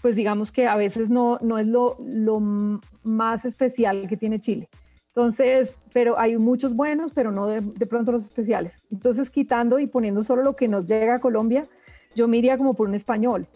pues 0.00 0.16
digamos 0.16 0.50
que 0.50 0.66
a 0.66 0.76
veces 0.76 1.10
no, 1.10 1.38
no 1.42 1.58
es 1.58 1.66
lo, 1.66 1.98
lo 2.00 2.40
más 2.40 3.44
especial 3.44 4.08
que 4.08 4.16
tiene 4.16 4.40
Chile. 4.40 4.68
Entonces, 5.16 5.74
pero 5.94 6.18
hay 6.18 6.36
muchos 6.36 6.76
buenos, 6.76 7.10
pero 7.10 7.32
no 7.32 7.46
de, 7.46 7.62
de, 7.62 7.86
pronto 7.86 8.12
los 8.12 8.24
especiales. 8.24 8.84
Entonces, 8.92 9.30
quitando 9.30 9.78
y 9.78 9.86
poniendo 9.86 10.20
solo 10.20 10.42
lo 10.42 10.54
que 10.54 10.68
nos 10.68 10.84
llega 10.84 11.14
a 11.14 11.20
Colombia, 11.20 11.66
yo 12.14 12.28
me 12.28 12.36
iría 12.36 12.58
como 12.58 12.74
por 12.74 12.86
un 12.86 12.94
español. 12.94 13.46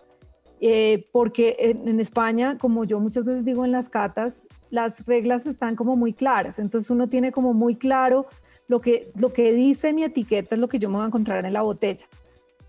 Eh, 0.63 1.07
porque 1.13 1.57
en, 1.59 1.87
en, 1.87 2.01
España, 2.01 2.57
como 2.59 2.85
yo 2.85 2.99
muchas 2.99 3.27
veces 3.27 3.45
digo 3.45 3.67
en 3.67 3.73
las 3.73 3.91
catas, 3.91 4.49
las 4.71 5.05
reglas 5.05 5.45
están 5.45 5.77
como 5.77 5.97
muy 5.97 6.15
claras. 6.15 6.59
Entonces, 6.59 6.89
uno 6.89 7.11
tiene 7.11 7.31
como 7.31 7.53
muy 7.53 7.77
claro 7.77 8.25
lo 8.67 8.81
que, 8.81 9.13
lo 9.17 9.31
que 9.35 9.53
dice 9.53 9.93
mi 9.93 10.05
etiqueta 10.05 10.55
es 10.55 10.61
lo 10.63 10.69
que 10.69 10.79
yo 10.79 10.89
me 10.89 10.97
voy 10.97 11.05
a 11.05 11.09
encontrar 11.09 11.45
en 11.45 11.53
la 11.53 11.61
botella. 11.61 12.07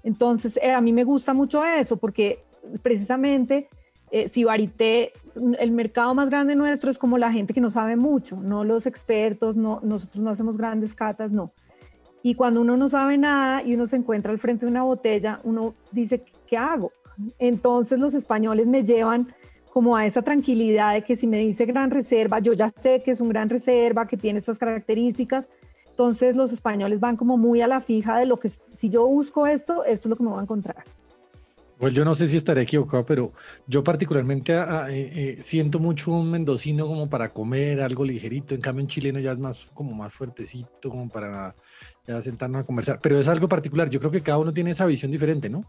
Entonces, 0.03 0.59
eh, 0.61 0.73
a 0.73 0.81
mí 0.81 0.91
me 0.91 1.05
gusta 1.05 1.33
mucho 1.33 1.63
eso 1.63 1.95
porque 1.95 2.43
precisamente 2.81 3.69
eh, 4.11 4.27
si 4.27 4.43
varité, 4.43 5.13
el 5.57 5.71
mercado 5.71 6.13
más 6.13 6.29
grande 6.29 6.53
nuestro 6.55 6.91
es 6.91 6.97
como 6.97 7.17
la 7.17 7.31
gente 7.31 7.53
que 7.53 7.61
no 7.61 7.69
sabe 7.69 7.95
mucho, 7.95 8.35
no 8.35 8.65
los 8.65 8.85
expertos, 8.85 9.55
no, 9.55 9.79
nosotros 9.83 10.21
no 10.21 10.29
hacemos 10.29 10.57
grandes 10.57 10.93
catas, 10.93 11.31
no. 11.31 11.53
Y 12.21 12.35
cuando 12.35 12.61
uno 12.61 12.75
no 12.77 12.89
sabe 12.89 13.17
nada 13.17 13.63
y 13.63 13.73
uno 13.73 13.85
se 13.85 13.95
encuentra 13.95 14.31
al 14.31 14.37
frente 14.37 14.65
de 14.65 14.71
una 14.71 14.83
botella, 14.83 15.39
uno 15.43 15.73
dice, 15.91 16.23
¿qué 16.45 16.57
hago? 16.57 16.91
Entonces 17.39 17.99
los 17.99 18.13
españoles 18.13 18.67
me 18.67 18.83
llevan 18.83 19.33
como 19.71 19.95
a 19.95 20.05
esa 20.05 20.21
tranquilidad 20.21 20.93
de 20.93 21.03
que 21.03 21.15
si 21.15 21.25
me 21.25 21.37
dice 21.37 21.65
gran 21.65 21.89
reserva, 21.89 22.39
yo 22.39 22.51
ya 22.51 22.69
sé 22.75 23.01
que 23.01 23.11
es 23.11 23.21
un 23.21 23.29
gran 23.29 23.49
reserva, 23.49 24.05
que 24.05 24.17
tiene 24.17 24.39
estas 24.39 24.59
características, 24.59 25.49
entonces 25.89 26.35
los 26.35 26.51
españoles 26.51 26.99
van 26.99 27.15
como 27.15 27.37
muy 27.37 27.61
a 27.61 27.67
la 27.67 27.79
fija 27.79 28.17
de 28.17 28.25
lo 28.25 28.37
que 28.37 28.49
si 28.49 28.89
yo 28.89 29.07
busco 29.07 29.47
esto, 29.47 29.85
esto 29.85 30.07
es 30.07 30.09
lo 30.09 30.15
que 30.17 30.23
me 30.23 30.29
voy 30.29 30.39
a 30.39 30.43
encontrar. 30.43 30.83
Pues 31.81 31.95
yo 31.95 32.05
no 32.05 32.13
sé 32.13 32.27
si 32.27 32.37
estaré 32.37 32.61
equivocado, 32.61 33.03
pero 33.03 33.31
yo 33.65 33.83
particularmente 33.83 34.53
ah, 34.53 34.83
ah, 34.83 34.91
eh, 34.91 35.11
eh, 35.15 35.37
siento 35.41 35.79
mucho 35.79 36.11
un 36.11 36.29
mendocino 36.29 36.85
como 36.85 37.09
para 37.09 37.29
comer 37.29 37.81
algo 37.81 38.05
ligerito, 38.05 38.53
en 38.53 38.61
cambio 38.61 38.83
un 38.83 38.87
chileno 38.87 39.19
ya 39.19 39.31
es 39.31 39.39
más 39.39 39.71
como 39.73 39.91
más 39.95 40.13
fuertecito, 40.13 40.91
como 40.91 41.09
para 41.09 41.55
ya 42.05 42.21
sentarnos 42.21 42.63
a 42.63 42.67
conversar, 42.67 42.99
pero 43.01 43.19
es 43.19 43.27
algo 43.27 43.47
particular, 43.49 43.89
yo 43.89 43.99
creo 43.99 44.11
que 44.11 44.21
cada 44.21 44.37
uno 44.37 44.53
tiene 44.53 44.69
esa 44.69 44.85
visión 44.85 45.11
diferente, 45.11 45.49
¿no? 45.49 45.65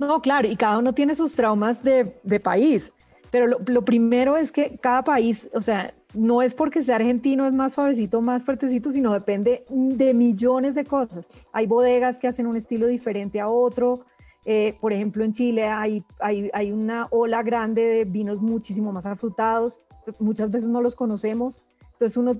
No, 0.00 0.20
claro, 0.20 0.48
y 0.48 0.56
cada 0.56 0.78
uno 0.78 0.92
tiene 0.92 1.14
sus 1.14 1.36
traumas 1.36 1.84
de, 1.84 2.20
de 2.24 2.40
país, 2.40 2.90
pero 3.30 3.46
lo, 3.46 3.60
lo 3.68 3.84
primero 3.84 4.36
es 4.36 4.50
que 4.50 4.78
cada 4.82 5.04
país, 5.04 5.46
o 5.52 5.62
sea, 5.62 5.94
no 6.12 6.42
es 6.42 6.54
porque 6.54 6.82
sea 6.82 6.96
argentino 6.96 7.46
es 7.46 7.52
más 7.52 7.74
suavecito, 7.74 8.20
más 8.20 8.44
fuertecito, 8.44 8.90
sino 8.90 9.12
depende 9.12 9.64
de 9.68 10.12
millones 10.12 10.74
de 10.74 10.84
cosas. 10.84 11.24
Hay 11.52 11.66
bodegas 11.66 12.18
que 12.18 12.26
hacen 12.26 12.46
un 12.46 12.56
estilo 12.56 12.86
diferente 12.86 13.40
a 13.40 13.48
otro. 13.48 14.06
Eh, 14.44 14.76
por 14.80 14.92
ejemplo, 14.92 15.24
en 15.24 15.32
Chile 15.32 15.66
hay, 15.66 16.04
hay, 16.20 16.50
hay, 16.52 16.70
una 16.70 17.08
ola 17.10 17.42
grande 17.42 17.82
de 17.82 18.04
vinos 18.04 18.40
muchísimo 18.40 18.92
más 18.92 19.06
afrutados. 19.06 19.80
Muchas 20.18 20.50
veces 20.50 20.68
no 20.68 20.82
los 20.82 20.94
conocemos. 20.94 21.62
Entonces 21.92 22.16
uno 22.16 22.36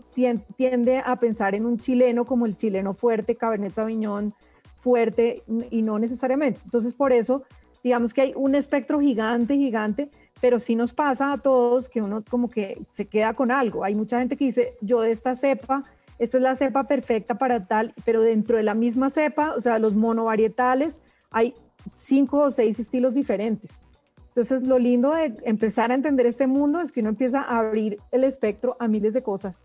tiende 0.56 0.98
a 1.04 1.16
pensar 1.16 1.54
en 1.54 1.64
un 1.64 1.78
chileno 1.78 2.24
como 2.24 2.44
el 2.44 2.56
chileno 2.56 2.92
fuerte, 2.92 3.36
Cabernet 3.36 3.72
Sauvignon 3.72 4.34
fuerte 4.78 5.42
y 5.70 5.80
no 5.80 5.98
necesariamente. 5.98 6.60
Entonces 6.64 6.92
por 6.92 7.12
eso, 7.12 7.44
digamos 7.82 8.12
que 8.12 8.20
hay 8.20 8.32
un 8.36 8.54
espectro 8.54 9.00
gigante, 9.00 9.54
gigante 9.56 10.10
pero 10.44 10.58
sí 10.58 10.76
nos 10.76 10.92
pasa 10.92 11.32
a 11.32 11.38
todos 11.38 11.88
que 11.88 12.02
uno 12.02 12.22
como 12.28 12.50
que 12.50 12.82
se 12.90 13.06
queda 13.06 13.32
con 13.32 13.50
algo. 13.50 13.82
Hay 13.82 13.94
mucha 13.94 14.18
gente 14.18 14.36
que 14.36 14.44
dice, 14.44 14.74
yo 14.82 15.00
de 15.00 15.10
esta 15.10 15.34
cepa, 15.36 15.84
esta 16.18 16.36
es 16.36 16.42
la 16.42 16.54
cepa 16.54 16.84
perfecta 16.84 17.36
para 17.36 17.66
tal, 17.66 17.94
pero 18.04 18.20
dentro 18.20 18.58
de 18.58 18.62
la 18.62 18.74
misma 18.74 19.08
cepa, 19.08 19.54
o 19.56 19.60
sea, 19.60 19.78
los 19.78 19.94
monovarietales, 19.94 21.00
hay 21.30 21.54
cinco 21.94 22.44
o 22.44 22.50
seis 22.50 22.78
estilos 22.80 23.14
diferentes. 23.14 23.80
Entonces, 24.28 24.64
lo 24.64 24.78
lindo 24.78 25.14
de 25.14 25.36
empezar 25.44 25.92
a 25.92 25.94
entender 25.94 26.26
este 26.26 26.48
mundo 26.48 26.80
es 26.80 26.90
que 26.90 27.00
uno 27.00 27.10
empieza 27.10 27.42
a 27.42 27.60
abrir 27.60 27.98
el 28.10 28.24
espectro 28.24 28.76
a 28.80 28.88
miles 28.88 29.14
de 29.14 29.22
cosas. 29.22 29.62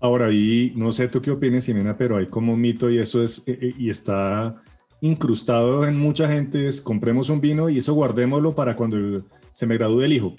Ahora, 0.00 0.30
y 0.30 0.72
no 0.76 0.92
sé 0.92 1.08
tú 1.08 1.22
qué 1.22 1.30
opinas, 1.30 1.64
Jimena, 1.64 1.96
pero 1.96 2.18
hay 2.18 2.26
como 2.26 2.52
un 2.52 2.60
mito 2.60 2.90
y 2.90 2.98
eso 2.98 3.22
es, 3.22 3.42
eh, 3.48 3.58
eh, 3.60 3.74
y 3.78 3.90
está 3.90 4.62
incrustado 5.00 5.86
en 5.86 5.96
mucha 5.96 6.28
gente, 6.28 6.68
es 6.68 6.80
compremos 6.80 7.30
un 7.30 7.40
vino 7.40 7.68
y 7.68 7.78
eso 7.78 7.94
guardémoslo 7.94 8.54
para 8.54 8.76
cuando 8.76 9.24
se 9.52 9.66
me 9.66 9.76
graduó 9.76 10.02
el 10.02 10.12
hijo. 10.12 10.34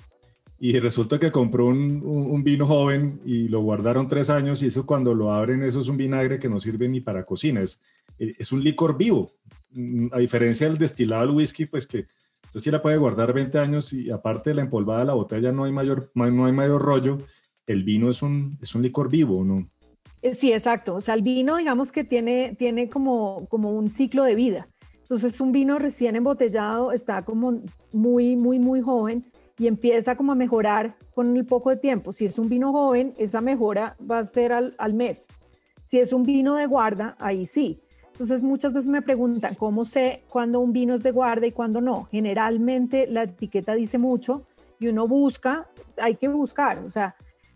Y 0.61 0.77
resulta 0.79 1.19
que 1.19 1.31
compró 1.31 1.67
un, 1.67 2.43
vino 2.43 2.67
joven 2.67 3.21
y 3.25 3.47
lo 3.47 3.61
guardaron 3.61 4.07
tres 4.09 4.29
años 4.29 4.61
y 4.61 4.67
eso 4.67 4.85
cuando 4.85 5.13
lo 5.13 5.31
abren, 5.31 5.63
eso 5.63 5.79
es 5.79 5.87
un 5.87 5.97
vinagre 5.97 6.37
que 6.37 6.49
no 6.49 6.59
sirve 6.59 6.87
ni 6.89 6.99
para 6.99 7.25
cocina, 7.25 7.61
es, 7.61 7.81
es 8.17 8.51
un 8.51 8.61
licor 8.61 8.97
vivo. 8.97 9.31
A 10.11 10.19
diferencia 10.19 10.67
del 10.67 10.77
destilado 10.77 11.27
del 11.27 11.35
whisky, 11.35 11.65
pues 11.65 11.85
que 11.85 12.07
eso 12.49 12.59
sí 12.59 12.71
la 12.71 12.81
puede 12.81 12.97
guardar 12.97 13.33
20 13.33 13.59
años 13.59 13.93
y 13.93 14.09
aparte 14.09 14.49
de 14.49 14.55
la 14.55 14.61
empolvada 14.61 15.01
de 15.01 15.05
la 15.05 15.13
botella 15.13 15.51
no 15.51 15.65
hay 15.65 15.71
mayor, 15.71 16.11
no 16.15 16.45
hay 16.45 16.51
mayor 16.51 16.81
rollo. 16.81 17.19
El 17.67 17.83
vino 17.83 18.09
es 18.09 18.23
un, 18.23 18.57
es 18.61 18.73
un 18.73 18.81
licor 18.81 19.09
vivo, 19.09 19.43
¿no? 19.43 19.69
Eh, 20.21 20.33
sí, 20.33 20.51
exacto. 20.51 20.95
O 20.95 21.01
sea, 21.01 21.13
el 21.13 21.21
vino, 21.21 21.57
digamos 21.57 21.91
que 21.91 22.03
tiene, 22.03 22.55
tiene 22.57 22.89
como, 22.89 23.47
como 23.49 23.71
un 23.71 23.91
ciclo 23.91 24.23
de 24.23 24.35
vida. 24.35 24.67
Entonces 25.01 25.39
un 25.41 25.51
vino 25.51 25.79
recién 25.79 26.15
embotellado 26.15 26.91
está 26.91 27.23
como 27.23 27.61
muy, 27.91 28.35
muy, 28.35 28.59
muy 28.59 28.81
joven 28.81 29.25
y 29.57 29.67
empieza 29.67 30.15
como 30.15 30.31
a 30.31 30.35
mejorar 30.35 30.95
con 31.13 31.35
el 31.35 31.45
poco 31.45 31.69
de 31.69 31.77
tiempo. 31.77 32.13
Si 32.13 32.25
es 32.25 32.39
un 32.39 32.49
vino 32.49 32.71
joven, 32.71 33.13
esa 33.17 33.41
mejora 33.41 33.95
va 33.99 34.19
a 34.19 34.23
ser 34.23 34.53
al, 34.53 34.75
al 34.77 34.93
mes. 34.93 35.25
Si 35.85 35.99
es 35.99 36.13
un 36.13 36.23
vino 36.23 36.55
de 36.55 36.65
guarda, 36.65 37.15
ahí 37.19 37.45
sí. 37.45 37.81
Entonces 38.19 38.43
muchas 38.43 38.73
veces 38.73 38.89
me 38.89 39.01
preguntan, 39.01 39.55
¿cómo 39.55 39.85
sé 39.85 40.23
cuándo 40.27 40.59
un 40.59 40.73
vino 40.73 40.93
es 40.93 41.03
de 41.03 41.11
guarda 41.11 41.47
y 41.47 41.53
cuándo 41.53 41.79
no? 41.79 42.09
Generalmente 42.11 43.07
la 43.07 43.23
etiqueta 43.23 43.75
dice 43.75 43.97
mucho 43.97 44.41
y 44.77 44.89
uno 44.89 45.07
busca, 45.07 45.67
hay 45.95 46.15
que 46.15 46.27
buscar, 46.27 46.79
o 46.79 46.89
sea, 46.89 47.15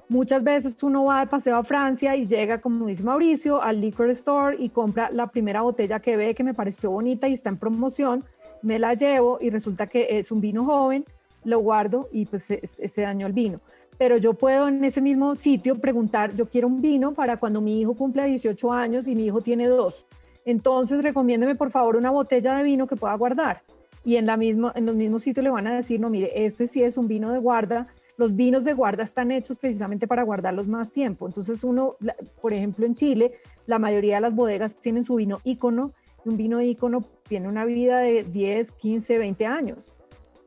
Muchas 0.09 0.43
veces 0.43 0.75
uno 0.83 1.05
va 1.05 1.21
de 1.21 1.27
paseo 1.27 1.55
a 1.55 1.63
Francia 1.63 2.15
y 2.15 2.27
llega, 2.27 2.61
como 2.61 2.87
dice 2.87 3.03
Mauricio, 3.03 3.61
al 3.61 3.81
liquor 3.81 4.09
store 4.11 4.57
y 4.59 4.69
compra 4.69 5.09
la 5.11 5.27
primera 5.27 5.61
botella 5.61 5.99
que 6.01 6.17
ve 6.17 6.35
que 6.35 6.43
me 6.43 6.53
pareció 6.53 6.91
bonita 6.91 7.27
y 7.27 7.33
está 7.33 7.49
en 7.49 7.57
promoción, 7.57 8.23
me 8.61 8.79
la 8.79 8.93
llevo 8.93 9.39
y 9.41 9.49
resulta 9.49 9.87
que 9.87 10.19
es 10.19 10.31
un 10.31 10.39
vino 10.39 10.65
joven, 10.65 11.03
lo 11.45 11.59
guardo 11.59 12.09
y 12.11 12.25
pues 12.25 12.43
se, 12.43 12.61
se 12.67 13.01
dañó 13.01 13.27
el 13.27 13.33
vino. 13.33 13.59
Pero 13.97 14.17
yo 14.17 14.33
puedo 14.33 14.67
en 14.67 14.83
ese 14.83 15.01
mismo 15.01 15.35
sitio 15.35 15.79
preguntar, 15.79 16.35
yo 16.35 16.47
quiero 16.47 16.67
un 16.67 16.81
vino 16.81 17.13
para 17.13 17.37
cuando 17.37 17.59
mi 17.59 17.81
hijo 17.81 17.95
cumple 17.95 18.25
18 18.27 18.71
años 18.71 19.07
y 19.07 19.15
mi 19.15 19.25
hijo 19.25 19.41
tiene 19.41 19.67
dos. 19.67 20.05
Entonces 20.45 21.01
recomiéndeme 21.01 21.55
por 21.55 21.71
favor 21.71 21.95
una 21.95 22.11
botella 22.11 22.55
de 22.55 22.63
vino 22.63 22.87
que 22.87 22.95
pueda 22.95 23.15
guardar. 23.15 23.61
Y 24.05 24.17
en, 24.17 24.25
la 24.25 24.35
misma, 24.35 24.73
en 24.75 24.85
los 24.85 24.95
mismos 24.95 25.23
sitios 25.23 25.43
le 25.43 25.49
van 25.49 25.67
a 25.67 25.75
decir, 25.75 25.99
no, 25.99 26.09
mire, 26.09 26.45
este 26.45 26.67
sí 26.67 26.83
es 26.83 26.97
un 26.97 27.07
vino 27.07 27.31
de 27.31 27.39
guarda, 27.39 27.87
los 28.17 28.35
vinos 28.35 28.63
de 28.63 28.73
guarda 28.73 29.03
están 29.03 29.31
hechos 29.31 29.57
precisamente 29.57 30.07
para 30.07 30.23
guardarlos 30.23 30.67
más 30.67 30.91
tiempo. 30.91 31.25
Entonces 31.25 31.63
uno, 31.63 31.95
por 32.41 32.53
ejemplo, 32.53 32.85
en 32.85 32.95
Chile, 32.95 33.31
la 33.65 33.79
mayoría 33.79 34.15
de 34.15 34.21
las 34.21 34.35
bodegas 34.35 34.75
tienen 34.75 35.03
su 35.03 35.15
vino 35.15 35.39
ícono 35.43 35.93
un 36.25 36.37
vino 36.37 36.61
ícono 36.61 37.03
tiene 37.27 37.47
una 37.47 37.65
vida 37.65 37.99
de 37.99 38.23
10, 38.23 38.71
15, 38.73 39.17
20 39.17 39.45
años. 39.45 39.91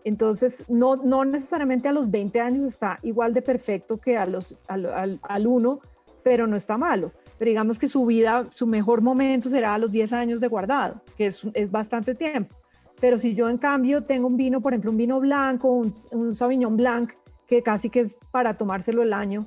Entonces, 0.05 0.65
no, 0.69 0.97
no 0.97 1.25
necesariamente 1.25 1.89
a 1.89 1.93
los 1.93 2.11
20 2.11 2.41
años 2.41 2.65
está 2.65 2.99
igual 3.03 3.35
de 3.35 3.43
perfecto 3.43 3.99
que 3.99 4.17
a 4.17 4.25
los, 4.25 4.57
al, 4.69 5.19
al, 5.21 5.47
1, 5.47 5.81
pero 6.23 6.47
no 6.47 6.57
está 6.57 6.79
malo. 6.79 7.13
Pero 7.39 7.49
digamos 7.49 7.79
que 7.79 7.87
su 7.87 8.07
vida, 8.07 8.47
su 8.51 8.67
mejor 8.67 9.03
momento 9.03 9.51
será 9.51 9.75
a 9.75 9.79
los 9.79 9.93
10 9.93 10.13
años 10.13 10.41
de 10.41 10.49
guardado, 10.49 11.03
que 11.17 11.27
es, 11.27 11.43
es 11.55 11.71
bastante 11.71 12.15
tiempo. 12.15 12.55
Pero 13.01 13.19
si 13.19 13.35
yo 13.35 13.49
en 13.49 13.59
cambio 13.59 14.05
tengo 14.05 14.27
un 14.27 14.37
vino, 14.37 14.61
por 14.61 14.73
ejemplo, 14.73 14.91
un 14.91 14.97
vino 14.97 15.21
blanco, 15.21 15.71
un, 15.71 15.93
un 16.13 16.35
Sauvignon 16.35 16.77
Blanc, 16.77 17.13
que 17.47 17.63
casi 17.63 17.91
que 17.91 18.01
es 18.01 18.17
para 18.31 18.57
tomárselo 18.57 19.03
el 19.03 19.13
año 19.13 19.47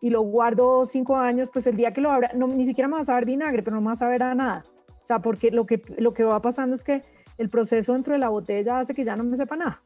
y 0.00 0.10
lo 0.10 0.22
guardo 0.22 0.84
cinco 0.84 1.16
años, 1.16 1.50
pues 1.50 1.66
el 1.66 1.76
día 1.76 1.92
que 1.92 2.00
lo 2.00 2.10
abra, 2.10 2.30
no, 2.34 2.46
ni 2.48 2.64
siquiera 2.64 2.88
me 2.88 2.94
va 2.94 3.00
a 3.00 3.04
saber 3.04 3.24
vinagre, 3.24 3.62
pero 3.62 3.76
no 3.76 3.80
me 3.80 3.86
va 3.86 3.92
a 3.92 3.96
saber 3.96 4.22
a 4.22 4.34
nada. 4.34 4.64
O 4.88 5.04
sea, 5.04 5.20
porque 5.20 5.50
lo 5.50 5.66
que, 5.66 5.82
lo 5.98 6.12
que 6.12 6.24
va 6.24 6.40
pasando 6.40 6.74
es 6.74 6.84
que 6.84 7.02
el 7.38 7.48
proceso 7.48 7.92
dentro 7.92 8.12
de 8.12 8.18
la 8.18 8.28
botella 8.28 8.78
hace 8.78 8.94
que 8.94 9.04
ya 9.04 9.16
no 9.16 9.24
me 9.24 9.36
sepa 9.36 9.56
nada. 9.56 9.82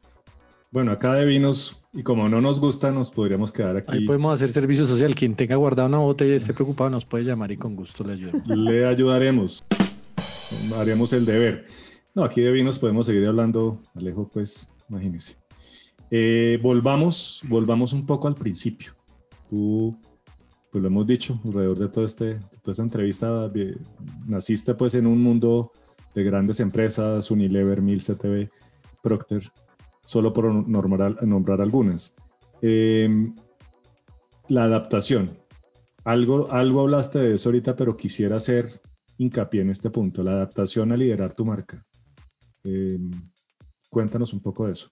Bueno, 0.71 0.93
acá 0.93 1.15
de 1.15 1.25
vinos, 1.25 1.83
y 1.91 2.01
como 2.01 2.29
no 2.29 2.39
nos 2.39 2.61
gusta, 2.61 2.93
nos 2.93 3.11
podríamos 3.11 3.51
quedar 3.51 3.75
aquí. 3.75 3.97
Ahí 3.97 4.05
podemos 4.05 4.33
hacer 4.33 4.47
servicio 4.47 4.85
social. 4.85 5.13
Quien 5.13 5.35
tenga 5.35 5.57
guardado 5.57 5.89
una 5.89 5.97
botella 5.97 6.31
y 6.31 6.37
esté 6.37 6.53
preocupado 6.53 6.89
nos 6.89 7.03
puede 7.03 7.25
llamar 7.25 7.51
y 7.51 7.57
con 7.57 7.75
gusto 7.75 8.05
le 8.05 8.13
ayudamos. 8.13 8.47
Le 8.47 8.85
ayudaremos. 8.85 9.65
Haremos 10.77 11.11
el 11.11 11.25
deber. 11.25 11.65
No, 12.15 12.23
aquí 12.23 12.39
de 12.39 12.53
vinos 12.53 12.79
podemos 12.79 13.05
seguir 13.05 13.27
hablando, 13.27 13.81
Alejo, 13.95 14.29
pues 14.31 14.69
imagínese. 14.87 15.35
Eh, 16.09 16.57
volvamos, 16.63 17.41
volvamos 17.49 17.91
un 17.91 18.05
poco 18.05 18.29
al 18.29 18.35
principio. 18.35 18.93
Tú, 19.49 19.99
pues 20.71 20.81
lo 20.81 20.87
hemos 20.87 21.05
dicho, 21.05 21.37
alrededor 21.43 21.79
de, 21.79 21.89
todo 21.89 22.05
este, 22.05 22.35
toda 22.61 22.71
esta 22.71 22.83
entrevista, 22.83 23.51
naciste 24.25 24.73
pues 24.75 24.93
en 24.93 25.05
un 25.05 25.21
mundo 25.21 25.73
de 26.15 26.23
grandes 26.23 26.61
empresas, 26.61 27.29
Unilever, 27.29 27.81
Mil, 27.81 28.01
CTV, 28.01 28.49
Procter, 29.01 29.51
solo 30.03 30.33
por 30.33 30.45
nombrar, 30.67 31.61
algunas. 31.61 32.15
Em, 32.61 33.33
la 34.47 34.63
adaptación. 34.63 35.37
Algo, 36.03 36.51
algo 36.51 36.81
hablaste 36.81 37.19
de 37.19 37.35
eso 37.35 37.49
ahorita, 37.49 37.75
pero 37.75 37.95
quisiera 37.95 38.37
hacer 38.37 38.81
hincapié 39.17 39.61
en 39.61 39.69
este 39.69 39.89
punto, 39.89 40.23
la 40.23 40.31
adaptación 40.31 40.91
a 40.91 40.97
liderar 40.97 41.33
tu 41.33 41.45
marca. 41.45 41.85
Em, 42.63 43.11
cuéntanos 43.89 44.33
un 44.33 44.41
poco 44.41 44.65
de 44.65 44.73
eso. 44.73 44.89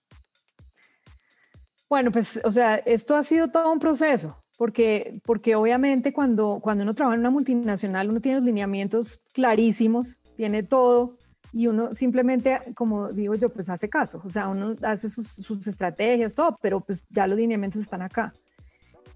Bueno, 1.90 2.12
pues, 2.12 2.40
o 2.44 2.52
sea, 2.52 2.76
esto 2.76 3.16
ha 3.16 3.24
sido 3.24 3.50
todo 3.50 3.72
un 3.72 3.80
proceso, 3.80 4.44
porque, 4.58 5.20
porque 5.26 5.56
obviamente 5.56 6.14
cuando, 6.14 6.60
cuando 6.62 6.84
uno 6.84 6.94
trabaja 6.94 7.16
en 7.16 7.22
una 7.22 7.32
multinacional, 7.32 8.10
uno 8.10 8.22
tiene 8.22 8.38
los 8.38 8.46
lineamientos 8.46 9.20
clarísimos, 9.34 10.18
tiene 10.36 10.62
todo, 10.62 11.18
y 11.52 11.68
uno 11.68 11.96
simplemente, 11.96 12.60
como 12.76 13.10
digo 13.10 13.36
yo, 13.36 13.50
pues 13.50 13.70
hace 13.70 13.90
caso, 13.90 14.22
o 14.24 14.30
sea, 14.30 14.48
uno 14.48 14.76
hace 14.84 15.10
sus, 15.10 15.28
sus 15.28 15.66
estrategias, 15.68 16.36
todo, 16.36 16.58
pero 16.62 16.80
pues 16.80 17.04
ya 17.10 17.28
los 17.28 17.38
lineamientos 17.38 17.82
están 17.82 18.02
acá. 18.02 18.34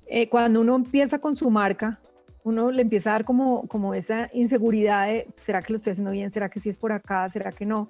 Eh, 0.08 0.28
cuando 0.30 0.62
uno 0.62 0.76
empieza 0.76 1.20
con 1.20 1.36
su 1.36 1.50
marca, 1.50 2.00
uno 2.44 2.72
le 2.72 2.82
empieza 2.82 3.12
a 3.12 3.14
dar 3.14 3.26
como, 3.26 3.68
como 3.68 3.94
esa 3.94 4.30
inseguridad 4.34 5.08
de, 5.08 5.28
¿será 5.36 5.62
que 5.62 5.74
lo 5.74 5.78
estoy 5.78 5.92
haciendo 5.92 6.12
bien? 6.12 6.30
¿Será 6.30 6.50
que 6.50 6.60
sí 6.60 6.70
es 6.70 6.78
por 6.78 6.92
acá? 6.92 7.28
¿Será 7.30 7.52
que 7.52 7.66
no? 7.66 7.90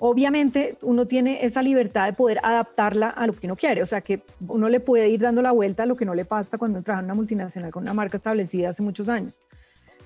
Obviamente 0.00 0.76
uno 0.82 1.06
tiene 1.06 1.44
esa 1.44 1.60
libertad 1.60 2.06
de 2.06 2.12
poder 2.12 2.38
adaptarla 2.42 3.08
a 3.08 3.26
lo 3.26 3.32
que 3.32 3.46
uno 3.46 3.56
quiere, 3.56 3.82
o 3.82 3.86
sea 3.86 4.00
que 4.00 4.22
uno 4.46 4.68
le 4.68 4.78
puede 4.78 5.08
ir 5.08 5.20
dando 5.20 5.42
la 5.42 5.50
vuelta 5.50 5.82
a 5.82 5.86
lo 5.86 5.96
que 5.96 6.04
no 6.04 6.14
le 6.14 6.24
pasa 6.24 6.56
cuando 6.56 6.82
trabaja 6.82 7.00
en 7.00 7.06
una 7.06 7.14
multinacional 7.14 7.72
con 7.72 7.82
una 7.82 7.94
marca 7.94 8.16
establecida 8.16 8.68
hace 8.68 8.82
muchos 8.82 9.08
años. 9.08 9.40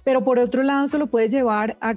Pero 0.05 0.25
por 0.25 0.39
otro 0.39 0.63
lado, 0.63 0.87
eso 0.87 0.99
lo 0.99 1.09
puede 1.09 1.29
llevar 1.29 1.77
a, 1.81 1.95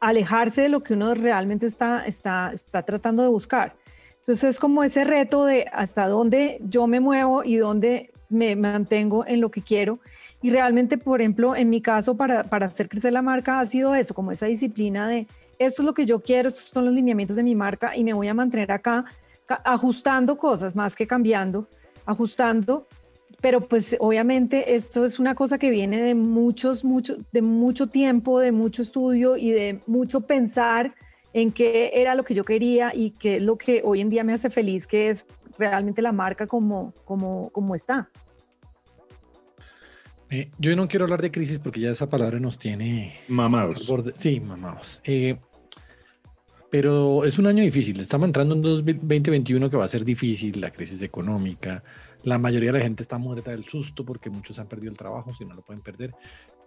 alejarse 0.00 0.62
de 0.62 0.68
lo 0.68 0.82
que 0.82 0.94
uno 0.94 1.14
realmente 1.14 1.66
está, 1.66 2.06
está, 2.06 2.52
está 2.52 2.82
tratando 2.82 3.22
de 3.22 3.28
buscar. 3.28 3.74
Entonces 4.18 4.50
es 4.50 4.58
como 4.58 4.84
ese 4.84 5.04
reto 5.04 5.44
de 5.44 5.66
hasta 5.72 6.06
dónde 6.06 6.58
yo 6.62 6.86
me 6.86 7.00
muevo 7.00 7.44
y 7.44 7.56
dónde 7.56 8.10
me 8.28 8.56
mantengo 8.56 9.26
en 9.26 9.40
lo 9.40 9.50
que 9.50 9.62
quiero. 9.62 10.00
Y 10.42 10.50
realmente, 10.50 10.98
por 10.98 11.20
ejemplo, 11.20 11.56
en 11.56 11.70
mi 11.70 11.80
caso, 11.80 12.16
para, 12.16 12.44
para 12.44 12.66
hacer 12.66 12.88
crecer 12.88 13.12
la 13.12 13.22
marca 13.22 13.58
ha 13.58 13.66
sido 13.66 13.94
eso, 13.94 14.14
como 14.14 14.30
esa 14.30 14.46
disciplina 14.46 15.08
de 15.08 15.26
esto 15.58 15.82
es 15.82 15.86
lo 15.86 15.94
que 15.94 16.06
yo 16.06 16.20
quiero, 16.20 16.48
estos 16.48 16.64
son 16.64 16.84
los 16.84 16.94
lineamientos 16.94 17.36
de 17.36 17.42
mi 17.42 17.54
marca 17.54 17.96
y 17.96 18.04
me 18.04 18.12
voy 18.12 18.28
a 18.28 18.34
mantener 18.34 18.70
acá 18.70 19.04
ajustando 19.64 20.36
cosas 20.36 20.76
más 20.76 20.94
que 20.94 21.06
cambiando, 21.06 21.66
ajustando. 22.06 22.86
Pero 23.40 23.68
pues 23.68 23.96
obviamente 24.00 24.74
esto 24.74 25.04
es 25.04 25.18
una 25.18 25.34
cosa 25.34 25.58
que 25.58 25.70
viene 25.70 26.02
de 26.02 26.14
muchos, 26.14 26.84
mucho, 26.84 27.18
de 27.32 27.42
mucho 27.42 27.86
tiempo, 27.86 28.40
de 28.40 28.50
mucho 28.50 28.82
estudio 28.82 29.36
y 29.36 29.52
de 29.52 29.80
mucho 29.86 30.22
pensar 30.22 30.94
en 31.32 31.52
qué 31.52 31.92
era 31.94 32.14
lo 32.14 32.24
que 32.24 32.34
yo 32.34 32.44
quería 32.44 32.92
y 32.94 33.10
qué 33.12 33.36
es 33.36 33.42
lo 33.42 33.56
que 33.56 33.82
hoy 33.84 34.00
en 34.00 34.10
día 34.10 34.24
me 34.24 34.32
hace 34.32 34.50
feliz, 34.50 34.86
que 34.86 35.10
es 35.10 35.24
realmente 35.56 36.02
la 36.02 36.12
marca 36.12 36.46
como, 36.46 36.92
como, 37.04 37.50
como 37.50 37.74
está. 37.74 38.10
Eh, 40.30 40.50
yo 40.58 40.76
no 40.76 40.88
quiero 40.88 41.04
hablar 41.04 41.22
de 41.22 41.30
crisis 41.30 41.58
porque 41.58 41.80
ya 41.80 41.90
esa 41.90 42.08
palabra 42.08 42.38
nos 42.38 42.58
tiene 42.58 43.14
mamados. 43.28 43.90
Sí, 44.16 44.40
mamados. 44.40 45.00
Eh, 45.04 45.38
pero 46.70 47.24
es 47.24 47.38
un 47.38 47.46
año 47.46 47.62
difícil. 47.62 47.98
Estamos 48.00 48.26
entrando 48.26 48.54
en 48.54 48.62
2021 48.62 49.70
que 49.70 49.76
va 49.76 49.84
a 49.84 49.88
ser 49.88 50.04
difícil, 50.04 50.60
la 50.60 50.70
crisis 50.70 51.02
económica. 51.02 51.82
La 52.28 52.36
mayoría 52.36 52.72
de 52.72 52.78
la 52.78 52.84
gente 52.84 53.02
está 53.02 53.16
muerta 53.16 53.52
del 53.52 53.64
susto 53.64 54.04
porque 54.04 54.28
muchos 54.28 54.58
han 54.58 54.66
perdido 54.66 54.90
el 54.90 54.98
trabajo, 54.98 55.34
si 55.34 55.46
no 55.46 55.54
lo 55.54 55.62
pueden 55.62 55.82
perder. 55.82 56.14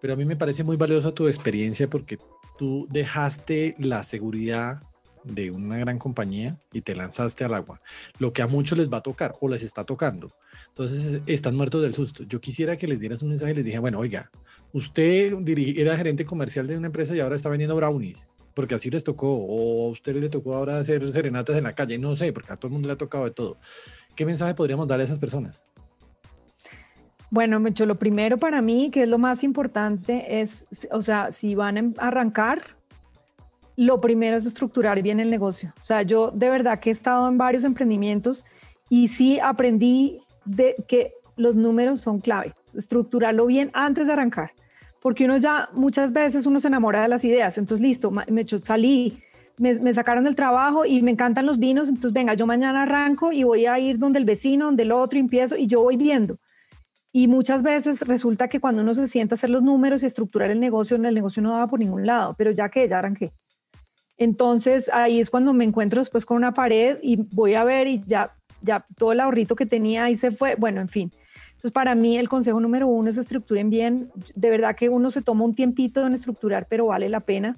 Pero 0.01 0.13
a 0.13 0.15
mí 0.17 0.25
me 0.25 0.35
parece 0.35 0.63
muy 0.63 0.75
valiosa 0.75 1.11
tu 1.11 1.27
experiencia 1.27 1.87
porque 1.87 2.17
tú 2.57 2.87
dejaste 2.89 3.75
la 3.77 4.03
seguridad 4.03 4.81
de 5.23 5.51
una 5.51 5.77
gran 5.77 5.99
compañía 5.99 6.57
y 6.73 6.81
te 6.81 6.95
lanzaste 6.95 7.43
al 7.43 7.53
agua. 7.53 7.79
Lo 8.17 8.33
que 8.33 8.41
a 8.41 8.47
muchos 8.47 8.75
les 8.75 8.91
va 8.91 8.97
a 8.97 9.01
tocar 9.01 9.35
o 9.39 9.47
les 9.47 9.61
está 9.61 9.83
tocando. 9.83 10.31
Entonces 10.69 11.21
están 11.27 11.55
muertos 11.55 11.83
del 11.83 11.93
susto. 11.93 12.23
Yo 12.23 12.41
quisiera 12.41 12.75
que 12.75 12.87
les 12.87 12.99
dieras 12.99 13.21
un 13.21 13.29
mensaje 13.29 13.51
y 13.51 13.55
les 13.57 13.65
dije, 13.65 13.77
bueno, 13.77 13.99
oiga, 13.99 14.31
usted 14.73 15.31
era 15.77 15.95
gerente 15.95 16.25
comercial 16.25 16.65
de 16.65 16.75
una 16.75 16.87
empresa 16.87 17.15
y 17.15 17.19
ahora 17.19 17.35
está 17.35 17.49
vendiendo 17.49 17.75
brownies 17.75 18.25
porque 18.53 18.75
así 18.75 18.89
les 18.89 19.03
tocó, 19.03 19.33
o 19.33 19.87
a 19.87 19.91
usted 19.91 20.15
le 20.15 20.29
tocó 20.29 20.55
ahora 20.55 20.79
hacer 20.79 21.09
serenatas 21.11 21.57
en 21.57 21.63
la 21.63 21.73
calle, 21.73 21.97
no 21.97 22.15
sé, 22.15 22.33
porque 22.33 22.53
a 22.53 22.57
todo 22.57 22.67
el 22.67 22.73
mundo 22.73 22.87
le 22.87 22.93
ha 22.93 22.97
tocado 22.97 23.25
de 23.25 23.31
todo. 23.31 23.57
¿Qué 24.15 24.25
mensaje 24.25 24.53
podríamos 24.53 24.87
dar 24.87 24.99
a 24.99 25.03
esas 25.03 25.19
personas? 25.19 25.63
Bueno, 27.29 27.59
Mecho, 27.59 27.85
lo 27.85 27.95
primero 27.95 28.37
para 28.37 28.61
mí, 28.61 28.91
que 28.91 29.03
es 29.03 29.09
lo 29.09 29.17
más 29.17 29.43
importante, 29.43 30.41
es, 30.41 30.65
o 30.91 31.01
sea, 31.01 31.31
si 31.31 31.55
van 31.55 31.95
a 31.97 32.07
arrancar, 32.07 32.75
lo 33.77 34.01
primero 34.01 34.35
es 34.35 34.45
estructurar 34.45 35.01
bien 35.01 35.19
el 35.19 35.29
negocio. 35.29 35.73
O 35.79 35.83
sea, 35.83 36.01
yo 36.01 36.31
de 36.31 36.49
verdad 36.49 36.79
que 36.79 36.89
he 36.89 36.93
estado 36.93 37.27
en 37.29 37.37
varios 37.37 37.63
emprendimientos 37.63 38.43
y 38.89 39.07
sí 39.07 39.39
aprendí 39.39 40.19
de 40.43 40.75
que 40.87 41.13
los 41.37 41.55
números 41.55 42.01
son 42.01 42.19
clave, 42.19 42.53
estructurarlo 42.73 43.45
bien 43.45 43.71
antes 43.73 44.07
de 44.07 44.13
arrancar 44.13 44.51
porque 45.01 45.25
uno 45.25 45.37
ya 45.37 45.69
muchas 45.73 46.13
veces 46.13 46.45
uno 46.45 46.59
se 46.59 46.67
enamora 46.67 47.01
de 47.01 47.07
las 47.07 47.23
ideas, 47.25 47.57
entonces 47.57 47.85
listo, 47.85 48.11
me 48.11 48.47
salí, 48.59 49.21
me, 49.57 49.93
sacaron 49.93 50.23
del 50.23 50.35
trabajo 50.35 50.85
y 50.85 51.01
me 51.01 51.11
encantan 51.11 51.45
los 51.45 51.59
vinos, 51.59 51.89
entonces 51.89 52.13
venga, 52.13 52.33
yo 52.33 52.45
mañana 52.45 52.83
arranco 52.83 53.31
y 53.31 53.43
voy 53.43 53.65
a 53.65 53.79
ir 53.79 53.97
donde 53.99 54.19
el 54.19 54.25
vecino, 54.25 54.65
donde 54.65 54.83
el 54.83 54.91
otro, 54.91 55.19
empiezo 55.19 55.57
y 55.57 55.67
yo 55.67 55.81
voy 55.81 55.97
viendo. 55.97 56.37
Y 57.13 57.27
muchas 57.27 57.61
veces 57.61 58.01
resulta 58.01 58.47
que 58.47 58.59
cuando 58.59 58.81
uno 58.81 58.95
se 58.95 59.07
sienta 59.07 59.35
a 59.35 59.37
hacer 59.37 59.49
los 59.49 59.61
números 59.61 60.01
y 60.01 60.05
estructurar 60.05 60.49
el 60.49 60.59
negocio, 60.59 60.95
el 60.95 61.13
negocio 61.13 61.41
no 61.43 61.51
daba 61.51 61.67
por 61.67 61.79
ningún 61.79 62.05
lado, 62.05 62.35
pero 62.37 62.51
ya 62.51 62.69
que 62.69 62.87
ya 62.87 62.99
arranqué. 62.99 63.31
Entonces 64.17 64.89
ahí 64.93 65.19
es 65.19 65.29
cuando 65.29 65.51
me 65.51 65.65
encuentro 65.65 65.99
después 65.99 66.25
con 66.25 66.37
una 66.37 66.53
pared 66.53 66.97
y 67.01 67.17
voy 67.33 67.55
a 67.55 67.63
ver 67.63 67.87
y 67.87 68.03
ya, 68.05 68.35
ya 68.61 68.85
todo 68.97 69.11
el 69.11 69.19
ahorrito 69.19 69.55
que 69.55 69.65
tenía 69.65 70.05
ahí 70.05 70.15
se 70.15 70.31
fue. 70.31 70.55
Bueno, 70.55 70.79
en 70.79 70.87
fin, 70.87 71.11
entonces, 71.61 71.73
para 71.73 71.93
mí 71.93 72.17
el 72.17 72.27
consejo 72.27 72.59
número 72.59 72.87
uno 72.87 73.11
es 73.11 73.17
estructuren 73.17 73.69
bien. 73.69 74.09
De 74.33 74.49
verdad 74.49 74.75
que 74.75 74.89
uno 74.89 75.11
se 75.11 75.21
toma 75.21 75.45
un 75.45 75.53
tiempito 75.53 76.03
en 76.07 76.15
estructurar, 76.15 76.65
pero 76.67 76.87
vale 76.87 77.07
la 77.07 77.19
pena. 77.19 77.55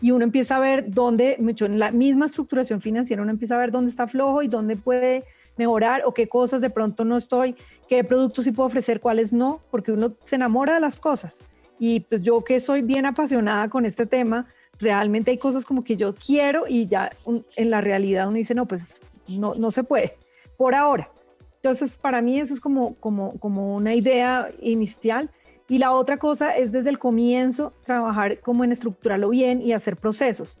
Y 0.00 0.10
uno 0.10 0.24
empieza 0.24 0.56
a 0.56 0.60
ver 0.60 0.90
dónde, 0.90 1.36
en 1.38 1.78
la 1.78 1.90
misma 1.90 2.26
estructuración 2.26 2.80
financiera, 2.80 3.22
uno 3.22 3.30
empieza 3.30 3.54
a 3.54 3.58
ver 3.58 3.70
dónde 3.70 3.90
está 3.90 4.06
flojo 4.06 4.42
y 4.42 4.48
dónde 4.48 4.76
puede 4.76 5.24
mejorar 5.56 6.02
o 6.04 6.12
qué 6.12 6.28
cosas 6.28 6.60
de 6.60 6.70
pronto 6.70 7.04
no 7.04 7.16
estoy, 7.16 7.56
qué 7.88 8.04
productos 8.04 8.44
sí 8.44 8.52
puedo 8.52 8.66
ofrecer, 8.66 9.00
cuáles 9.00 9.32
no, 9.32 9.60
porque 9.70 9.92
uno 9.92 10.12
se 10.24 10.36
enamora 10.36 10.74
de 10.74 10.80
las 10.80 11.00
cosas. 11.00 11.38
Y 11.78 12.00
pues 12.00 12.22
yo 12.22 12.44
que 12.44 12.60
soy 12.60 12.82
bien 12.82 13.06
apasionada 13.06 13.68
con 13.68 13.86
este 13.86 14.06
tema, 14.06 14.46
realmente 14.78 15.30
hay 15.30 15.38
cosas 15.38 15.64
como 15.64 15.82
que 15.82 15.96
yo 15.96 16.14
quiero 16.14 16.64
y 16.68 16.86
ya 16.86 17.10
en 17.56 17.70
la 17.70 17.80
realidad 17.80 18.28
uno 18.28 18.36
dice, 18.36 18.54
no, 18.54 18.66
pues 18.66 18.96
no, 19.28 19.54
no 19.54 19.70
se 19.70 19.82
puede, 19.82 20.16
por 20.56 20.74
ahora. 20.74 21.10
Entonces, 21.56 21.98
para 21.98 22.20
mí 22.20 22.38
eso 22.38 22.54
es 22.54 22.60
como, 22.60 22.94
como, 22.96 23.38
como 23.38 23.74
una 23.74 23.94
idea 23.94 24.50
inicial. 24.60 25.30
Y 25.68 25.78
la 25.78 25.92
otra 25.92 26.16
cosa 26.16 26.56
es 26.56 26.70
desde 26.70 26.90
el 26.90 26.98
comienzo 26.98 27.72
trabajar 27.84 28.38
como 28.40 28.64
en 28.64 28.72
estructurarlo 28.72 29.30
bien 29.30 29.60
y 29.60 29.72
hacer 29.72 29.96
procesos. 29.96 30.58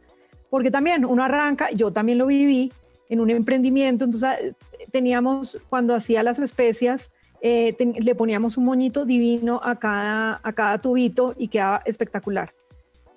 Porque 0.50 0.70
también 0.70 1.04
uno 1.04 1.22
arranca, 1.22 1.70
yo 1.70 1.92
también 1.92 2.18
lo 2.18 2.26
viví 2.26 2.72
en 3.08 3.20
un 3.20 3.30
emprendimiento, 3.30 4.04
entonces 4.04 4.28
ah, 4.28 4.36
teníamos, 4.90 5.60
cuando 5.68 5.94
hacía 5.94 6.22
las 6.22 6.38
especias, 6.38 7.10
eh, 7.40 7.76
le 7.78 8.14
poníamos 8.14 8.56
un 8.56 8.64
moñito 8.64 9.04
divino 9.04 9.60
a 9.62 9.76
cada, 9.76 10.40
a 10.42 10.52
cada 10.52 10.78
tubito 10.78 11.34
y 11.36 11.48
quedaba 11.48 11.82
espectacular. 11.84 12.52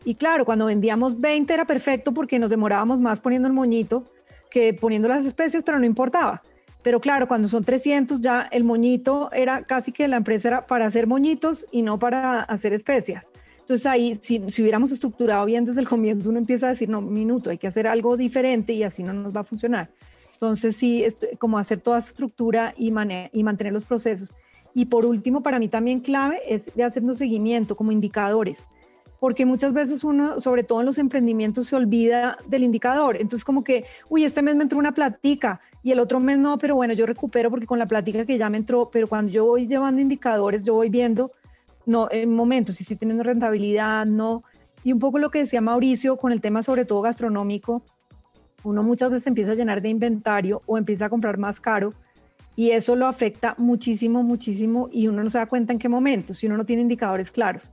Y 0.06 0.16
claro, 0.16 0.46
cuando 0.46 0.66
vendíamos 0.66 1.20
20 1.20 1.54
era 1.54 1.66
perfecto 1.66 2.14
porque 2.14 2.40
nos 2.40 2.50
demorábamos 2.50 3.00
más 3.00 3.20
poniendo 3.20 3.48
el 3.48 3.54
moñito 3.54 4.04
que 4.50 4.74
poniendo 4.74 5.08
las 5.08 5.26
especias, 5.26 5.64
pero 5.64 5.80
no 5.80 5.86
importaba. 5.86 6.42
Pero 6.82 7.02
claro, 7.02 7.28
cuando 7.28 7.50
son 7.50 7.64
300 7.64 8.22
ya 8.22 8.48
el 8.52 8.64
moñito 8.64 9.32
era 9.34 9.64
casi 9.64 9.92
que 9.92 10.08
la 10.08 10.18
empresa 10.18 10.48
era 10.48 10.68
para 10.68 10.86
hacer 10.86 11.08
moñitos 11.08 11.66
y 11.72 11.82
no 11.82 12.00
para 12.00 12.42
hacer 12.42 12.74
especias. 12.74 13.32
Entonces 13.60 13.86
ahí, 13.86 14.20
si, 14.24 14.40
hubiéramos 14.40 14.92
estructurado 14.92 15.46
bien 15.46 15.66
desde 15.66 15.82
el 15.82 15.88
comienzo, 15.88 16.30
uno 16.30 16.40
empieza 16.40 16.68
a 16.68 16.70
decir, 16.72 16.90
no, 16.90 17.02
minuto, 17.02 17.50
hay 17.50 17.58
que 17.58 17.68
hacer 17.68 17.86
algo 17.86 18.18
diferente 18.18 18.74
y 18.74 18.84
así 18.84 19.04
no 19.04 19.14
nos 19.14 19.36
va 19.36 19.42
a 19.42 19.44
funcionar. 19.44 19.90
Entonces 20.34 20.76
sí, 20.76 21.04
es 21.04 21.18
como 21.38 21.60
hacer 21.60 21.82
toda 21.82 22.00
esa 22.00 22.10
estructura 22.10 22.74
y, 22.78 22.88
y 23.34 23.44
mantener 23.44 23.74
los 23.74 23.84
procesos. 23.84 24.34
Y 24.74 24.86
por 24.86 25.06
último, 25.06 25.44
para 25.44 25.60
mí 25.60 25.68
también 25.68 26.00
clave 26.00 26.40
es 26.48 26.74
de 26.74 26.84
hacernos 26.84 27.18
seguimiento 27.18 27.76
como 27.76 27.92
indicadores 27.92 28.66
porque 29.20 29.46
muchas 29.46 29.74
veces 29.74 30.04
uno, 30.04 30.40
sobre 30.40 30.64
todo 30.64 30.80
en 30.80 30.86
los 30.86 30.98
emprendimientos, 30.98 31.68
se 31.68 31.76
olvida 31.76 32.38
del 32.48 32.64
indicador. 32.64 33.18
Entonces, 33.18 33.44
como 33.44 33.64
que, 33.64 33.86
uy, 34.08 34.24
este 34.24 34.42
mes 34.42 34.56
me 34.56 34.64
entró 34.64 34.80
una 34.80 34.94
platica 34.94 35.60
y 35.82 35.92
el 35.92 36.00
otro 36.00 36.20
mes 36.20 36.38
no, 36.38 36.58
pero 36.58 36.76
bueno, 36.76 36.94
yo 36.94 37.06
recupero 37.06 37.50
porque 37.50 37.66
con 37.66 37.80
la 37.80 37.86
platica 37.86 38.26
que 38.26 38.38
ya 38.38 38.50
me 38.50 38.58
entró, 38.58 38.90
pero 38.92 39.08
cuando 39.08 39.32
yo 39.32 39.46
voy 39.46 39.68
llevando 39.68 40.02
indicadores, 40.02 40.64
yo 40.64 40.74
voy 40.74 40.90
viendo, 40.90 41.32
no, 41.86 42.08
en 42.12 42.34
momentos, 42.34 42.76
si 42.76 42.84
estoy 42.84 42.98
teniendo 42.98 43.24
rentabilidad, 43.24 44.06
no. 44.06 44.44
Y 44.84 44.92
un 44.94 45.00
poco 45.00 45.20
lo 45.20 45.30
que 45.30 45.40
decía 45.40 45.62
Mauricio 45.62 46.18
con 46.18 46.32
el 46.32 46.42
tema 46.42 46.64
sobre 46.64 46.86
todo 46.86 47.02
gastronómico, 47.02 47.84
uno 48.64 48.84
muchas 48.84 49.10
veces 49.12 49.28
empieza 49.28 49.54
a 49.54 49.56
llenar 49.56 49.82
de 49.82 49.90
inventario 49.90 50.62
o 50.66 50.78
empieza 50.78 51.06
a 51.06 51.10
comprar 51.10 51.38
más 51.38 51.62
caro 51.62 51.94
y 52.56 52.72
eso 52.72 52.96
lo 52.98 53.08
afecta 53.08 53.56
muchísimo, 53.58 54.22
muchísimo 54.22 54.90
y 54.92 55.08
uno 55.08 55.24
no 55.24 55.30
se 55.30 55.38
da 55.38 55.46
cuenta 55.46 55.72
en 55.72 55.80
qué 55.80 55.88
momento, 55.88 56.34
si 56.34 56.48
uno 56.48 56.58
no 56.58 56.66
tiene 56.66 56.82
indicadores 56.82 57.32
claros. 57.32 57.72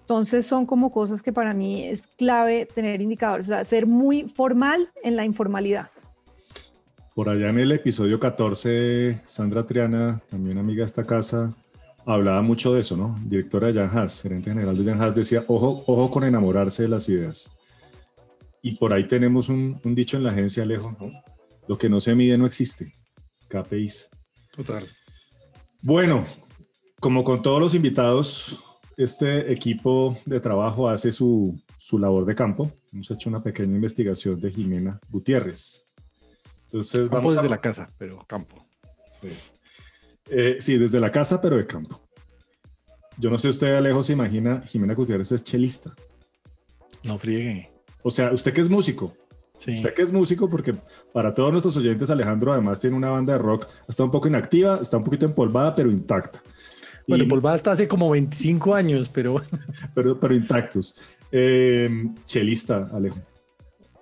Entonces 0.00 0.46
son 0.46 0.64
como 0.64 0.90
cosas 0.90 1.22
que 1.22 1.32
para 1.32 1.52
mí 1.52 1.84
es 1.84 2.06
clave 2.16 2.66
tener 2.66 3.02
indicadores, 3.02 3.46
o 3.46 3.48
sea, 3.48 3.64
ser 3.64 3.86
muy 3.86 4.28
formal 4.28 4.88
en 5.02 5.16
la 5.16 5.26
informalidad. 5.26 5.90
Por 7.14 7.28
allá 7.28 7.50
en 7.50 7.58
el 7.58 7.72
episodio 7.72 8.18
14, 8.18 9.20
Sandra 9.24 9.66
Triana, 9.66 10.22
también 10.30 10.56
amiga 10.56 10.80
de 10.80 10.86
esta 10.86 11.04
casa, 11.04 11.54
hablaba 12.06 12.40
mucho 12.40 12.72
de 12.72 12.80
eso, 12.80 12.96
¿no? 12.96 13.18
Directora 13.24 13.66
de 13.68 13.74
Jan 13.74 13.90
Haas, 13.96 14.22
gerente 14.22 14.50
general 14.50 14.76
de 14.76 14.84
Jan 14.84 15.00
Haas, 15.00 15.14
decía, 15.14 15.44
ojo, 15.46 15.84
ojo 15.86 16.10
con 16.10 16.24
enamorarse 16.24 16.84
de 16.84 16.88
las 16.88 17.08
ideas. 17.10 17.52
Y 18.62 18.76
por 18.76 18.94
ahí 18.94 19.06
tenemos 19.06 19.50
un, 19.50 19.78
un 19.84 19.94
dicho 19.94 20.16
en 20.16 20.24
la 20.24 20.30
agencia, 20.30 20.62
Alejo, 20.62 20.96
¿no? 20.98 21.10
Lo 21.68 21.76
que 21.76 21.90
no 21.90 22.00
se 22.00 22.14
mide 22.14 22.38
no 22.38 22.46
existe. 22.46 22.94
KPIs. 23.48 24.08
Total. 24.56 24.84
Bueno, 25.82 26.24
como 26.98 27.24
con 27.24 27.42
todos 27.42 27.60
los 27.60 27.74
invitados, 27.74 28.58
este 28.96 29.52
equipo 29.52 30.16
de 30.24 30.40
trabajo 30.40 30.88
hace 30.88 31.12
su, 31.12 31.60
su 31.76 31.98
labor 31.98 32.24
de 32.24 32.34
campo. 32.34 32.72
Hemos 32.92 33.10
hecho 33.10 33.28
una 33.28 33.42
pequeña 33.42 33.74
investigación 33.74 34.40
de 34.40 34.50
Jimena 34.50 35.00
Gutiérrez. 35.10 35.86
Entonces, 36.72 37.00
campo 37.02 37.16
vamos 37.16 37.34
desde 37.34 37.46
a... 37.46 37.50
la 37.50 37.60
casa, 37.60 37.90
pero 37.98 38.18
campo. 38.26 38.66
Sí. 39.20 39.28
Eh, 40.30 40.56
sí, 40.60 40.78
desde 40.78 41.00
la 41.00 41.10
casa, 41.10 41.40
pero 41.40 41.56
de 41.56 41.66
campo. 41.66 42.00
Yo 43.18 43.28
no 43.30 43.38
sé 43.38 43.48
usted, 43.50 43.74
Alejo, 43.74 44.02
se 44.02 44.14
imagina, 44.14 44.62
Jimena 44.62 44.94
Gutiérrez 44.94 45.32
es 45.32 45.42
chelista. 45.42 45.94
No 47.02 47.18
friegue. 47.18 47.70
O 48.02 48.10
sea, 48.10 48.32
usted 48.32 48.52
que 48.52 48.60
es 48.62 48.68
músico, 48.70 49.14
Sí. 49.58 49.74
usted 49.74 49.94
que 49.94 50.02
es 50.02 50.12
músico, 50.12 50.48
porque 50.48 50.74
para 51.12 51.34
todos 51.34 51.52
nuestros 51.52 51.76
oyentes, 51.76 52.10
Alejandro 52.10 52.52
además 52.52 52.80
tiene 52.80 52.96
una 52.96 53.10
banda 53.10 53.34
de 53.34 53.38
rock, 53.38 53.68
está 53.86 54.02
un 54.02 54.10
poco 54.10 54.26
inactiva, 54.28 54.78
está 54.80 54.96
un 54.96 55.04
poquito 55.04 55.26
empolvada, 55.26 55.74
pero 55.74 55.90
intacta. 55.90 56.42
Bueno, 57.06 57.24
Y- 57.24 57.28
Polvada 57.28 57.56
está 57.56 57.72
hace 57.72 57.86
como 57.86 58.08
25 58.10 58.74
años, 58.74 59.08
pero 59.08 59.40
pero, 59.94 60.18
pero 60.18 60.34
intactos. 60.34 60.96
Eh, 61.30 61.90
chelista, 62.24 62.88
Alejo. 62.92 63.18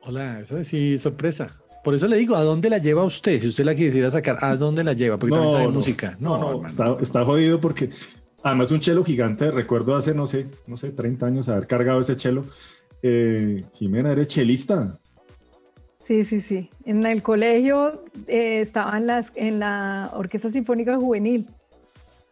hola, 0.03 0.41
eso 0.41 0.62
sí, 0.64 0.97
sorpresa. 0.99 1.57
Por 1.83 1.95
eso 1.95 2.07
le 2.07 2.16
digo, 2.16 2.37
¿a 2.37 2.45
dónde 2.45 2.68
la 2.68 2.78
lleva 2.78 3.05
usted? 3.05 3.41
Si 3.41 3.49
usted 3.49 3.64
la 3.64 3.74
quisiera 3.74 4.11
sacar, 4.11 4.37
¿a 4.41 4.57
dónde 4.57 4.85
la 4.85 4.93
lleva? 4.93 5.18
Porque 5.18 5.35
también 5.35 5.53
sabe 5.53 5.68
música. 5.68 6.16
No, 6.20 6.39
no, 6.39 6.51
hermano. 6.51 6.66
está, 6.66 6.97
está 7.01 7.24
jodido 7.24 7.61
porque 7.61 7.91
además 8.43 8.70
un 8.70 8.81
chelo 8.81 9.05
gigante, 9.05 9.51
recuerdo 9.51 9.97
hace, 9.97 10.14
no 10.14 10.26
sé, 10.26 10.47
no 10.66 10.76
sé, 10.76 10.91
30 10.91 11.26
años 11.26 11.49
haber 11.49 11.66
cargado 11.66 12.01
ese 12.01 12.16
chelo. 12.16 12.45
Eh, 13.03 13.64
Jimena, 13.72 14.12
¿eres 14.12 14.26
chelista? 14.26 14.99
Sí, 16.05 16.24
sí, 16.24 16.41
sí. 16.41 16.70
En 16.85 17.07
el 17.07 17.22
colegio 17.22 18.05
eh, 18.26 18.61
estaba 18.61 18.97
en, 18.99 19.07
las, 19.07 19.33
en 19.37 19.61
la 19.61 20.11
Orquesta 20.12 20.51
Sinfónica 20.51 20.97
Juvenil 20.97 21.49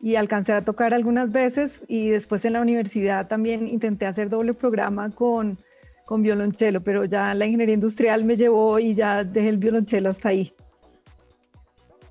y 0.00 0.16
alcancé 0.16 0.52
a 0.52 0.62
tocar 0.62 0.94
algunas 0.94 1.32
veces 1.32 1.80
y 1.88 2.08
después 2.08 2.44
en 2.44 2.54
la 2.54 2.60
universidad 2.60 3.28
también 3.28 3.66
intenté 3.66 4.06
hacer 4.06 4.28
doble 4.28 4.54
programa 4.54 5.10
con, 5.10 5.58
con 6.08 6.22
violonchelo, 6.22 6.82
pero 6.82 7.04
ya 7.04 7.34
la 7.34 7.44
ingeniería 7.44 7.74
industrial 7.74 8.24
me 8.24 8.34
llevó 8.34 8.78
y 8.78 8.94
ya 8.94 9.24
dejé 9.24 9.50
el 9.50 9.58
violonchelo 9.58 10.08
hasta 10.08 10.30
ahí. 10.30 10.54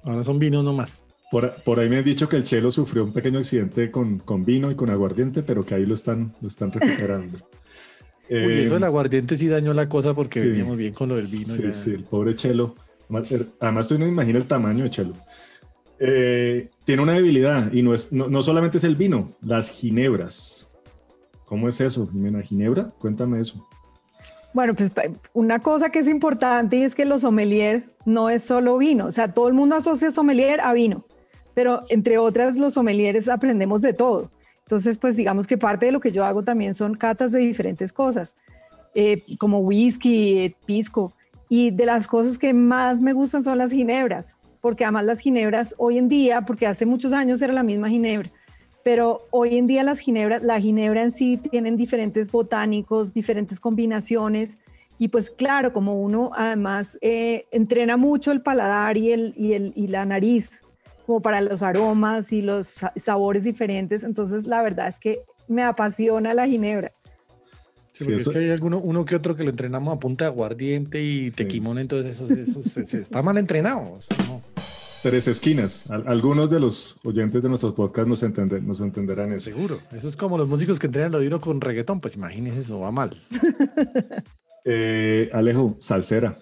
Ahora 0.03 0.23
son 0.23 0.37
vinos 0.37 0.63
nomás. 0.63 1.03
Por, 1.31 1.55
por 1.63 1.79
ahí 1.79 1.89
me 1.89 1.97
han 1.97 2.05
dicho 2.05 2.29
que 2.29 2.35
el 2.35 2.43
chelo 2.43 2.69
sufrió 2.69 3.03
un 3.03 3.11
pequeño 3.11 3.39
accidente 3.39 3.89
con, 3.89 4.19
con 4.19 4.45
vino 4.45 4.69
y 4.69 4.75
con 4.75 4.91
aguardiente, 4.91 5.41
pero 5.41 5.65
que 5.65 5.73
ahí 5.73 5.85
lo 5.87 5.95
están, 5.95 6.31
lo 6.41 6.47
están 6.47 6.71
recuperando. 6.71 7.39
Uy, 8.29 8.35
Eh, 8.35 8.63
eso 8.63 8.75
del 8.75 8.83
aguardiente 8.83 9.35
sí 9.35 9.47
dañó 9.47 9.73
la 9.73 9.89
cosa 9.89 10.13
porque 10.13 10.41
sí. 10.43 10.47
veníamos 10.49 10.77
bien 10.77 10.93
con 10.93 11.09
lo 11.09 11.15
del 11.15 11.25
vino. 11.25 11.45
Sí, 11.45 11.63
ya. 11.63 11.71
sí, 11.73 11.89
el 11.91 12.03
pobre 12.03 12.35
Chelo. 12.35 12.75
Además, 13.09 13.31
er- 13.31 13.47
Además, 13.59 13.87
tú 13.87 13.97
no 13.97 14.05
imaginas 14.05 14.43
el 14.43 14.47
tamaño 14.47 14.83
de 14.83 14.89
Chelo. 14.91 15.13
Eh, 15.99 16.69
tiene 16.85 17.01
una 17.01 17.13
debilidad 17.13 17.73
y 17.73 17.81
no, 17.81 17.95
es, 17.95 18.13
no, 18.13 18.27
no 18.29 18.43
solamente 18.43 18.77
es 18.77 18.83
el 18.83 18.95
vino, 18.95 19.29
las 19.41 19.71
ginebras. 19.71 20.69
¿Cómo 21.45 21.67
es 21.67 21.81
eso, 21.81 22.05
Jimena? 22.07 22.41
¿Ginebra? 22.43 22.91
Cuéntame 22.99 23.39
eso. 23.41 23.65
Bueno, 24.53 24.73
pues 24.73 24.91
una 25.33 25.59
cosa 25.59 25.89
que 25.89 25.99
es 25.99 26.07
importante 26.07 26.77
y 26.77 26.83
es 26.83 26.95
que 26.95 27.05
los 27.05 27.21
sommelier 27.21 27.83
no 28.05 28.29
es 28.29 28.43
solo 28.43 28.77
vino, 28.77 29.05
o 29.05 29.11
sea, 29.11 29.33
todo 29.33 29.47
el 29.47 29.53
mundo 29.53 29.75
asocia 29.75 30.09
sommelier 30.09 30.61
a 30.61 30.73
vino, 30.73 31.05
pero 31.53 31.83
entre 31.89 32.17
otras 32.17 32.57
los 32.57 32.73
sommeliers 32.73 33.27
aprendemos 33.27 33.81
de 33.81 33.93
todo. 33.93 34.31
Entonces, 34.65 34.97
pues 34.97 35.15
digamos 35.15 35.47
que 35.47 35.57
parte 35.57 35.85
de 35.85 35.91
lo 35.91 35.99
que 35.99 36.11
yo 36.11 36.25
hago 36.25 36.43
también 36.43 36.73
son 36.73 36.95
catas 36.95 37.31
de 37.31 37.39
diferentes 37.39 37.93
cosas, 37.93 38.35
eh, 38.95 39.23
como 39.37 39.59
whisky, 39.59 40.39
eh, 40.39 40.55
pisco, 40.65 41.13
y 41.49 41.71
de 41.71 41.85
las 41.85 42.07
cosas 42.07 42.37
que 42.37 42.53
más 42.53 42.99
me 42.99 43.13
gustan 43.13 43.43
son 43.43 43.57
las 43.57 43.71
ginebras, 43.71 44.35
porque 44.59 44.83
además 44.83 45.05
las 45.05 45.19
ginebras 45.19 45.75
hoy 45.77 45.97
en 45.97 46.09
día, 46.09 46.41
porque 46.41 46.67
hace 46.67 46.85
muchos 46.85 47.13
años 47.13 47.41
era 47.41 47.53
la 47.53 47.63
misma 47.63 47.89
ginebra, 47.89 48.29
pero 48.87 49.27
hoy 49.31 49.57
en 49.57 49.67
día 49.67 49.83
las 49.83 49.99
ginebras, 49.99 50.41
la 50.43 50.61
ginebra 50.61 51.03
en 51.03 51.11
sí 51.11 51.35
tienen 51.35 51.75
diferentes 51.75 52.31
botánicos, 52.31 53.13
diferentes 53.13 53.59
combinaciones 53.59 54.59
y 54.97 55.09
pues 55.09 55.29
claro, 55.29 55.73
como 55.73 56.01
uno 56.01 56.31
además 56.33 56.97
eh, 57.01 57.47
entrena 57.51 57.97
mucho 57.97 58.31
el 58.31 58.39
paladar 58.41 58.95
y, 58.95 59.11
el, 59.11 59.33
y, 59.35 59.51
el, 59.51 59.73
y 59.75 59.87
la 59.87 60.05
nariz 60.05 60.63
como 61.05 61.21
para 61.21 61.41
los 61.41 61.63
aromas 61.63 62.31
y 62.31 62.41
los 62.41 62.67
sa- 62.67 62.93
sabores 62.95 63.43
diferentes, 63.43 64.03
entonces 64.03 64.45
la 64.45 64.61
verdad 64.61 64.87
es 64.87 64.99
que 64.99 65.19
me 65.49 65.63
apasiona 65.63 66.33
la 66.33 66.47
ginebra. 66.47 66.89
Sí, 66.93 67.01
Sí, 67.91 68.03
porque 68.05 68.15
eso- 68.21 68.29
es 68.29 68.37
que 68.37 68.43
hay 68.45 68.51
alguno, 68.51 68.79
uno 68.79 69.03
que 69.03 69.17
otro 69.17 69.35
que 69.35 69.43
lo 69.43 69.49
entrenamos 69.49 69.93
a 69.97 69.99
punta 69.99 70.23
de 70.23 70.31
aguardiente 70.31 71.01
y 71.01 71.29
Sí. 71.31 71.35
tequimón, 71.35 71.77
entonces 71.77 72.15
esos, 72.15 72.31
esos 72.31 72.63
se- 72.71 72.85
se- 72.85 72.99
está 72.99 73.21
mal 73.21 73.37
entrenado. 73.37 73.79
o 73.95 73.99
sea, 74.01 74.15
no, 74.29 74.41
Tres 75.03 75.27
esquinas. 75.27 75.89
Al- 75.89 76.07
algunos 76.07 76.49
de 76.49 76.59
los 76.59 76.97
oyentes 77.03 77.43
de 77.43 77.49
nuestros 77.49 77.73
podcasts 77.73 78.09
nos, 78.09 78.23
entender- 78.23 78.61
nos 78.63 78.79
entenderán 78.81 79.31
eso. 79.31 79.43
seguro. 79.43 79.79
Eso 79.91 80.09
es 80.09 80.15
como 80.17 80.37
los 80.37 80.47
músicos 80.47 80.79
que 80.79 80.87
entrenan 80.87 81.11
lo 81.11 81.21
duro 81.21 81.39
con 81.39 81.61
reggaetón, 81.61 82.01
pues 82.01 82.15
imagínese 82.15 82.59
eso, 82.59 82.79
va 82.79 82.91
mal. 82.91 83.11
Eh, 84.69 85.29
Alejo, 85.31 85.75
salsera. 85.79 86.37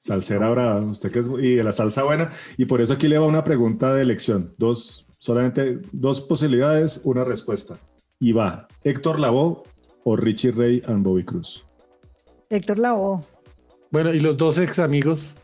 Salsera 0.00 0.46
ahora, 0.46 0.76
usted 0.78 1.10
que 1.12 1.18
es 1.18 1.28
y 1.28 1.56
de 1.56 1.62
la 1.62 1.72
salsa 1.72 2.02
buena. 2.02 2.32
Y 2.56 2.64
por 2.64 2.80
eso 2.80 2.94
aquí 2.94 3.08
le 3.08 3.18
va 3.18 3.26
una 3.26 3.44
pregunta 3.44 3.92
de 3.92 4.00
elección. 4.00 4.54
Dos, 4.56 5.06
solamente 5.18 5.78
dos 5.92 6.22
posibilidades, 6.22 7.02
una 7.04 7.24
respuesta. 7.24 7.78
Y 8.18 8.32
va, 8.32 8.68
Héctor 8.84 9.20
Lavoe 9.20 9.62
o 10.04 10.16
Richie 10.16 10.50
Ray 10.52 10.82
and 10.86 11.04
Bobby 11.04 11.24
Cruz. 11.24 11.66
Héctor 12.48 12.78
Lavoe. 12.78 13.20
Bueno, 13.90 14.14
y 14.14 14.20
los 14.20 14.38
dos 14.38 14.56
ex 14.56 14.78
amigos, 14.78 15.34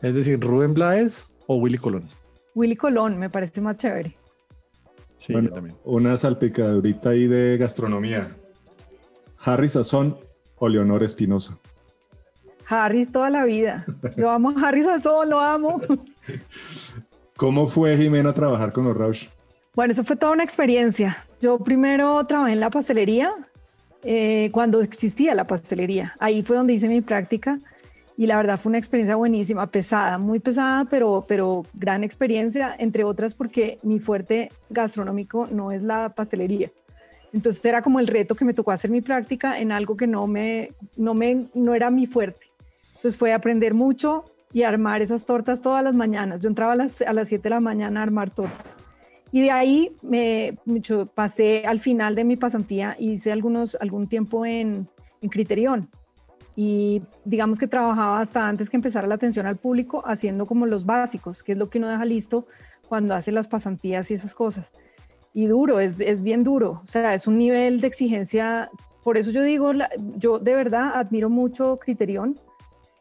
es 0.00 0.14
decir, 0.14 0.38
Rubén 0.38 0.74
Blades 0.74 1.26
o 1.48 1.56
Willy 1.56 1.78
Colón. 1.78 2.08
Willy 2.54 2.76
Colón 2.76 3.18
me 3.18 3.30
parece 3.30 3.60
más 3.60 3.76
chévere. 3.78 4.14
Sí, 5.16 5.32
Bueno, 5.32 5.48
yo 5.48 5.54
también. 5.54 5.76
Una 5.84 6.16
salpicadurita 6.16 7.10
ahí 7.10 7.26
de 7.26 7.56
gastronomía. 7.56 8.36
Harry 9.40 9.68
Sazón 9.68 10.16
o 10.58 10.68
Leonor 10.68 11.02
Espinosa. 11.02 11.58
Harris 12.68 13.10
toda 13.10 13.30
la 13.30 13.44
vida. 13.44 13.86
Yo 14.16 14.30
amo 14.30 14.50
a 14.50 14.68
Harris 14.68 14.84
Sazón, 14.84 15.30
lo 15.30 15.40
amo. 15.40 15.80
¿Cómo 17.36 17.66
fue 17.66 17.96
Jimena 17.96 18.34
trabajar 18.34 18.72
con 18.72 18.84
los 18.84 18.96
Rausch? 18.96 19.28
Bueno, 19.74 19.92
eso 19.92 20.04
fue 20.04 20.16
toda 20.16 20.32
una 20.32 20.44
experiencia. 20.44 21.24
Yo 21.40 21.58
primero 21.58 22.22
trabajé 22.26 22.52
en 22.52 22.60
la 22.60 22.68
pastelería, 22.68 23.32
eh, 24.02 24.50
cuando 24.52 24.82
existía 24.82 25.34
la 25.34 25.46
pastelería. 25.46 26.14
Ahí 26.18 26.42
fue 26.42 26.56
donde 26.56 26.74
hice 26.74 26.88
mi 26.88 27.00
práctica 27.00 27.58
y 28.18 28.26
la 28.26 28.36
verdad 28.36 28.58
fue 28.58 28.70
una 28.70 28.78
experiencia 28.78 29.14
buenísima, 29.14 29.68
pesada, 29.68 30.18
muy 30.18 30.40
pesada, 30.40 30.86
pero, 30.90 31.24
pero 31.28 31.64
gran 31.72 32.02
experiencia, 32.02 32.74
entre 32.76 33.04
otras 33.04 33.32
porque 33.32 33.78
mi 33.84 34.00
fuerte 34.00 34.50
gastronómico 34.70 35.46
no 35.46 35.70
es 35.70 35.82
la 35.84 36.08
pastelería. 36.08 36.68
Entonces 37.32 37.64
era 37.64 37.80
como 37.80 38.00
el 38.00 38.08
reto 38.08 38.34
que 38.34 38.44
me 38.44 38.54
tocó 38.54 38.72
hacer 38.72 38.90
mi 38.90 39.02
práctica 39.02 39.60
en 39.60 39.70
algo 39.70 39.96
que 39.96 40.08
no, 40.08 40.26
me, 40.26 40.72
no, 40.96 41.14
me, 41.14 41.46
no 41.54 41.76
era 41.76 41.90
mi 41.90 42.06
fuerte. 42.06 42.46
Entonces 42.96 43.16
fue 43.16 43.32
aprender 43.32 43.72
mucho 43.72 44.24
y 44.52 44.64
armar 44.64 45.00
esas 45.00 45.24
tortas 45.24 45.60
todas 45.60 45.84
las 45.84 45.94
mañanas. 45.94 46.40
Yo 46.40 46.48
entraba 46.48 46.72
a 46.72 46.76
las, 46.76 47.00
a 47.02 47.12
las 47.12 47.28
7 47.28 47.44
de 47.44 47.50
la 47.50 47.60
mañana 47.60 48.00
a 48.00 48.02
armar 48.02 48.30
tortas. 48.30 48.78
Y 49.30 49.42
de 49.42 49.52
ahí 49.52 49.92
me 50.02 50.58
mucho, 50.64 51.06
pasé 51.06 51.64
al 51.64 51.78
final 51.78 52.16
de 52.16 52.24
mi 52.24 52.34
pasantía, 52.34 52.96
hice 52.98 53.30
algunos, 53.30 53.76
algún 53.80 54.08
tiempo 54.08 54.44
en, 54.44 54.88
en 55.20 55.28
Criterion. 55.28 55.88
Y 56.60 57.02
digamos 57.24 57.60
que 57.60 57.68
trabajaba 57.68 58.18
hasta 58.18 58.48
antes 58.48 58.68
que 58.68 58.76
empezara 58.76 59.06
la 59.06 59.14
atención 59.14 59.46
al 59.46 59.58
público 59.58 60.02
haciendo 60.04 60.44
como 60.44 60.66
los 60.66 60.84
básicos, 60.84 61.44
que 61.44 61.52
es 61.52 61.58
lo 61.58 61.70
que 61.70 61.78
uno 61.78 61.86
deja 61.86 62.04
listo 62.04 62.48
cuando 62.88 63.14
hace 63.14 63.30
las 63.30 63.46
pasantías 63.46 64.10
y 64.10 64.14
esas 64.14 64.34
cosas. 64.34 64.72
Y 65.32 65.46
duro, 65.46 65.78
es, 65.78 65.94
es 66.00 66.20
bien 66.20 66.42
duro. 66.42 66.80
O 66.82 66.86
sea, 66.88 67.14
es 67.14 67.28
un 67.28 67.38
nivel 67.38 67.80
de 67.80 67.86
exigencia. 67.86 68.72
Por 69.04 69.18
eso 69.18 69.30
yo 69.30 69.44
digo, 69.44 69.70
yo 70.16 70.40
de 70.40 70.56
verdad 70.56 70.96
admiro 70.96 71.30
mucho 71.30 71.78
Criterion, 71.78 72.36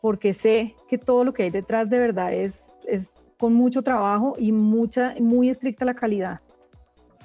porque 0.02 0.36
sé 0.36 0.76
que 0.88 1.00
todo 1.00 1.24
lo 1.24 1.34
que 1.34 1.42
hay 1.42 1.50
detrás 1.50 1.90
de 1.90 1.98
verdad 1.98 2.32
es, 2.36 2.68
es 2.88 3.10
con 3.40 3.56
mucho 3.56 3.82
trabajo 3.82 4.36
y 4.38 4.52
mucha, 4.52 5.16
muy 5.20 5.50
estricta 5.50 5.84
la 5.84 5.96
calidad. 5.96 6.42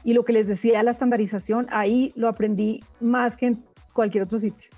Y 0.02 0.14
lo 0.14 0.24
que 0.24 0.32
les 0.32 0.46
decía, 0.46 0.82
la 0.82 0.92
estandarización, 0.92 1.66
ahí 1.68 2.10
lo 2.16 2.26
aprendí 2.26 2.82
más 3.00 3.36
que 3.36 3.48
en 3.48 3.62
cualquier 3.92 4.24
otro 4.24 4.38
sitio. 4.38 4.70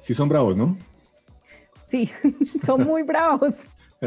Sí 0.00 0.14
son 0.14 0.28
bravos, 0.28 0.56
¿no? 0.56 0.76
Sí, 1.86 2.10
son 2.64 2.84
muy 2.84 3.02
bravos. 3.02 3.66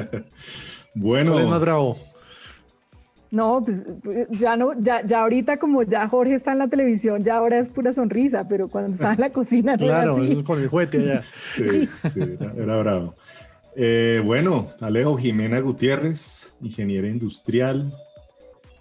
Bueno, 0.96 1.32
¿Cuál 1.32 1.44
es 1.44 1.50
más 1.50 1.62
bravo? 1.62 1.98
No, 3.32 3.64
pues 3.66 3.84
ya 4.30 4.56
no, 4.56 4.80
ya, 4.80 5.04
ya 5.04 5.22
ahorita 5.22 5.58
como 5.58 5.82
ya 5.82 6.08
Jorge 6.08 6.36
está 6.36 6.52
en 6.52 6.60
la 6.60 6.68
televisión, 6.68 7.24
ya 7.24 7.38
ahora 7.38 7.58
es 7.58 7.68
pura 7.68 7.92
sonrisa, 7.94 8.48
pero 8.48 8.68
cuando 8.68 8.92
estaba 8.92 9.14
en 9.14 9.22
la 9.22 9.32
cocina 9.32 9.76
Claro, 9.76 10.18
era 10.18 10.24
así. 10.34 10.44
con 10.44 10.62
el 10.62 10.68
juguete 10.68 11.00
allá. 11.00 11.24
sí, 11.34 11.90
sí, 12.14 12.20
era, 12.40 12.54
era 12.56 12.78
bravo. 12.78 13.16
Eh, 13.76 14.22
bueno, 14.24 14.70
Alejo 14.82 15.18
Jimena 15.18 15.60
Gutiérrez, 15.62 16.54
ingeniera 16.62 17.08
industrial, 17.08 17.92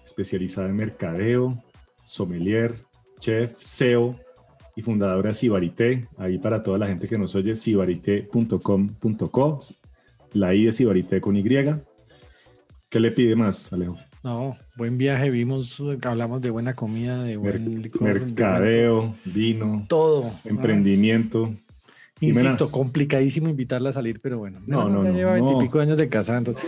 especializada 0.05 0.67
en 0.69 0.75
mercadeo, 0.75 1.57
sommelier, 2.03 2.75
chef, 3.17 3.55
SEO 3.57 4.19
y 4.75 4.81
fundadora 4.81 5.29
de 5.29 5.35
Sibarité. 5.35 6.07
Ahí 6.17 6.37
para 6.37 6.63
toda 6.63 6.77
la 6.77 6.87
gente 6.87 7.07
que 7.07 7.17
nos 7.17 7.35
oye, 7.35 7.55
sibarité.com.co, 7.55 9.59
la 10.33 10.55
I 10.55 10.65
de 10.65 10.71
Sibarité 10.71 11.21
con 11.21 11.35
Y. 11.35 11.43
¿Qué 12.89 12.99
le 12.99 13.11
pide 13.11 13.35
más, 13.35 13.71
Alejo? 13.73 13.97
No, 14.23 14.57
buen 14.77 14.97
viaje, 14.97 15.29
vimos, 15.29 15.81
hablamos 16.03 16.41
de 16.41 16.49
buena 16.49 16.75
comida, 16.75 17.23
de 17.23 17.35
buen 17.35 17.81
licor, 17.81 18.13
de 18.13 18.25
mercadeo, 18.25 19.15
vino, 19.25 19.85
todo. 19.89 20.39
emprendimiento. 20.45 21.53
Insisto, 22.21 22.71
complicadísimo 22.71 23.49
invitarla 23.49 23.89
a 23.89 23.93
salir, 23.93 24.21
pero 24.21 24.37
bueno. 24.37 24.61
No, 24.65 24.87
no, 24.87 25.03
ya 25.03 25.09
no, 25.09 25.15
lleva 25.15 25.37
no. 25.37 25.43
veintipico 25.43 25.81
años 25.81 25.97
de 25.97 26.07
casa, 26.07 26.37
entonces 26.37 26.63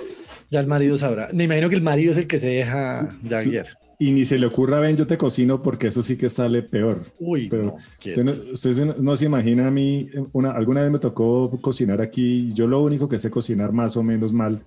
ya 0.50 0.60
el 0.60 0.68
marido 0.68 0.98
sabrá. 0.98 1.30
Me 1.34 1.46
imagino 1.46 1.70
que 1.70 1.76
el 1.76 1.82
marido 1.82 2.12
es 2.12 2.18
el 2.18 2.28
que 2.28 2.40
se 2.40 2.48
deja 2.48 3.16
guiar. 3.22 3.68
Y 3.98 4.12
ni 4.12 4.26
se 4.26 4.38
le 4.38 4.46
ocurra, 4.46 4.80
ven, 4.82 4.98
yo 4.98 5.08
te 5.08 5.18
cocino 5.18 5.62
porque 5.62 5.88
eso 5.88 6.04
sí 6.04 6.18
que 6.18 6.30
sale 6.30 6.62
peor. 6.64 7.02
Uy, 7.20 7.48
Pero 7.50 7.64
no, 7.64 7.76
Usted 8.00 8.24
no, 8.24 8.32
usted 8.54 8.72
se- 8.74 9.02
no 9.02 9.16
se 9.16 9.26
imagina 9.26 9.68
a 9.68 9.72
mí, 9.72 10.10
una, 10.34 10.52
alguna 10.52 10.82
vez 10.82 10.92
me 10.92 11.00
tocó 11.00 11.50
cocinar 11.62 12.02
aquí, 12.02 12.54
yo 12.54 12.68
lo 12.68 12.82
único 12.82 13.08
que 13.08 13.20
sé 13.20 13.30
cocinar 13.32 13.72
más 13.72 13.96
o 13.96 14.04
menos 14.04 14.34
mal 14.34 14.62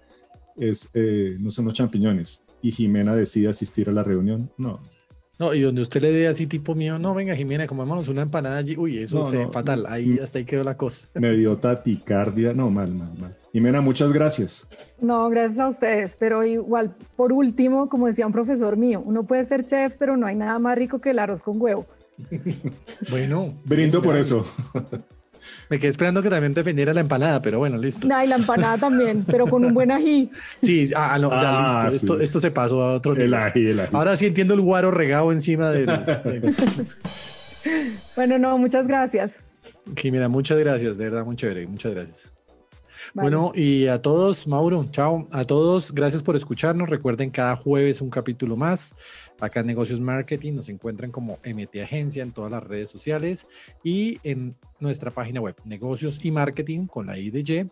es, 0.56 0.88
eh, 0.94 1.36
no 1.38 1.50
son 1.50 1.66
los 1.66 1.74
champiñones. 1.74 2.42
Y 2.62 2.72
Jimena 2.72 3.14
decide 3.14 3.48
asistir 3.48 3.88
a 3.88 3.92
la 3.92 4.02
reunión. 4.02 4.50
No, 4.56 4.80
No, 5.38 5.54
y 5.54 5.60
donde 5.60 5.82
usted 5.82 6.02
le 6.02 6.10
dé 6.10 6.26
así 6.26 6.46
tipo 6.48 6.74
mío, 6.74 6.98
no, 6.98 7.14
venga 7.14 7.36
Jimena, 7.36 7.66
comámonos 7.68 8.08
una 8.08 8.22
empanada 8.22 8.56
allí. 8.56 8.76
Uy, 8.76 8.98
eso 8.98 9.20
No, 9.20 9.30
no, 9.30 9.52
fatal. 9.52 9.84
no. 9.84 9.88
Ahí 9.88 10.18
hasta 10.20 10.38
ahí 10.40 10.44
quedó 10.44 10.64
la 10.64 10.76
cosa. 10.76 11.06
me 11.14 11.32
dio 11.36 11.56
taticardia, 11.58 12.52
no, 12.54 12.70
mal, 12.70 12.92
mal, 12.92 13.12
mal. 13.16 13.36
Jimena, 13.52 13.80
muchas 13.80 14.12
gracias. 14.12 14.66
No, 15.00 15.28
gracias 15.30 15.58
a 15.58 15.68
ustedes, 15.68 16.16
pero 16.18 16.44
igual, 16.44 16.94
por 17.16 17.32
último, 17.32 17.88
como 17.88 18.06
decía 18.06 18.26
un 18.26 18.32
profesor 18.32 18.76
mío, 18.76 19.02
uno 19.04 19.22
puede 19.24 19.44
ser 19.44 19.64
chef, 19.64 19.94
pero 19.98 20.16
no 20.16 20.26
hay 20.26 20.36
nada 20.36 20.58
más 20.58 20.76
rico 20.76 21.00
que 21.00 21.10
el 21.10 21.18
arroz 21.18 21.40
con 21.40 21.60
huevo. 21.60 21.86
Bueno. 23.10 23.54
Brindo 23.64 24.02
por 24.02 24.16
eso. 24.16 24.46
Me 25.70 25.78
quedé 25.78 25.88
esperando 25.90 26.20
que 26.22 26.28
también 26.28 26.52
defendiera 26.52 26.92
la 26.92 27.00
empanada, 27.00 27.40
pero 27.40 27.58
bueno, 27.58 27.78
listo. 27.78 28.06
Nah, 28.06 28.22
y 28.22 28.26
la 28.26 28.36
empanada 28.36 28.76
también, 28.76 29.24
pero 29.24 29.46
con 29.46 29.64
un 29.64 29.72
buen 29.72 29.90
ají. 29.90 30.30
Sí, 30.60 30.90
ah, 30.94 31.16
no, 31.18 31.30
ya 31.30 31.80
Ah, 31.80 31.88
listo. 31.88 31.96
Esto, 32.14 32.18
sí. 32.18 32.24
esto 32.24 32.40
se 32.40 32.50
pasó 32.50 32.82
a 32.82 32.94
otro 32.94 33.12
El 33.12 33.18
nivel. 33.18 33.34
ají, 33.34 33.66
el 33.70 33.80
ají. 33.80 33.88
Ahora 33.92 34.16
sí 34.18 34.26
entiendo 34.26 34.52
el 34.54 34.60
guaro 34.60 34.90
regado 34.90 35.32
encima 35.32 35.70
del. 35.70 35.86
del- 35.86 36.54
Bueno, 38.14 38.38
no, 38.38 38.58
muchas 38.58 38.86
gracias. 38.86 39.42
Jimena, 39.96 40.28
muchas 40.28 40.58
gracias, 40.58 40.98
de 40.98 41.04
verdad, 41.04 41.24
muy 41.24 41.36
chévere, 41.36 41.66
muchas 41.66 41.94
gracias. 41.94 42.32
Vale. 43.14 43.30
Bueno, 43.30 43.52
y 43.54 43.86
a 43.86 44.00
todos, 44.00 44.46
Mauro, 44.46 44.84
chao. 44.90 45.26
A 45.30 45.44
todos, 45.44 45.92
gracias 45.92 46.22
por 46.22 46.36
escucharnos. 46.36 46.88
Recuerden, 46.88 47.30
cada 47.30 47.56
jueves 47.56 48.00
un 48.00 48.10
capítulo 48.10 48.56
más. 48.56 48.94
Acá 49.40 49.60
en 49.60 49.66
Negocios 49.66 50.00
Marketing 50.00 50.54
nos 50.54 50.68
encuentran 50.68 51.10
como 51.10 51.38
MT 51.44 51.82
Agencia 51.82 52.22
en 52.22 52.32
todas 52.32 52.50
las 52.50 52.62
redes 52.62 52.90
sociales 52.90 53.46
y 53.84 54.18
en 54.24 54.56
nuestra 54.80 55.10
página 55.10 55.40
web, 55.40 55.56
negocios 55.64 56.24
y 56.24 56.30
marketing 56.30 56.86
con 56.86 57.06
la 57.06 57.18
I 57.18 57.30
de 57.30 57.40
Y. 57.40 57.70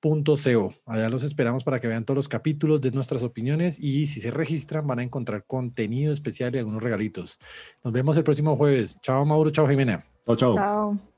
Punto 0.00 0.34
.co. 0.34 0.74
Allá 0.84 1.08
los 1.08 1.22
esperamos 1.22 1.62
para 1.62 1.78
que 1.78 1.86
vean 1.86 2.04
todos 2.04 2.16
los 2.16 2.28
capítulos 2.28 2.80
de 2.80 2.90
nuestras 2.90 3.22
opiniones 3.22 3.78
y 3.78 4.06
si 4.06 4.20
se 4.20 4.32
registran 4.32 4.84
van 4.84 4.98
a 4.98 5.04
encontrar 5.04 5.44
contenido 5.46 6.12
especial 6.12 6.54
y 6.54 6.58
algunos 6.58 6.82
regalitos. 6.82 7.38
Nos 7.84 7.92
vemos 7.92 8.16
el 8.16 8.24
próximo 8.24 8.56
jueves. 8.56 8.98
Chao 9.00 9.24
Mauro, 9.24 9.50
chao 9.50 9.68
Jimena. 9.68 10.04
Chao, 10.26 10.34
chao. 10.34 10.54
Chao. 10.54 11.11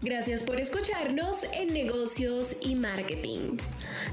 Gracias 0.00 0.44
por 0.44 0.60
escucharnos 0.60 1.42
en 1.52 1.74
negocios 1.74 2.54
y 2.60 2.76
marketing. 2.76 3.56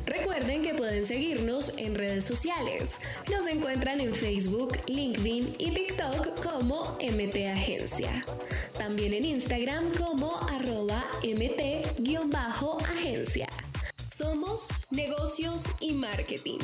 Recuerden 0.07 0.63
que 0.63 0.73
pueden 0.73 1.05
seguirnos 1.05 1.73
en 1.77 1.93
redes 1.93 2.25
sociales. 2.25 2.97
Nos 3.31 3.45
encuentran 3.45 3.99
en 3.99 4.15
Facebook, 4.15 4.79
LinkedIn 4.88 5.55
y 5.59 5.69
TikTok 5.71 6.43
como 6.43 6.97
MT 6.99 7.36
Agencia. 7.53 8.25
También 8.75 9.13
en 9.13 9.25
Instagram 9.25 9.91
como 9.93 10.36
arroba 10.49 11.05
MT-agencia. 11.23 13.47
Somos 14.11 14.69
negocios 14.89 15.65
y 15.81 15.93
marketing. 15.93 16.61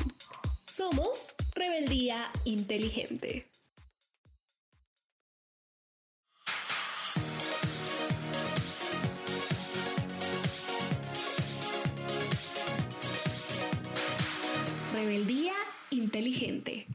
Somos 0.66 1.32
rebeldía 1.54 2.32
inteligente. 2.46 3.51
Rebeldía 15.02 15.54
inteligente. 15.90 16.86